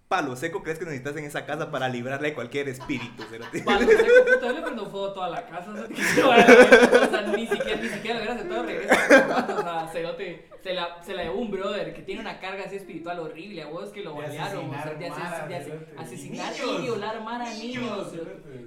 palo 0.08 0.34
seco 0.36 0.62
crees 0.62 0.78
que 0.78 0.86
necesitas 0.86 1.14
en 1.16 1.24
esa 1.24 1.44
casa 1.44 1.70
para 1.70 1.88
librarle 1.88 2.28
de 2.28 2.34
cualquier 2.34 2.68
espíritu? 2.68 3.22
cerote? 3.24 3.60
Palo 3.64 3.86
seco, 3.86 4.04
puta, 4.24 4.46
yo 4.46 4.52
le 4.52 4.62
prendo 4.62 4.86
fuego 4.86 5.06
a 5.08 5.14
toda 5.14 5.28
la 5.28 5.46
casa. 5.46 5.70
O 5.70 7.10
sea, 7.10 7.22
ni 7.36 7.46
siquiera, 7.46 7.80
ni 7.82 7.88
siquiera 7.88 8.14
le 8.18 8.24
hubiera 8.24 8.34
aceptado 8.34 8.62
regreso 8.64 8.94
a 8.94 8.96
la 8.96 9.26
corbata, 9.26 9.54
O 9.54 9.62
sea, 9.62 9.88
cerote, 9.88 10.48
se 10.62 10.72
la, 10.74 11.02
se 11.02 11.14
la 11.14 11.24
llevó 11.24 11.40
un 11.40 11.50
brother 11.50 11.92
que 11.94 12.02
tiene 12.02 12.20
una 12.22 12.38
carga 12.40 12.64
así 12.64 12.76
espiritual 12.76 13.18
horrible. 13.20 13.62
A 13.62 13.66
vos 13.68 13.90
que 13.90 14.02
lo 14.02 14.14
balearon. 14.14 14.70
O 14.70 14.72
sea, 14.72 14.94
de, 14.94 15.06
asesinar 15.08 15.50
ases- 15.50 15.66
de 15.86 15.98
asesinar 15.98 16.52
Niños. 16.52 16.78
y 16.78 16.82
violar 16.82 17.22
mara 17.22 17.50
a 17.50 17.54
niños. 17.54 18.12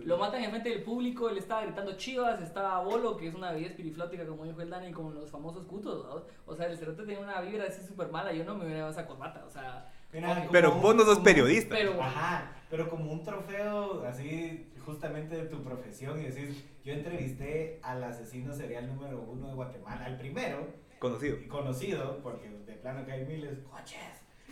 Lo 0.05 0.17
matan 0.17 0.43
en 0.43 0.49
frente 0.51 0.69
del 0.69 0.83
público, 0.83 1.29
él 1.29 1.37
estaba 1.37 1.63
gritando 1.63 1.93
chivas, 1.97 2.39
estaba 2.41 2.79
bolo, 2.83 3.17
que 3.17 3.27
es 3.27 3.33
una 3.35 3.51
bebida 3.51 3.69
espirifláutica 3.69 4.25
como 4.25 4.45
dijo 4.45 4.61
el 4.61 4.69
Dani, 4.69 4.91
como 4.91 5.11
los 5.11 5.29
famosos 5.29 5.65
cutos, 5.65 6.05
¿no? 6.05 6.23
O 6.45 6.55
sea, 6.55 6.67
el 6.67 6.77
cerote 6.77 7.03
tenía 7.03 7.19
una 7.19 7.41
vibra 7.41 7.65
así 7.67 7.85
súper 7.85 8.09
mala, 8.09 8.31
yo 8.31 8.43
no 8.43 8.53
me 8.55 8.61
hubiera 8.65 8.77
llevado 8.79 8.91
esa 8.93 9.07
corbata, 9.07 9.43
o 9.45 9.49
sea... 9.49 9.91
Pero 10.11 10.75
un- 10.75 10.81
vos 10.81 10.95
no 10.95 11.03
sos 11.05 11.19
periodista. 11.19 11.75
Pero... 11.75 12.01
Ajá, 12.01 12.51
pero 12.69 12.89
como 12.89 13.11
un 13.11 13.23
trofeo 13.23 14.05
así 14.05 14.71
justamente 14.85 15.35
de 15.35 15.43
tu 15.47 15.63
profesión 15.63 16.19
y 16.19 16.25
decís, 16.25 16.63
yo 16.83 16.93
entrevisté 16.93 17.79
al 17.83 18.03
asesino 18.03 18.53
serial 18.53 18.87
número 18.87 19.21
uno 19.21 19.47
de 19.49 19.53
Guatemala, 19.53 20.05
al 20.05 20.17
primero, 20.17 20.67
Conocido. 20.99 21.37
conocido, 21.49 22.19
porque 22.23 22.49
de 22.49 22.73
plano 22.73 23.05
que 23.05 23.11
hay 23.11 23.25
miles, 23.25 23.59
coches. 23.69 23.97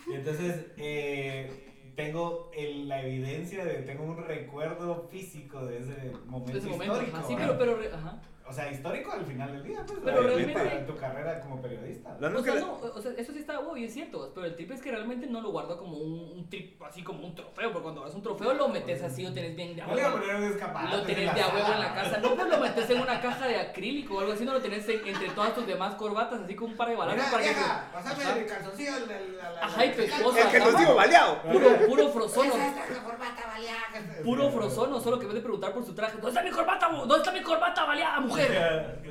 Y 0.08 0.14
entonces 0.14 0.66
eh, 0.76 1.92
tengo 1.96 2.50
el- 2.56 2.88
la 2.88 3.02
evidencia 3.02 3.64
de, 3.64 3.74
tengo 3.82 4.04
un 4.04 4.16
recuerdo 4.16 5.08
físico 5.10 5.64
de 5.66 5.78
ese 5.78 6.12
momento, 6.26 6.52
de 6.52 6.58
ese 6.58 6.68
momento, 6.68 6.94
histórico. 6.94 7.16
ajá, 7.18 7.26
sí, 7.26 7.34
¿verdad? 7.34 7.56
pero, 7.58 7.76
pero, 7.78 7.94
ajá. 7.96 8.22
O 8.50 8.52
sea, 8.52 8.68
histórico 8.70 9.12
al 9.12 9.24
final 9.24 9.52
del 9.52 9.62
día, 9.62 9.84
pues, 9.86 10.00
Pero 10.04 10.22
realmente- 10.22 10.52
para 10.54 10.86
tu 10.86 10.96
carrera 10.96 11.40
como 11.40 11.62
periodista. 11.62 12.16
La- 12.18 12.28
O 12.36 12.42
sea, 12.42 12.54
no, 12.56 12.72
o 12.82 13.00
sea, 13.00 13.12
eso 13.16 13.32
sí 13.32 13.38
está 13.38 13.60
obvio 13.60 13.76
y 13.76 13.84
es 13.84 13.92
cierto, 13.94 14.32
pero 14.34 14.46
el 14.46 14.56
trip 14.56 14.72
es 14.72 14.82
que 14.82 14.90
realmente 14.90 15.26
no 15.28 15.40
lo 15.40 15.50
guardo 15.52 15.78
como 15.78 15.96
un, 15.98 16.32
un 16.32 16.48
trip, 16.50 16.82
así 16.82 17.02
como 17.04 17.24
un 17.24 17.34
trofeo, 17.36 17.70
porque 17.72 17.82
cuando 17.84 18.00
vas 18.00 18.12
un 18.14 18.22
trofeo 18.22 18.52
lo 18.54 18.68
metes 18.68 19.02
así, 19.04 19.22
lo 19.22 19.32
tenés 19.32 19.54
bien 19.54 19.76
de 19.76 19.82
a 19.82 19.86
No 19.86 19.94
le 19.94 20.00
iba 20.00 20.10
a 20.10 20.14
huevo. 20.14 20.26
poner 20.26 20.42
un 20.42 20.50
escaparate. 20.52 20.96
Lo 20.96 21.02
tenés 21.04 21.34
de 21.34 21.40
huevo 21.40 21.72
en 21.72 21.80
la 21.80 21.94
casa, 21.94 22.18
no, 22.18 22.34
pues 22.34 22.48
lo 22.48 22.58
metes 22.58 22.90
en 22.90 23.00
una 23.00 23.20
caja 23.20 23.46
de 23.46 23.56
acrílico 23.60 24.16
o 24.16 24.20
algo 24.20 24.32
así, 24.32 24.44
no 24.44 24.52
lo 24.52 24.60
tenés 24.60 24.88
en- 24.88 25.06
entre 25.06 25.28
todas 25.30 25.54
tus 25.54 25.66
demás 25.66 25.94
corbatas, 25.94 26.40
así 26.40 26.54
con 26.56 26.70
un 26.70 26.76
par 26.76 26.88
de 26.88 26.96
balazos 26.96 27.30
para 27.30 27.42
que 27.44 27.48
vieja, 27.50 27.84
se- 27.86 27.92
pásame 27.94 28.24
Ajá. 28.24 28.36
el 28.38 28.46
calzoncillo. 28.46 28.90
al- 28.94 29.02
al- 29.04 29.40
al- 29.40 29.58
Ajá, 29.62 29.84
y 29.86 29.92
tu 29.94 30.02
esposa, 30.02 30.50
El 30.56 30.76
digo 30.76 30.94
baleado. 30.96 31.42
Puro, 31.42 31.86
puro 31.86 32.08
frozono. 32.08 32.52
Esa 32.54 32.84
es 32.84 32.90
la 32.96 33.04
corbata 33.04 33.46
baleada. 33.46 34.22
Puro 34.24 34.50
frozono, 34.50 35.00
solo 35.00 35.18
que 35.18 35.24
en 35.26 35.28
vez 35.28 35.34
de 35.36 35.42
preguntar 35.42 35.72
por 35.72 35.84
su 35.84 35.94
traje, 35.94 36.14
¿dónde 36.14 36.28
está 36.30 36.42
mi 36.42 36.50
corbata? 36.50 36.88
¿Dónde 36.88 37.16
está 37.16 37.30
mi 37.32 37.42
corbata 37.42 37.84
baleada, 37.84 38.20
mujer? 38.20 38.39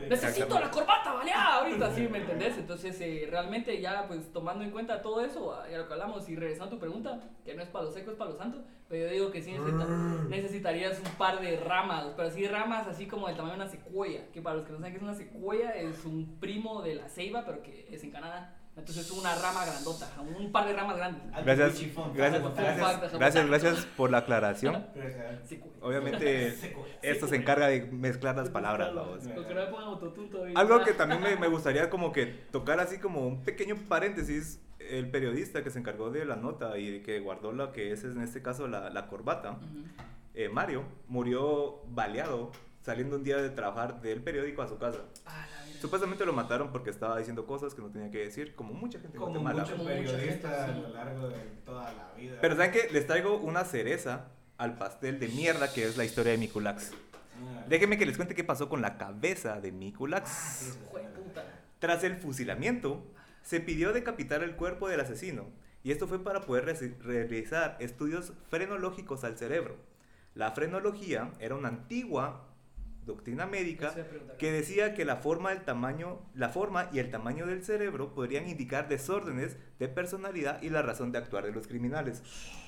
Necesito 0.10 0.60
la 0.60 0.72
corbata 0.72 1.14
baleada 1.14 1.56
ahorita, 1.60 1.92
sí, 1.94 2.08
¿me 2.08 2.18
entendés? 2.20 2.58
Entonces, 2.58 3.00
eh, 3.02 3.28
realmente 3.30 3.80
ya, 3.80 4.08
pues, 4.08 4.32
tomando 4.34 4.64
en 4.64 4.72
cuenta 4.72 5.02
todo 5.02 5.22
eso, 5.24 5.54
ah, 5.54 5.66
ya 5.70 5.78
lo 5.78 5.88
que 5.88 5.94
hablamos, 5.94 6.28
y 6.30 6.36
regresando 6.36 6.66
a 6.68 6.70
tu 6.72 6.80
pregunta, 6.80 7.20
que 7.46 7.54
no 7.54 7.62
es 7.62 7.70
palo 7.70 7.92
seco, 7.92 8.12
es 8.12 8.18
palo 8.18 8.36
santo, 8.36 8.64
pero 8.88 9.06
yo 9.06 9.12
digo 9.14 9.32
que 9.32 9.42
sí 9.42 9.52
necesita- 9.52 9.86
necesitarías 10.30 11.00
un 11.00 11.12
par 11.18 11.40
de 11.42 11.58
ramas, 11.58 12.06
pero 12.16 12.28
así 12.28 12.48
ramas 12.48 12.88
así 12.88 13.06
como 13.08 13.28
del 13.28 13.36
tamaño 13.36 13.56
de 13.56 13.62
una 13.62 13.70
secuoya, 13.70 14.22
que 14.34 14.42
para 14.42 14.56
los 14.58 14.66
que 14.66 14.72
no 14.72 14.80
saben 14.80 14.94
qué 14.94 14.98
es 14.98 15.04
una 15.04 15.14
secuoya, 15.14 15.72
es 15.76 16.06
un 16.06 16.38
primo 16.40 16.82
de 16.82 16.96
la 16.96 17.10
ceiba, 17.10 17.46
pero 17.46 17.62
que 17.62 17.88
es 17.92 18.04
en 18.04 18.12
Canadá. 18.12 18.56
Entonces 18.80 19.06
es 19.06 19.12
una 19.12 19.36
rama 19.36 19.66
grandota, 19.66 20.10
un 20.38 20.52
par 20.52 20.66
de 20.66 20.74
ramas 20.74 20.98
grandes. 20.98 21.22
Gracias, 21.44 21.76
Chifón, 21.76 22.14
gracias, 22.14 22.42
gracias, 22.56 23.14
gracias, 23.14 23.48
gracias 23.48 23.86
por 23.98 24.10
la 24.10 24.20
aclaración. 24.20 24.86
Obviamente, 25.82 26.56
esto 27.02 27.28
se 27.28 27.36
encarga 27.36 27.68
de 27.68 27.82
mezclar 27.92 28.38
las 28.38 28.50
palabras. 28.50 28.92
Algo 30.56 30.84
que 30.84 30.94
también 30.94 31.22
me, 31.22 31.36
me 31.36 31.48
gustaría 31.48 31.90
como 31.90 32.12
que 32.12 32.26
tocar 32.26 32.80
así 32.80 33.00
como 33.00 33.28
un 33.28 33.44
pequeño 33.44 33.76
paréntesis, 33.88 34.62
el 34.80 35.12
periodista 35.12 35.62
que 35.64 35.70
se 35.70 35.80
encargó 35.80 36.10
de 36.10 36.26
la 36.26 36.38
nota 36.38 36.78
y 36.78 37.02
que 37.02 37.20
guardó 37.20 37.52
lo 37.52 37.72
que 37.74 37.92
es 37.92 38.04
en 38.06 38.22
este 38.22 38.42
caso 38.42 38.68
la, 38.68 38.90
la 38.90 39.08
corbata, 39.08 39.60
eh, 40.34 40.48
Mario, 40.48 40.84
murió 41.08 41.82
baleado 41.88 42.52
saliendo 42.82 43.16
un 43.16 43.24
día 43.24 43.38
de 43.38 43.50
trabajar 43.50 44.02
del 44.02 44.22
periódico 44.22 44.62
a 44.62 44.68
su 44.68 44.78
casa. 44.78 45.00
Ah, 45.26 45.46
la. 45.52 45.60
Supuestamente 45.80 46.26
lo 46.26 46.34
mataron 46.34 46.72
porque 46.72 46.90
estaba 46.90 47.18
diciendo 47.18 47.46
cosas 47.46 47.74
que 47.74 47.82
no 47.82 47.90
tenía 47.90 48.12
que 48.12 48.18
decir, 48.20 48.54
como 48.54 48.74
mucha 48.74 49.00
gente 49.00 49.18
en 49.18 49.24
Como 49.24 49.40
Guatemala. 49.40 49.64
muchos 49.64 49.82
periodistas 49.88 50.70
a 50.70 50.78
lo 50.78 50.90
largo 50.90 51.30
de 51.30 51.40
toda 51.66 51.94
la 51.94 52.12
vida. 52.18 52.38
Pero 52.42 52.56
¿saben 52.56 52.72
qué? 52.72 52.90
Les 52.92 53.08
traigo 53.08 53.38
una 53.38 53.64
cereza 53.64 54.28
al 54.58 54.78
pastel 54.78 55.20
de 55.20 55.30
mierda 55.30 55.72
que 55.72 55.86
es 55.86 55.96
la 55.96 56.04
historia 56.04 56.34
de 56.34 56.38
Mikulax. 56.38 56.92
Ah, 56.94 57.64
Déjenme 57.70 57.98
que 57.98 58.06
les 58.06 58.18
cuente 58.18 58.36
qué 58.36 58.44
pasó 58.44 58.68
con 58.68 58.82
la 58.82 58.98
cabeza 58.98 59.62
de 59.62 59.70
ah, 59.70 59.74
Mikulax. 59.74 60.78
puta. 61.16 61.46
Tras 61.80 62.04
el 62.04 62.18
fusilamiento, 62.18 63.02
se 63.42 63.62
pidió 63.62 63.94
decapitar 63.94 64.44
el 64.44 64.58
cuerpo 64.58 64.90
del 64.90 65.00
asesino, 65.00 65.46
y 65.82 65.92
esto 65.92 66.10
fue 66.10 66.22
para 66.22 66.42
poder 66.42 66.66
realizar 67.02 67.78
estudios 67.80 68.34
frenológicos 68.50 69.24
al 69.24 69.38
cerebro. 69.38 69.78
La 70.36 70.52
frenología 70.52 71.32
era 71.40 71.56
una 71.56 71.70
antigua 71.70 72.49
doctrina 73.06 73.46
médica 73.46 73.94
que 74.38 74.52
decía 74.52 74.94
que 74.94 75.06
la 75.06 75.18
forma, 75.18 75.50
del 75.50 75.64
tamaño, 75.64 76.20
la 76.36 76.50
forma 76.50 76.90
y 76.94 77.00
el 77.00 77.10
tamaño 77.10 77.46
del 77.46 77.64
cerebro 77.64 78.14
podrían 78.14 78.48
indicar 78.48 78.88
desórdenes 78.88 79.58
de 79.80 79.88
personalidad 79.88 80.62
y 80.62 80.70
la 80.70 80.82
razón 80.82 81.12
de 81.12 81.18
actuar 81.18 81.46
de 81.46 81.52
los 81.52 81.68
criminales. 81.68 82.24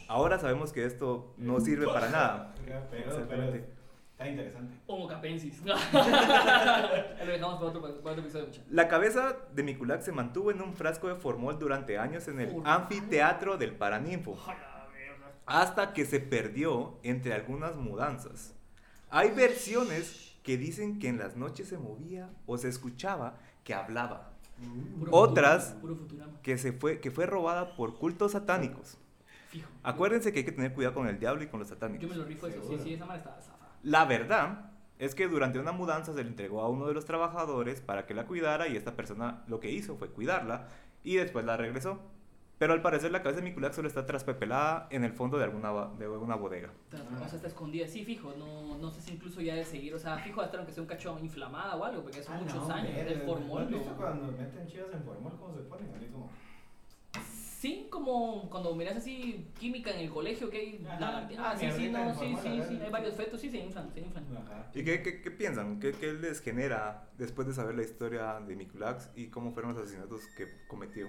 Ahora 0.08 0.40
sabemos 0.40 0.74
que 0.74 0.86
esto 0.86 1.34
no 1.38 1.60
sirve 1.60 1.86
para 1.86 2.10
nada. 2.10 2.56
Pero, 2.92 3.12
está 4.12 4.28
interesante. 4.28 4.78
Homo 4.88 5.08
capensis. 5.08 5.62
Lo 5.66 5.72
dejamos 7.26 7.56
para 7.56 7.68
otro, 7.68 7.82
para 7.82 7.94
otro 7.94 8.22
episodio, 8.22 8.48
muchachos. 8.48 8.66
La 8.70 8.88
cabeza 8.88 9.38
de 9.54 9.64
Mikulax 9.64 10.06
se 10.06 10.12
mantuvo 10.12 10.52
en 10.52 10.62
un 10.62 10.74
frasco 10.74 11.08
de 11.08 11.16
formol 11.16 11.58
durante 11.60 11.98
años 11.98 12.28
en 12.28 12.40
el 12.40 12.62
anfiteatro 12.66 13.58
del 13.58 13.74
Paraninfo. 13.76 14.38
Hasta 15.46 15.94
que 15.94 16.06
se 16.06 16.20
perdió 16.20 17.00
entre 17.04 17.34
algunas 17.34 17.76
mudanzas. 17.76 18.56
Hay 19.12 19.32
versiones 19.32 20.34
que 20.44 20.58
dicen 20.58 20.98
que 21.00 21.08
en 21.10 21.20
las 21.20 21.36
noches 21.36 21.68
se 21.68 21.78
movía 21.78 22.30
o 22.46 22.58
se 22.58 22.70
escuchaba 22.70 23.38
que 23.64 23.74
hablaba, 23.74 24.32
Puro 25.00 25.12
Otras- 25.12 25.74
Puro 25.82 25.98
que, 26.44 26.58
se 26.58 26.72
fue, 26.72 27.00
que 27.00 27.12
fue 27.12 27.26
robada 27.26 27.76
por 27.76 27.98
cultos 27.98 28.32
satánicos. 28.32 28.98
Fijo. 29.50 29.70
Acuérdense 29.84 30.32
que 30.32 30.40
hay 30.40 30.46
que 30.46 30.52
tener 30.52 30.74
cuidado 30.74 30.94
con 30.96 31.08
el 31.08 31.20
diablo 31.20 31.44
y 31.44 31.48
con 31.48 31.60
los 31.60 31.68
Yo 31.70 31.76
satánicos. 31.76 32.10
me 32.10 32.16
lo 32.16 32.26
rifo 32.26 32.48
eso. 32.48 32.64
Sí, 32.68 32.78
sí, 32.82 32.94
esa 32.94 33.06
madre 33.06 33.20
estaba 33.20 33.42
zafada. 33.42 33.72
La 33.84 34.06
verdad 34.06 34.72
es 34.98 35.14
que 35.16 35.28
durante 35.28 35.60
una 35.60 35.72
mudanza 35.72 36.14
se 36.14 36.24
le 36.24 36.30
entregó 36.30 36.62
a 36.62 36.70
uno 36.70 36.88
de 36.88 36.94
los 36.94 37.06
trabajadores 37.06 37.82
para 37.82 38.06
que 38.06 38.14
la 38.14 38.26
cuidara 38.28 38.68
y 38.68 38.78
esta 38.78 38.96
persona 38.96 39.44
lo 39.48 39.60
que 39.60 39.72
hizo 39.72 39.98
fue 39.98 40.10
cuidarla 40.10 40.68
y 41.04 41.16
después 41.16 41.44
la 41.44 41.58
regresó. 41.58 42.00
Pero 42.62 42.74
al 42.74 42.82
parecer 42.84 43.12
la 43.12 43.24
cabeza 43.24 43.42
de 43.42 43.50
Miculac 43.50 43.74
solo 43.74 43.88
está 43.88 44.06
traspepelada 44.06 44.86
en 44.92 45.04
el 45.04 45.14
fondo 45.14 45.40
de 45.40 45.46
alguna, 45.46 45.72
de 45.98 46.06
alguna 46.06 46.36
bodega. 46.36 46.70
O 46.94 47.28
sea, 47.28 47.36
está 47.36 47.48
escondida. 47.48 47.88
Sí, 47.88 48.06
fijo. 48.06 48.36
No, 48.38 48.78
no 48.78 48.92
sé 48.92 49.02
si 49.02 49.14
incluso 49.14 49.42
ya 49.42 49.56
de 49.56 49.66
seguir. 49.66 49.96
O 49.96 49.98
sea, 49.98 50.20
fijo 50.20 50.42
hasta 50.42 50.64
que 50.64 50.72
sea 50.72 50.84
un 50.84 50.88
cacho 50.88 51.18
inflamada 51.24 51.76
o 51.76 51.84
algo, 51.84 52.04
porque 52.04 52.22
son 52.22 52.36
Ah, 52.36 52.42
muchos 52.42 52.68
no, 52.68 52.72
años. 52.76 52.92
El 52.96 53.22
formol. 53.24 53.62
¿no 53.62 53.66
has 53.66 53.84
visto 53.84 53.96
cuando 53.98 54.32
meten 54.34 54.68
chivas 54.68 54.94
en 54.94 55.04
formol 55.04 55.32
cómo 55.40 55.56
se 55.56 55.64
ponen? 55.64 55.92
Así 55.96 56.06
como... 56.06 56.30
Sí, 57.34 57.88
como 57.90 58.48
cuando 58.48 58.76
miras 58.76 58.98
así 58.98 59.48
química 59.60 59.90
en 59.90 60.02
el 60.02 60.12
colegio, 60.12 60.48
que 60.52 60.58
hay 60.60 60.86
Ajá, 60.88 61.28
Ah, 61.40 61.56
sí, 61.58 61.66
sí, 61.72 61.90
no, 61.90 62.14
sí, 62.14 62.36
sí, 62.44 62.62
sí. 62.70 62.80
Hay 62.80 62.92
varios 62.92 63.16
fetos, 63.16 63.42
sí, 63.42 63.50
se 63.50 63.58
inflan, 63.58 63.92
se 63.92 64.02
inflan. 64.02 64.24
Ajá. 64.38 64.68
¿Y 64.76 64.84
qué, 64.84 65.02
qué, 65.02 65.20
qué 65.24 65.32
piensan? 65.32 65.80
¿Qué, 65.80 65.94
¿Qué 65.94 66.14
les 66.14 66.42
genera 66.42 67.10
después 67.18 67.48
de 67.48 67.56
saber 67.56 67.74
la 67.74 67.82
historia 67.82 68.40
de 68.40 68.56
Miculac 68.56 69.10
y 69.16 69.30
cómo 69.30 69.52
fueron 69.52 69.74
los 69.74 69.82
asesinatos 69.82 70.28
que 70.38 70.46
cometió? 70.68 71.08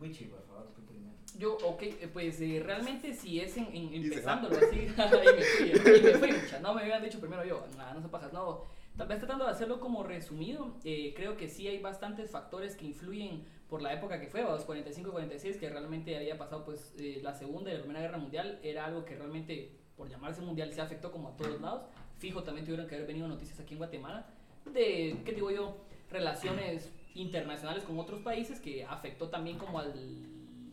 Wichi, 0.00 0.24
por 0.26 0.42
favor, 0.46 0.72
tú 0.74 0.82
primero. 0.84 1.14
Yo, 1.38 1.56
ok, 1.64 1.82
eh, 1.82 2.08
pues 2.12 2.40
eh, 2.40 2.62
realmente 2.64 3.12
si 3.14 3.40
es 3.40 3.56
en, 3.56 3.66
en- 3.74 3.94
empezándolo 3.94 4.56
así, 4.56 4.80
ahí 4.96 5.26
me 5.36 5.42
fui, 5.42 5.70
ahí 5.70 6.02
me 6.02 6.10
fui, 6.14 6.32
mucha, 6.32 6.60
no 6.60 6.74
me 6.74 6.82
habían 6.82 7.02
dicho 7.02 7.18
primero 7.20 7.44
yo, 7.44 7.66
nada, 7.76 7.94
no 7.94 8.00
se 8.02 8.08
pajas, 8.08 8.32
no, 8.32 8.64
tal 8.96 9.08
vez 9.08 9.18
tratando 9.18 9.44
de 9.44 9.50
hacerlo 9.50 9.80
como 9.80 10.02
resumido, 10.02 10.76
eh, 10.84 11.12
creo 11.16 11.36
que 11.36 11.48
sí 11.48 11.66
hay 11.68 11.78
bastantes 11.78 12.30
factores 12.30 12.76
que 12.76 12.86
influyen 12.86 13.44
por 13.68 13.82
la 13.82 13.92
época 13.92 14.20
que 14.20 14.28
fue, 14.28 14.42
a 14.42 14.50
los 14.50 14.66
45-46, 14.66 15.58
que 15.58 15.68
realmente 15.68 16.16
había 16.16 16.38
pasado 16.38 16.64
pues 16.64 16.94
eh, 16.98 17.20
la 17.22 17.34
Segunda 17.34 17.70
y 17.70 17.74
la 17.74 17.80
Primera 17.80 18.00
Guerra 18.00 18.18
Mundial, 18.18 18.60
era 18.62 18.84
algo 18.86 19.04
que 19.04 19.16
realmente, 19.16 19.72
por 19.96 20.08
llamarse 20.08 20.40
mundial, 20.42 20.72
se 20.72 20.80
afectó 20.80 21.10
como 21.10 21.28
a 21.30 21.36
todos 21.36 21.60
lados, 21.60 21.82
fijo 22.18 22.42
también 22.44 22.64
tuvieron 22.64 22.86
que 22.86 22.94
haber 22.94 23.06
venido 23.08 23.26
noticias 23.28 23.58
aquí 23.60 23.74
en 23.74 23.78
Guatemala, 23.78 24.26
de, 24.72 25.16
¿qué 25.24 25.32
digo 25.32 25.50
yo? 25.50 25.76
Relaciones 26.10 26.90
internacionales 27.16 27.84
con 27.84 27.98
otros 27.98 28.20
países 28.22 28.60
que 28.60 28.84
afectó 28.84 29.28
también 29.28 29.58
como 29.58 29.78
al 29.78 29.92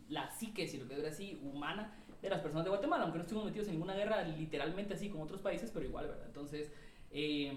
la 0.09 0.29
psique, 0.29 0.67
si 0.67 0.77
lo 0.77 0.87
que 0.87 1.07
así, 1.07 1.39
humana 1.43 1.93
de 2.21 2.29
las 2.29 2.39
personas 2.39 2.63
de 2.63 2.69
Guatemala, 2.69 3.03
aunque 3.03 3.17
no 3.17 3.23
estuvimos 3.23 3.47
metidos 3.47 3.67
en 3.67 3.73
ninguna 3.73 3.95
guerra 3.95 4.23
literalmente 4.23 4.93
así 4.93 5.09
con 5.09 5.21
otros 5.21 5.41
países, 5.41 5.71
pero 5.73 5.85
igual, 5.85 6.07
¿verdad? 6.07 6.25
Entonces, 6.27 6.71
eh, 7.11 7.53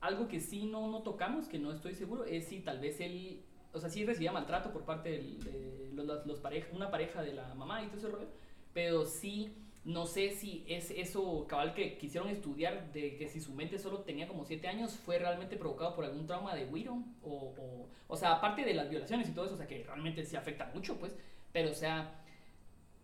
algo 0.00 0.28
que 0.28 0.40
sí 0.40 0.66
no, 0.66 0.90
no 0.90 1.02
tocamos, 1.02 1.48
que 1.48 1.58
no 1.58 1.72
estoy 1.72 1.94
seguro, 1.94 2.24
es 2.24 2.46
si 2.46 2.60
tal 2.60 2.78
vez 2.78 3.00
él, 3.00 3.42
o 3.72 3.80
sea, 3.80 3.90
sí 3.90 4.04
recibía 4.04 4.32
maltrato 4.32 4.72
por 4.72 4.84
parte 4.84 5.10
de 5.10 5.90
los, 5.92 6.26
los, 6.26 6.40
una 6.72 6.90
pareja 6.90 7.22
de 7.22 7.34
la 7.34 7.54
mamá 7.54 7.82
y 7.82 7.88
todo 7.88 7.98
ese 7.98 8.08
rollo, 8.08 8.28
pero 8.72 9.04
sí, 9.04 9.52
no 9.84 10.06
sé 10.06 10.30
si 10.30 10.64
es 10.66 10.90
eso 10.90 11.46
cabal 11.46 11.74
que 11.74 11.98
quisieron 11.98 12.30
estudiar, 12.30 12.92
de 12.92 13.16
que 13.16 13.28
si 13.28 13.40
su 13.40 13.52
mente 13.52 13.78
solo 13.78 14.00
tenía 14.00 14.26
como 14.28 14.44
7 14.44 14.66
años, 14.68 14.96
fue 14.96 15.18
realmente 15.18 15.56
provocado 15.56 15.94
por 15.94 16.04
algún 16.04 16.26
trauma 16.26 16.54
de 16.54 16.64
Wiro, 16.66 17.02
o, 17.22 17.54
o, 17.58 17.88
o 18.08 18.16
sea, 18.16 18.32
aparte 18.32 18.64
de 18.64 18.74
las 18.74 18.88
violaciones 18.88 19.28
y 19.28 19.32
todo 19.32 19.44
eso, 19.46 19.54
o 19.54 19.58
sea, 19.58 19.66
que 19.66 19.84
realmente 19.84 20.24
sí 20.24 20.36
afecta 20.36 20.70
mucho, 20.74 20.98
pues, 20.98 21.14
pero 21.52 21.70
o 21.70 21.74
sea, 21.74 22.20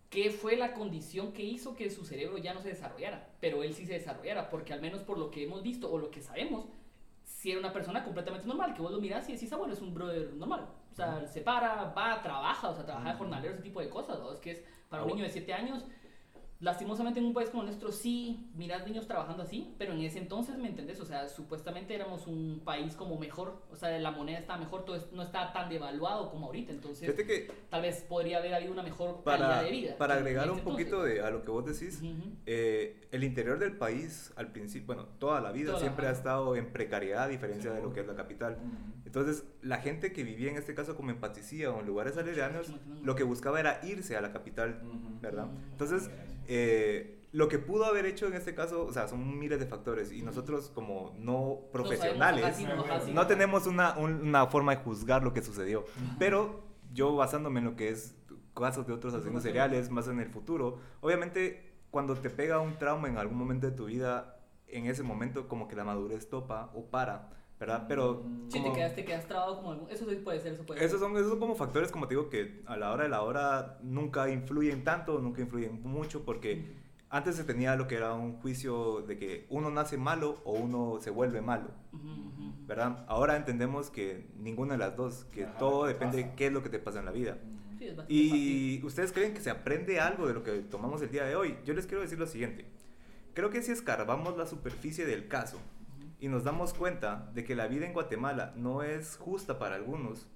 ¿qué 0.09 0.29
fue 0.31 0.55
la 0.57 0.73
condición 0.73 1.31
que 1.33 1.43
hizo 1.43 1.75
que 1.75 1.89
su 1.89 2.05
cerebro 2.05 2.37
ya 2.37 2.53
no 2.53 2.61
se 2.61 2.69
desarrollara? 2.69 3.29
Pero 3.39 3.63
él 3.63 3.73
sí 3.73 3.85
se 3.85 3.93
desarrollara, 3.93 4.49
porque 4.49 4.73
al 4.73 4.81
menos 4.81 5.01
por 5.03 5.17
lo 5.17 5.31
que 5.31 5.43
hemos 5.43 5.63
visto 5.63 5.91
o 5.91 5.97
lo 5.97 6.11
que 6.11 6.21
sabemos, 6.21 6.65
si 7.23 7.51
era 7.51 7.59
una 7.59 7.73
persona 7.73 8.03
completamente 8.03 8.47
normal, 8.47 8.73
que 8.73 8.81
vos 8.81 8.91
lo 8.91 8.99
mirás 8.99 9.27
y 9.29 9.33
decís, 9.33 9.51
ah, 9.53 9.57
bueno, 9.57 9.73
es 9.73 9.81
un 9.81 9.93
brother 9.93 10.33
normal. 10.33 10.67
O 10.91 10.95
sea, 10.95 11.25
se 11.27 11.41
para, 11.41 11.85
va, 11.93 12.21
trabaja, 12.21 12.69
o 12.69 12.75
sea, 12.75 12.85
trabaja 12.85 13.11
de 13.11 13.17
jornalero, 13.17 13.53
ese 13.53 13.63
tipo 13.63 13.79
de 13.81 13.89
cosas, 13.89 14.19
¿no? 14.19 14.33
Es 14.33 14.39
que 14.39 14.51
es 14.51 14.63
para 14.89 15.03
un 15.03 15.09
Ah, 15.09 15.13
niño 15.13 15.23
de 15.23 15.29
7 15.29 15.53
años, 15.53 15.85
lastimosamente 16.61 17.19
en 17.19 17.25
un 17.25 17.33
país 17.33 17.49
como 17.49 17.63
el 17.63 17.67
nuestro 17.67 17.91
sí 17.91 18.47
mirás 18.55 18.85
niños 18.85 19.07
trabajando 19.07 19.41
así, 19.43 19.73
pero 19.79 19.93
en 19.93 20.01
ese 20.01 20.19
entonces, 20.19 20.57
¿me 20.57 20.67
entendés? 20.67 20.99
O 20.99 21.05
sea, 21.05 21.27
supuestamente 21.27 21.95
éramos 21.95 22.27
un 22.27 22.61
país 22.63 22.95
como 22.95 23.17
mejor, 23.17 23.63
o 23.71 23.75
sea, 23.75 23.97
la 23.97 24.11
moneda 24.11 24.37
estaba 24.37 24.59
mejor, 24.59 24.85
todo 24.85 24.95
es- 24.95 25.11
no 25.11 25.23
estaba 25.23 25.51
tan 25.53 25.69
devaluado 25.69 26.29
como 26.29 26.45
ahorita, 26.45 26.71
entonces 26.71 26.99
Fíjate 27.11 27.25
que 27.25 27.51
tal 27.69 27.81
vez 27.81 28.01
podría 28.07 28.37
haber 28.37 28.53
habido 28.53 28.71
una 28.71 28.83
mejor 28.83 29.23
calidad 29.23 29.49
para, 29.49 29.63
de 29.63 29.71
vida. 29.71 29.97
para 29.97 30.13
agregar 30.15 30.51
un 30.51 30.59
entonces. 30.59 30.85
poquito 30.85 31.03
de, 31.03 31.21
a 31.21 31.31
lo 31.31 31.43
que 31.43 31.49
vos 31.51 31.65
decís, 31.65 31.99
Ujú. 32.01 32.31
eh, 32.45 33.07
el 33.11 33.23
interior 33.23 33.57
del 33.57 33.75
país 33.75 34.31
al 34.35 34.51
principio, 34.51 34.85
bueno, 34.85 35.05
toda 35.17 35.41
la 35.41 35.51
vida 35.51 35.67
Toda 35.71 35.79
la- 35.79 35.81
siempre 35.81 36.05
ha 36.05 36.09
ajá. 36.11 36.17
estado 36.19 36.55
en 36.55 36.71
precariedad 36.71 37.23
a 37.23 37.27
diferencia 37.27 37.71
de 37.71 37.81
lo 37.81 37.91
que 37.91 38.01
es 38.01 38.07
la 38.07 38.15
capital. 38.15 38.53
Ujú. 38.63 39.01
Entonces, 39.07 39.43
la 39.63 39.77
gente 39.77 40.13
que 40.13 40.23
vivía 40.23 40.51
en 40.51 40.57
este 40.57 40.73
caso 40.75 40.95
como 40.95 41.09
en 41.09 41.19
Paticía 41.19 41.71
o 41.71 41.79
en 41.81 41.87
lugares 41.87 42.17
aledaños, 42.17 42.71
lo 43.03 43.15
que 43.15 43.23
buscaba 43.23 43.59
era 43.59 43.79
irse 43.83 44.15
a 44.15 44.21
la 44.21 44.31
capital, 44.31 44.79
Ujú. 44.85 45.19
¿verdad? 45.21 45.47
Mm. 45.47 45.71
Entonces, 45.71 46.09
eh, 46.53 47.17
lo 47.31 47.47
que 47.47 47.59
pudo 47.59 47.85
haber 47.85 48.05
hecho 48.05 48.27
en 48.27 48.33
este 48.33 48.53
caso, 48.53 48.85
o 48.85 48.91
sea, 48.91 49.07
son 49.07 49.39
miles 49.39 49.57
de 49.59 49.65
factores 49.65 50.11
y 50.11 50.21
nosotros 50.21 50.69
como 50.75 51.15
no 51.17 51.59
profesionales, 51.71 52.43
No, 52.75 52.83
sabemos, 52.99 53.27
tenemos 53.27 53.67
una, 53.67 53.97
un- 53.97 54.27
una 54.27 54.47
forma 54.47 54.75
de 54.75 54.81
juzgar 54.83 55.23
lo 55.23 55.31
que 55.33 55.41
sucedió. 55.41 55.85
Pero 56.19 56.59
yo 56.93 57.15
basándome 57.15 57.59
en 57.59 57.65
lo 57.67 57.75
que 57.77 57.87
es 57.89 58.15
casos 58.53 58.85
de 58.85 58.91
otros 58.91 59.13
asesinos 59.13 59.43
seriales 59.43 59.89
más 59.89 60.09
en 60.09 60.19
el 60.19 60.29
futuro, 60.29 60.79
obviamente 60.99 61.71
cuando 61.89 62.15
te 62.15 62.29
pega 62.29 62.59
un 62.59 62.77
trauma 62.77 63.07
en 63.07 63.17
algún 63.17 63.37
momento 63.37 63.65
de 63.67 63.73
tu 63.75 63.85
vida, 63.85 64.37
en 64.67 64.85
ese 64.87 65.01
momento 65.03 65.47
como 65.47 65.67
que 65.69 65.75
la 65.77 65.85
madurez 65.85 66.29
topa 66.29 66.69
o 66.73 66.85
para, 66.89 67.29
¿verdad? 67.61 67.85
Pero. 67.87 68.23
Sí, 68.49 68.57
te 68.57 68.63
como- 68.63 68.73
quedas, 68.75 68.95
te 68.95 69.05
quedas 69.05 69.25
trabado 69.27 69.55
como 69.57 69.71
algún... 69.71 69.89
Eso 69.89 70.09
sí 70.09 70.15
puede 70.17 70.39
ser, 70.41 70.53
eso 70.53 70.65
puede 70.65 70.83
esos 70.83 70.99
ser. 70.99 71.07
son, 71.07 71.15
esos 71.15 71.29
son 71.29 71.39
como 71.39 71.55
factores, 71.55 71.91
como 71.91 72.07
te 72.07 72.15
digo, 72.15 72.27
que 72.27 72.63
a 72.65 72.75
la 72.75 72.91
hora 72.91 73.03
de 73.03 73.09
la 73.09 73.21
hora 73.21 73.77
nunca 73.83 74.29
influyen 74.29 74.83
tanto, 74.83 75.19
nunca 75.19 75.41
influyen 75.41 75.79
mucho, 75.83 76.25
porque 76.25 76.81
antes 77.09 77.35
se 77.35 77.43
tenía 77.43 77.75
lo 77.75 77.87
que 77.87 77.95
era 77.95 78.13
un 78.13 78.33
juicio 78.41 79.01
de 79.03 79.17
que 79.17 79.45
uno 79.49 79.69
nace 79.69 79.97
malo 79.97 80.41
o 80.43 80.53
uno 80.53 80.97
se 80.99 81.11
vuelve 81.11 81.39
malo, 81.41 81.69
Ujú, 81.93 82.07
ujú. 82.09 82.53
¿verdad? 82.65 83.05
Ahora 83.07 83.37
entendemos 83.37 83.89
que 83.91 84.27
ninguna 84.37 84.73
de 84.73 84.79
las 84.79 84.97
dos, 84.97 85.25
que 85.25 85.43
Ajá, 85.45 85.57
todo 85.59 85.83
¿qué 85.83 85.89
depende 85.93 86.17
de 86.17 86.23
pasa? 86.23 86.35
qué 86.35 86.47
es 86.47 86.53
lo 86.53 86.63
que 86.63 86.69
te 86.69 86.79
pasa 86.79 86.99
en 86.99 87.05
la 87.05 87.11
vida. 87.11 87.37
Sí, 87.77 87.85
es 87.87 87.95
fácil. 87.95 88.15
¿Y 88.15 88.81
ustedes 88.83 89.11
creen 89.11 89.33
que 89.33 89.41
se 89.41 89.49
aprende 89.51 89.99
algo 89.99 90.27
de 90.27 90.33
lo 90.33 90.43
que 90.43 90.51
tomamos 90.61 91.01
el 91.03 91.11
día 91.11 91.25
de 91.25 91.35
hoy? 91.35 91.57
Yo 91.63 91.73
les 91.73 91.85
quiero 91.85 92.01
decir 92.01 92.17
lo 92.19 92.27
siguiente. 92.27 92.65
Creo 93.33 93.49
que 93.49 93.61
si 93.61 93.71
escarbamos 93.71 94.35
la 94.37 94.45
superficie 94.45 95.05
del 95.05 95.27
caso 95.27 95.57
y 96.21 96.29
nos 96.29 96.43
damos 96.45 96.73
cuenta 96.73 97.29
de 97.33 97.43
que 97.43 97.55
la 97.55 97.67
vida 97.67 97.85
en 97.85 97.93
Guatemala 97.93 98.53
no 98.55 98.83
es 98.83 99.17
justa 99.17 99.59
para 99.59 99.75
algunos, 99.75 100.27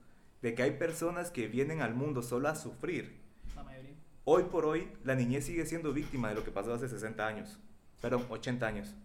de 0.41 0.53
que 0.55 0.63
hay 0.63 0.71
personas 0.71 1.31
que 1.31 1.47
vienen 1.47 1.81
al 1.81 1.93
mundo 1.93 2.21
solo 2.21 2.49
a 2.49 2.55
sufrir, 2.55 3.21
La 3.55 3.63
mayoría. 3.63 3.93
hoy 4.25 4.43
por 4.43 4.65
hoy 4.65 4.89
la 5.03 5.15
niñez 5.15 5.45
sigue 5.45 5.65
siendo 5.65 5.93
víctima 5.93 6.29
de 6.29 6.35
lo 6.35 6.43
que 6.43 6.51
pasó 6.51 6.73
hace 6.73 6.89
60 6.89 7.25
años, 7.25 7.59
perdón, 8.01 8.25
80 8.29 8.67
años. 8.67 8.95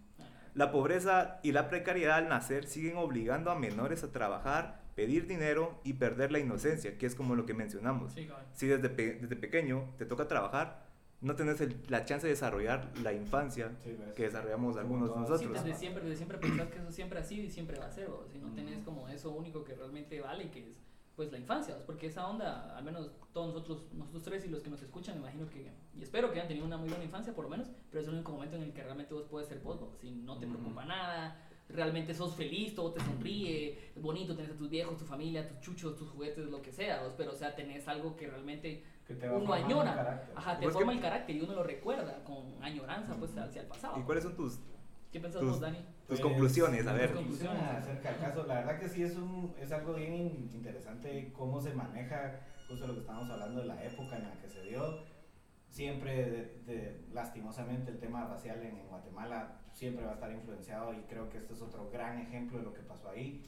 La 0.53 0.71
pobreza 0.71 1.39
y 1.43 1.53
la 1.53 1.69
precariedad 1.69 2.17
al 2.17 2.27
nacer 2.27 2.67
siguen 2.67 2.97
obligando 2.97 3.51
a 3.51 3.55
menores 3.55 4.03
a 4.03 4.11
trabajar, 4.11 4.81
pedir 4.95 5.25
dinero 5.25 5.79
y 5.85 5.93
perder 5.93 6.31
la 6.33 6.39
inocencia, 6.39 6.97
que 6.97 7.05
es 7.05 7.15
como 7.15 7.35
lo 7.35 7.45
que 7.45 7.53
mencionamos. 7.53 8.11
Sí. 8.13 8.27
Si 8.53 8.67
desde, 8.67 8.89
pe- 8.89 9.13
desde 9.21 9.37
pequeño 9.37 9.85
te 9.97 10.05
toca 10.05 10.27
trabajar, 10.27 10.83
no 11.21 11.35
tenés 11.35 11.61
el- 11.61 11.77
la 11.87 12.03
chance 12.05 12.25
de 12.27 12.33
desarrollar 12.33 12.91
la 13.03 13.13
infancia 13.13 13.71
Sí, 13.83 13.91
ves. 13.91 14.13
que 14.15 14.23
desarrollamos 14.23 14.75
algunos 14.77 15.09
de 15.09 15.13
todas. 15.15 15.39
Sí, 15.39 15.45
nosotros. 15.45 15.63
desde 15.65 15.77
siempre, 15.79 16.03
desde 16.03 16.15
siempre 16.17 16.37
pensás 16.39 16.69
que 16.69 16.79
eso 16.79 16.91
siempre 16.91 17.19
ha 17.19 17.23
sido 17.23 17.43
y 17.45 17.49
siempre 17.49 17.79
va 17.79 17.85
a 17.85 17.91
ser, 17.91 18.07
¿o? 18.09 18.25
si 18.31 18.39
no 18.39 18.51
tenés 18.53 18.83
como 18.83 19.07
eso 19.07 19.31
único 19.31 19.63
que 19.63 19.75
realmente 19.75 20.19
vale, 20.19 20.49
que 20.49 20.59
es 20.61 20.75
pues 21.15 21.31
la 21.31 21.37
infancia, 21.37 21.75
¿o? 21.77 21.85
porque 21.85 22.07
esa 22.07 22.27
onda, 22.27 22.75
al 22.75 22.83
menos 22.83 23.11
todos 23.33 23.53
nosotros, 23.53 23.83
nosotros 23.93 24.23
tres 24.23 24.45
y 24.45 24.47
los 24.49 24.63
que 24.63 24.69
nos 24.71 24.81
escuchan, 24.81 25.15
me 25.15 25.21
imagino 25.21 25.47
que, 25.49 25.69
y 25.95 26.01
espero 26.01 26.29
que 26.31 26.37
hayan 26.39 26.47
tenido 26.47 26.65
una 26.65 26.77
muy 26.77 26.89
buena 26.89 27.03
infancia 27.03 27.33
por 27.35 27.43
lo 27.43 27.49
menos, 27.51 27.69
pero 27.91 28.01
es 28.01 28.07
el 28.07 28.15
único 28.15 28.31
momento 28.31 28.55
en 28.55 28.63
el 28.63 28.73
que 28.73 28.81
realmente 28.81 29.13
vos 29.13 29.25
puedes 29.29 29.47
ser 29.47 29.59
vos, 29.59 29.79
¿no? 29.79 29.89
si 29.99 30.09
no 30.09 30.39
te 30.39 30.47
Ujú. 30.47 30.55
preocupa 30.55 30.85
nada, 30.85 31.37
realmente 31.69 32.13
sos 32.15 32.35
feliz, 32.35 32.73
todo 32.73 32.93
te 32.93 32.99
sonríe, 33.01 33.91
es 33.95 34.01
bonito, 34.01 34.35
tenés 34.35 34.51
a 34.51 34.55
tus 34.57 34.69
viejos, 34.69 34.97
tu 34.97 35.05
familia, 35.05 35.47
tus 35.47 35.59
chuchos, 35.59 35.95
tus 35.97 36.09
juguetes, 36.09 36.45
lo 36.47 36.61
que 36.61 36.71
sea, 36.71 37.05
¿o? 37.05 37.15
pero 37.15 37.33
o 37.33 37.35
sea, 37.35 37.53
tenés 37.55 37.87
algo 37.87 38.15
que 38.15 38.27
realmente 38.27 38.83
Que 39.11 39.17
te 39.19 39.27
va 39.27 39.37
uno 39.37 39.53
añora, 39.53 40.23
ajá, 40.35 40.55
te 40.57 40.63
Pues 40.63 40.73
forma 40.73 40.91
que- 40.93 40.97
el 40.97 41.03
carácter 41.03 41.35
y 41.35 41.41
uno 41.41 41.53
lo 41.53 41.63
recuerda 41.63 42.23
con 42.23 42.63
añoranza 42.63 43.15
pues 43.15 43.35
hacia 43.37 43.61
el 43.63 43.67
pasado. 43.67 43.99
¿Y 43.99 44.03
cuáles 44.03 44.23
son 44.23 44.35
tus, 44.37 44.59
¿Qué 45.11 45.19
pensás 45.19 45.41
tus- 45.41 45.49
vos, 45.51 45.59
Dani? 45.59 45.79
tus 45.79 45.85
Pues, 46.07 46.21
conclusiones? 46.21 46.87
A 46.87 46.93
ver. 46.93 47.13
conclusiones 47.13 47.61
acerca 47.61 48.11
del 48.11 48.19
caso. 48.21 48.45
La 48.47 48.53
verdad 48.55 48.79
que 48.79 48.87
sí 48.87 49.03
es, 49.03 49.17
un, 49.17 49.53
es 49.59 49.69
algo 49.73 49.93
bien 49.95 50.13
in- 50.13 50.49
interesante 50.53 51.33
cómo 51.33 51.59
se 51.59 51.73
maneja 51.73 52.39
justo 52.69 52.87
lo 52.87 52.93
que 52.93 53.01
estamos 53.01 53.29
hablando 53.29 53.59
de 53.61 53.67
la 53.67 53.83
época 53.83 54.15
en 54.17 54.23
la 54.23 54.33
que 54.41 54.47
se 54.47 54.63
dio. 54.63 54.99
Siempre, 55.67 56.29
de- 56.29 56.61
de- 56.65 57.05
lastimosamente, 57.11 57.91
el 57.91 57.99
tema 57.99 58.25
racial 58.27 58.61
en, 58.61 58.77
en 58.77 58.87
Guatemala 58.87 59.59
siempre 59.73 60.05
va 60.05 60.11
a 60.11 60.13
estar 60.15 60.31
influenciado 60.31 60.93
y 60.93 61.01
creo 61.03 61.29
que 61.29 61.37
este 61.39 61.53
es 61.53 61.61
otro 61.61 61.89
gran 61.89 62.19
ejemplo 62.19 62.57
de 62.59 62.63
lo 62.63 62.73
que 62.73 62.81
pasó 62.81 63.09
ahí. 63.09 63.45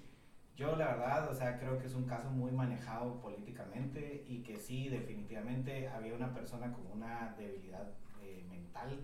Yo 0.55 0.75
la 0.75 0.87
verdad, 0.95 1.29
o 1.31 1.33
sea, 1.33 1.57
creo 1.59 1.79
que 1.79 1.87
es 1.87 1.95
un 1.95 2.05
caso 2.05 2.29
muy 2.29 2.51
manejado 2.51 3.19
políticamente 3.19 4.23
y 4.27 4.43
que 4.43 4.57
sí, 4.59 4.87
definitivamente 4.87 5.87
había 5.89 6.13
una 6.13 6.33
persona 6.33 6.71
con 6.71 6.85
una 6.87 7.35
debilidad 7.37 7.91
eh, 8.21 8.45
mental 8.49 8.99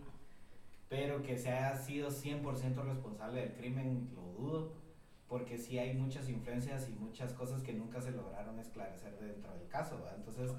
pero 0.90 1.22
que 1.22 1.38
se 1.38 1.52
haya 1.52 1.76
sido 1.78 2.10
100% 2.10 2.84
responsable 2.84 3.42
del 3.42 3.54
crimen, 3.54 4.10
lo 4.16 4.24
dudo, 4.34 4.74
porque 5.28 5.60
sí 5.60 5.78
hay 5.78 5.94
muchas 5.94 6.28
influencias 6.28 6.90
y 6.90 6.94
muchas 6.94 7.34
cosas 7.34 7.62
que 7.62 7.74
nunca 7.74 8.02
se 8.02 8.12
lograron 8.12 8.60
esclarecer 8.60 9.18
dentro 9.20 9.54
del 9.54 9.68
caso. 9.68 10.04
Entonces, 10.16 10.52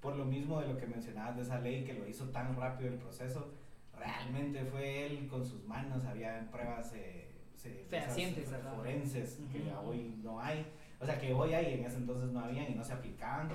por 0.00 0.16
lo 0.16 0.24
mismo 0.24 0.60
de 0.60 0.68
lo 0.68 0.78
que 0.78 0.86
mencionabas 0.86 1.36
de 1.36 1.42
esa 1.42 1.60
ley 1.60 1.84
que 1.84 1.92
lo 1.92 2.08
hizo 2.08 2.30
tan 2.30 2.56
rápido 2.56 2.88
el 2.90 2.98
proceso, 2.98 3.52
realmente 3.94 4.64
fue 4.64 5.06
él 5.06 5.28
con 5.28 5.44
sus 5.44 5.62
manos, 5.64 6.04
había 6.06 6.48
pruebas 6.50 6.94
eh, 6.94 7.33
Fehacientes, 7.88 8.48
esas 8.48 8.62
forenses 8.74 9.38
que 9.52 9.60
Ujú. 9.60 9.88
hoy 9.90 10.14
no 10.22 10.40
hay. 10.40 10.66
O 11.00 11.04
O 11.04 11.06
sea, 11.06 11.18
que 11.20 11.32
hoy 11.34 11.52
hay, 11.52 11.74
en 11.74 11.84
ese 11.84 11.98
entonces 11.98 12.30
no 12.30 12.40
habían 12.40 12.70
y 12.70 12.74
no 12.74 12.84
se 12.84 12.92
aplicaban. 12.94 13.48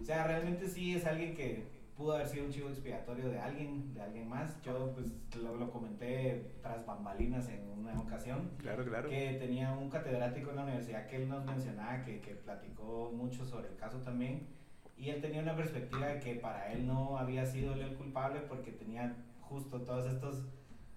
O 0.00 0.04
sea, 0.04 0.26
realmente 0.26 0.68
sí 0.68 0.94
es 0.96 1.06
alguien 1.06 1.34
que 1.34 1.64
pudo 1.96 2.14
haber 2.14 2.26
sido 2.26 2.46
un 2.46 2.50
chivo 2.50 2.68
expiatorio 2.70 3.28
de 3.28 3.38
alguien, 3.38 3.94
de 3.94 4.02
alguien 4.02 4.28
más. 4.28 4.60
Yo 4.62 4.92
pues 4.92 5.12
lo, 5.40 5.56
lo 5.56 5.70
comenté 5.70 6.52
tras 6.60 6.84
bambalinas 6.84 7.48
en 7.48 7.68
una 7.68 8.00
ocasión. 8.00 8.50
Claro, 8.58 8.84
claro. 8.84 9.08
Que 9.08 9.34
tenía 9.34 9.72
un 9.72 9.90
catedrático 9.90 10.50
en 10.50 10.56
la 10.56 10.64
universidad 10.64 11.06
que 11.06 11.16
él 11.16 11.28
nos 11.28 11.44
mencionaba, 11.44 12.02
que, 12.04 12.20
que 12.20 12.34
platicó 12.34 13.12
mucho 13.14 13.44
sobre 13.44 13.68
el 13.68 13.76
caso 13.76 13.98
también. 13.98 14.48
Y 14.96 15.10
él 15.10 15.20
tenía 15.20 15.42
una 15.42 15.54
perspectiva 15.56 16.06
de 16.06 16.20
que 16.20 16.34
para 16.36 16.72
él 16.72 16.86
no 16.86 17.18
había 17.18 17.46
sido 17.46 17.74
él 17.74 17.82
el 17.82 17.94
culpable 17.94 18.40
porque 18.48 18.72
tenía 18.72 19.14
justo 19.40 19.82
todos 19.82 20.12
estos 20.12 20.42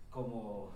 como 0.09 0.71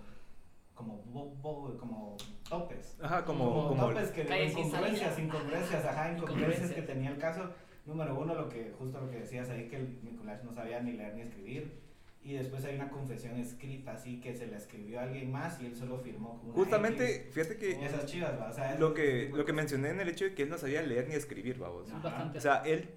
como 0.80 1.02
bo- 1.04 1.34
bo- 1.42 1.76
como 1.78 2.16
topes 2.48 2.96
Ajá, 3.02 3.24
como, 3.24 3.68
como, 3.68 3.88
topes 3.88 4.08
que 4.10 4.26
sin 4.26 4.58
incongruencias 4.58 5.18
incongruencias 5.18 5.84
ajá 5.84 6.12
incongruencias 6.16 6.72
que 6.72 6.82
tenía 6.82 7.10
el 7.10 7.18
caso 7.18 7.50
número 7.86 8.18
uno 8.18 8.34
lo 8.34 8.48
que 8.48 8.72
justo 8.78 8.98
lo 9.00 9.10
que 9.10 9.18
decías 9.18 9.48
ahí 9.50 9.68
que 9.68 9.76
el 9.76 9.98
Nicolás 10.04 10.42
no 10.44 10.52
sabía 10.54 10.80
ni 10.80 10.92
leer 10.92 11.14
ni 11.14 11.22
escribir 11.22 11.80
y 12.22 12.34
después 12.34 12.64
hay 12.64 12.74
una 12.76 12.90
confesión 12.90 13.36
escrita 13.38 13.92
así 13.92 14.20
que 14.20 14.34
se 14.34 14.46
la 14.46 14.56
escribió 14.58 15.00
a 15.00 15.04
alguien 15.04 15.30
más 15.30 15.60
y 15.60 15.66
él 15.66 15.76
solo 15.76 15.98
firmó 15.98 16.38
con 16.38 16.46
una 16.50 16.54
Justamente, 16.54 17.30
fíjate 17.32 17.56
que 17.56 17.84
esas 17.86 18.06
chivas 18.06 18.38
¿va? 18.38 18.50
o 18.50 18.52
sea, 18.52 18.76
lo 18.78 18.92
que, 18.94 19.02
de 19.02 19.28
lo 19.30 19.44
que 19.44 19.52
mencioné 19.52 19.90
en 19.90 20.00
el 20.00 20.08
hecho 20.08 20.24
de 20.24 20.34
que 20.34 20.42
él 20.42 20.50
no 20.50 20.58
sabía 20.58 20.82
leer 20.82 21.08
ni 21.08 21.14
escribir, 21.14 21.58
vamos. 21.58 21.88
O 22.36 22.40
sea, 22.40 22.62
él, 22.66 22.90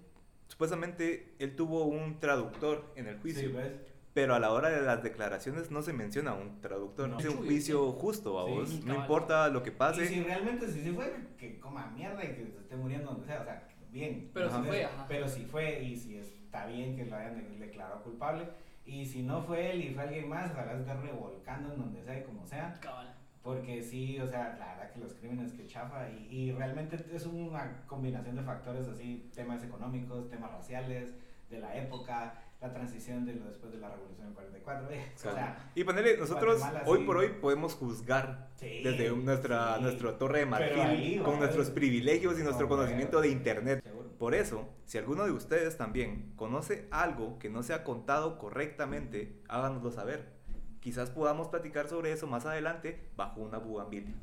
supuestamente, 0.48 1.34
él 1.40 1.56
tuvo 1.56 1.86
un 1.86 2.20
traductor 2.20 2.92
en 2.96 3.08
el 3.08 3.18
juicio. 3.20 3.50
sí, 3.50 3.56
¿ves? 3.56 3.72
Pero 4.14 4.36
a 4.36 4.40
la 4.40 4.52
hora 4.52 4.70
de 4.70 4.82
las 4.84 5.02
declaraciones 5.02 5.72
no 5.72 5.82
se 5.82 5.92
menciona 5.94 6.34
un 6.34 6.62
traductor. 6.62 7.10
No. 7.10 7.20
Es 7.20 7.26
un 7.26 7.38
juicio 7.38 7.92
justo, 7.94 8.40
a 8.40 8.46
Sí, 8.46 8.52
vos. 8.52 8.70
sí, 8.70 8.82
no 8.86 8.96
importa 8.96 9.48
lo 9.50 9.64
que 9.64 9.70
y 9.70 9.74
pase. 9.74 10.08
si 10.08 10.22
realmente 10.24 10.68
si 10.72 10.82
sí 10.84 10.92
fue 10.92 11.12
que 11.38 11.60
coma 11.60 11.88
mierda 11.96 12.24
y 12.24 12.28
que 12.36 12.46
se 12.46 12.60
esté 12.60 12.76
muriendo 12.76 13.12
donde 13.12 13.26
sea 13.26 13.42
o 13.42 13.44
sea 13.44 13.68
bien 13.92 14.30
Pero 14.34 14.50
sí 14.50 14.56
Ajá. 14.56 14.64
fue, 14.66 14.86
ajá. 14.86 15.06
pero 15.08 15.28
si 15.28 15.46
fue 15.46 15.84
y 15.84 15.96
si 15.96 16.18
está 16.18 16.66
bien 16.68 16.96
que 16.96 17.06
lo 17.06 17.16
hayan 17.16 17.36
de- 17.36 17.58
declarado 17.66 18.02
culpable 18.04 18.48
y 18.86 19.06
si 19.06 19.24
no 19.24 19.42
fue 19.42 19.72
él 19.72 19.82
y 19.84 19.94
fue 19.94 20.04
alguien 20.04 20.30
más 20.30 20.52
ojalá 20.52 20.74
se 20.74 20.80
esté 20.82 20.94
revolcando 20.96 21.74
en 21.74 21.80
donde 21.80 22.04
sea 22.04 22.20
y 22.20 22.24
como 22.24 22.46
sea 22.46 22.78
Cabal. 22.82 23.16
Porque 23.42 23.82
sí, 23.82 24.20
o 24.20 24.28
sea, 24.28 24.56
la 24.60 24.76
verdad 24.76 24.92
que 24.94 25.00
los 25.00 25.14
crímenes 25.16 25.52
que 25.54 25.68
chafa 25.68 26.08
y, 26.10 26.28
y 26.32 26.52
realmente 26.54 26.98
es 27.14 27.26
una 27.26 27.84
combinación 27.88 28.36
de 28.38 28.42
factores 28.44 28.88
así, 28.88 29.30
temas 29.36 29.62
económicos, 29.64 30.30
temas 30.30 30.52
raciales, 30.52 31.10
de 31.50 31.60
la 31.60 31.76
época, 31.76 32.42
la 32.64 32.74
transición 32.74 33.26
de 33.26 33.34
lo 33.36 33.46
después 33.46 33.74
de 33.74 33.78
la 33.78 33.90
revolución 33.90 34.28
del 34.28 34.34
44, 34.36 34.90
eh, 34.92 35.12
o 35.14 35.20
sea, 35.20 35.72
Y 35.76 35.84
ponerle, 35.84 36.18
nosotros 36.18 36.60
Guatemala, 36.60 36.86
hoy 36.90 37.00
sí. 37.00 37.06
por 37.06 37.18
hoy 37.18 37.28
podemos 37.42 37.74
juzgar 37.76 38.48
sí, 38.56 38.82
desde 38.84 39.10
nuestra, 39.12 39.76
sí, 39.76 39.82
nuestra 39.84 40.18
torre 40.18 40.40
de 40.40 40.46
marfil, 40.46 40.80
ahí, 40.80 41.18
con 41.24 41.40
nuestros 41.40 41.68
es- 41.68 41.74
privilegios 41.74 42.40
y 42.40 42.44
nuestro 42.44 42.68
No, 42.68 42.70
conocimiento 42.70 43.18
bueno. 43.18 43.28
de 43.30 43.38
internet. 43.38 43.84
seguro. 43.84 44.10
Por 44.18 44.34
eso, 44.34 44.70
si 44.86 44.98
alguno 44.98 45.26
de 45.26 45.32
ustedes 45.32 45.76
también 45.78 46.32
conoce 46.38 46.88
algo 46.92 47.38
que 47.38 47.50
no 47.50 47.64
se 47.64 47.74
ha 47.74 47.84
contado 47.84 48.38
correctamente, 48.40 49.42
háganoslo 49.50 49.92
saber. 49.92 50.32
Quizás 50.80 51.10
podamos 51.10 51.50
platicar 51.50 51.90
sobre 51.90 52.14
eso 52.14 52.28
más 52.28 52.46
adelante 52.46 53.10
bajo 53.18 53.42
una 53.42 53.58
bugambilia. 53.58 54.16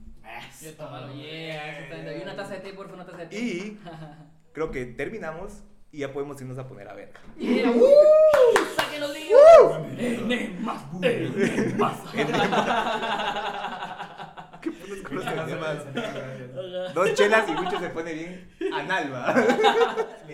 Eso, 0.48 0.64
Yo 0.70 0.74
tómalo, 0.76 1.12
yeah, 1.12 1.72
exactamente. 1.80 2.18
Y 2.18 2.22
una 2.22 2.36
taza 2.36 2.54
de 2.54 2.60
té, 2.60 2.72
por 2.72 2.86
favor, 2.86 3.02
una 3.02 3.04
taza 3.06 3.18
de 3.18 3.26
té. 3.26 3.38
Y 3.38 3.78
creo 4.52 4.70
que 4.70 4.86
terminamos 4.86 5.62
y 5.92 5.98
ya 5.98 6.12
podemos 6.12 6.40
irnos 6.40 6.58
a 6.58 6.66
poner 6.68 6.88
a 6.88 6.94
ver. 6.94 7.12
Yeah, 7.38 7.70
¡uh! 7.74 7.88
¡Saquen 8.76 9.00
los 9.00 9.12
líos! 9.14 9.76
¡Enemas! 9.98 10.82
¡Enemas! 11.02 11.98
¿Qué 14.60 14.70
putos 14.72 14.98
con 15.02 15.16
los 15.16 15.24
Gracias, 15.24 15.46
temas? 15.46 15.94
gracias. 15.94 16.94
Dos 16.94 17.14
chelas 17.14 17.48
y 17.48 17.52
mucho 17.52 17.78
se 17.80 17.88
pone 17.88 18.12
bien 18.12 18.50
analba. 18.74 19.34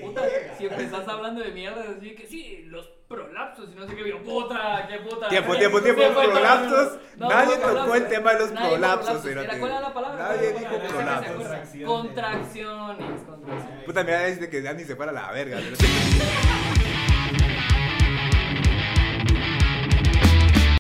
Puta, 0.01 0.23
si 0.59 0.67
empezás 0.67 1.07
hablando 1.09 1.43
de 1.43 1.53
mierda, 1.53 1.85
así 1.97 2.15
que 2.15 2.27
sí, 2.27 2.65
los 2.67 2.89
prolapsos 3.09 3.71
y 3.73 3.75
no 3.77 3.87
sé 3.87 3.95
qué, 3.95 4.09
yo, 4.09 4.23
puta, 4.23 4.87
qué 4.89 4.99
puta. 4.99 5.29
Tiempo, 5.29 5.57
tiempo, 5.57 5.81
tiempo, 5.81 6.03
prolapsos. 6.03 6.99
No, 7.17 7.29
Nadie 7.29 7.57
tocó 7.57 7.95
el 7.95 8.09
tema 8.09 8.33
de 8.35 8.39
los 8.41 8.51
Nadie 8.53 8.69
prolapsos. 8.71 9.17
espérate. 9.25 9.59
¿Cuál 9.61 9.71
era 9.73 9.81
la 9.81 9.95
palabra? 9.95 10.29
Nadie 10.29 10.51
¿Cuál 10.53 10.65
dijo 10.65 10.75
era 10.75 10.89
palabra? 10.89 11.21
prolapsos. 11.33 11.85
Contracciones. 11.85 11.87
Contracciones, 11.87 13.23
contracciones. 13.23 13.85
Puta, 13.85 14.05
mira, 14.05 14.25
dice 14.27 14.51
que 14.51 14.63
ya 14.63 14.73
ni 14.73 14.85
se 14.85 14.97
para 14.97 15.13
la 15.13 15.31
verga. 15.33 15.59
pero- 15.63 16.76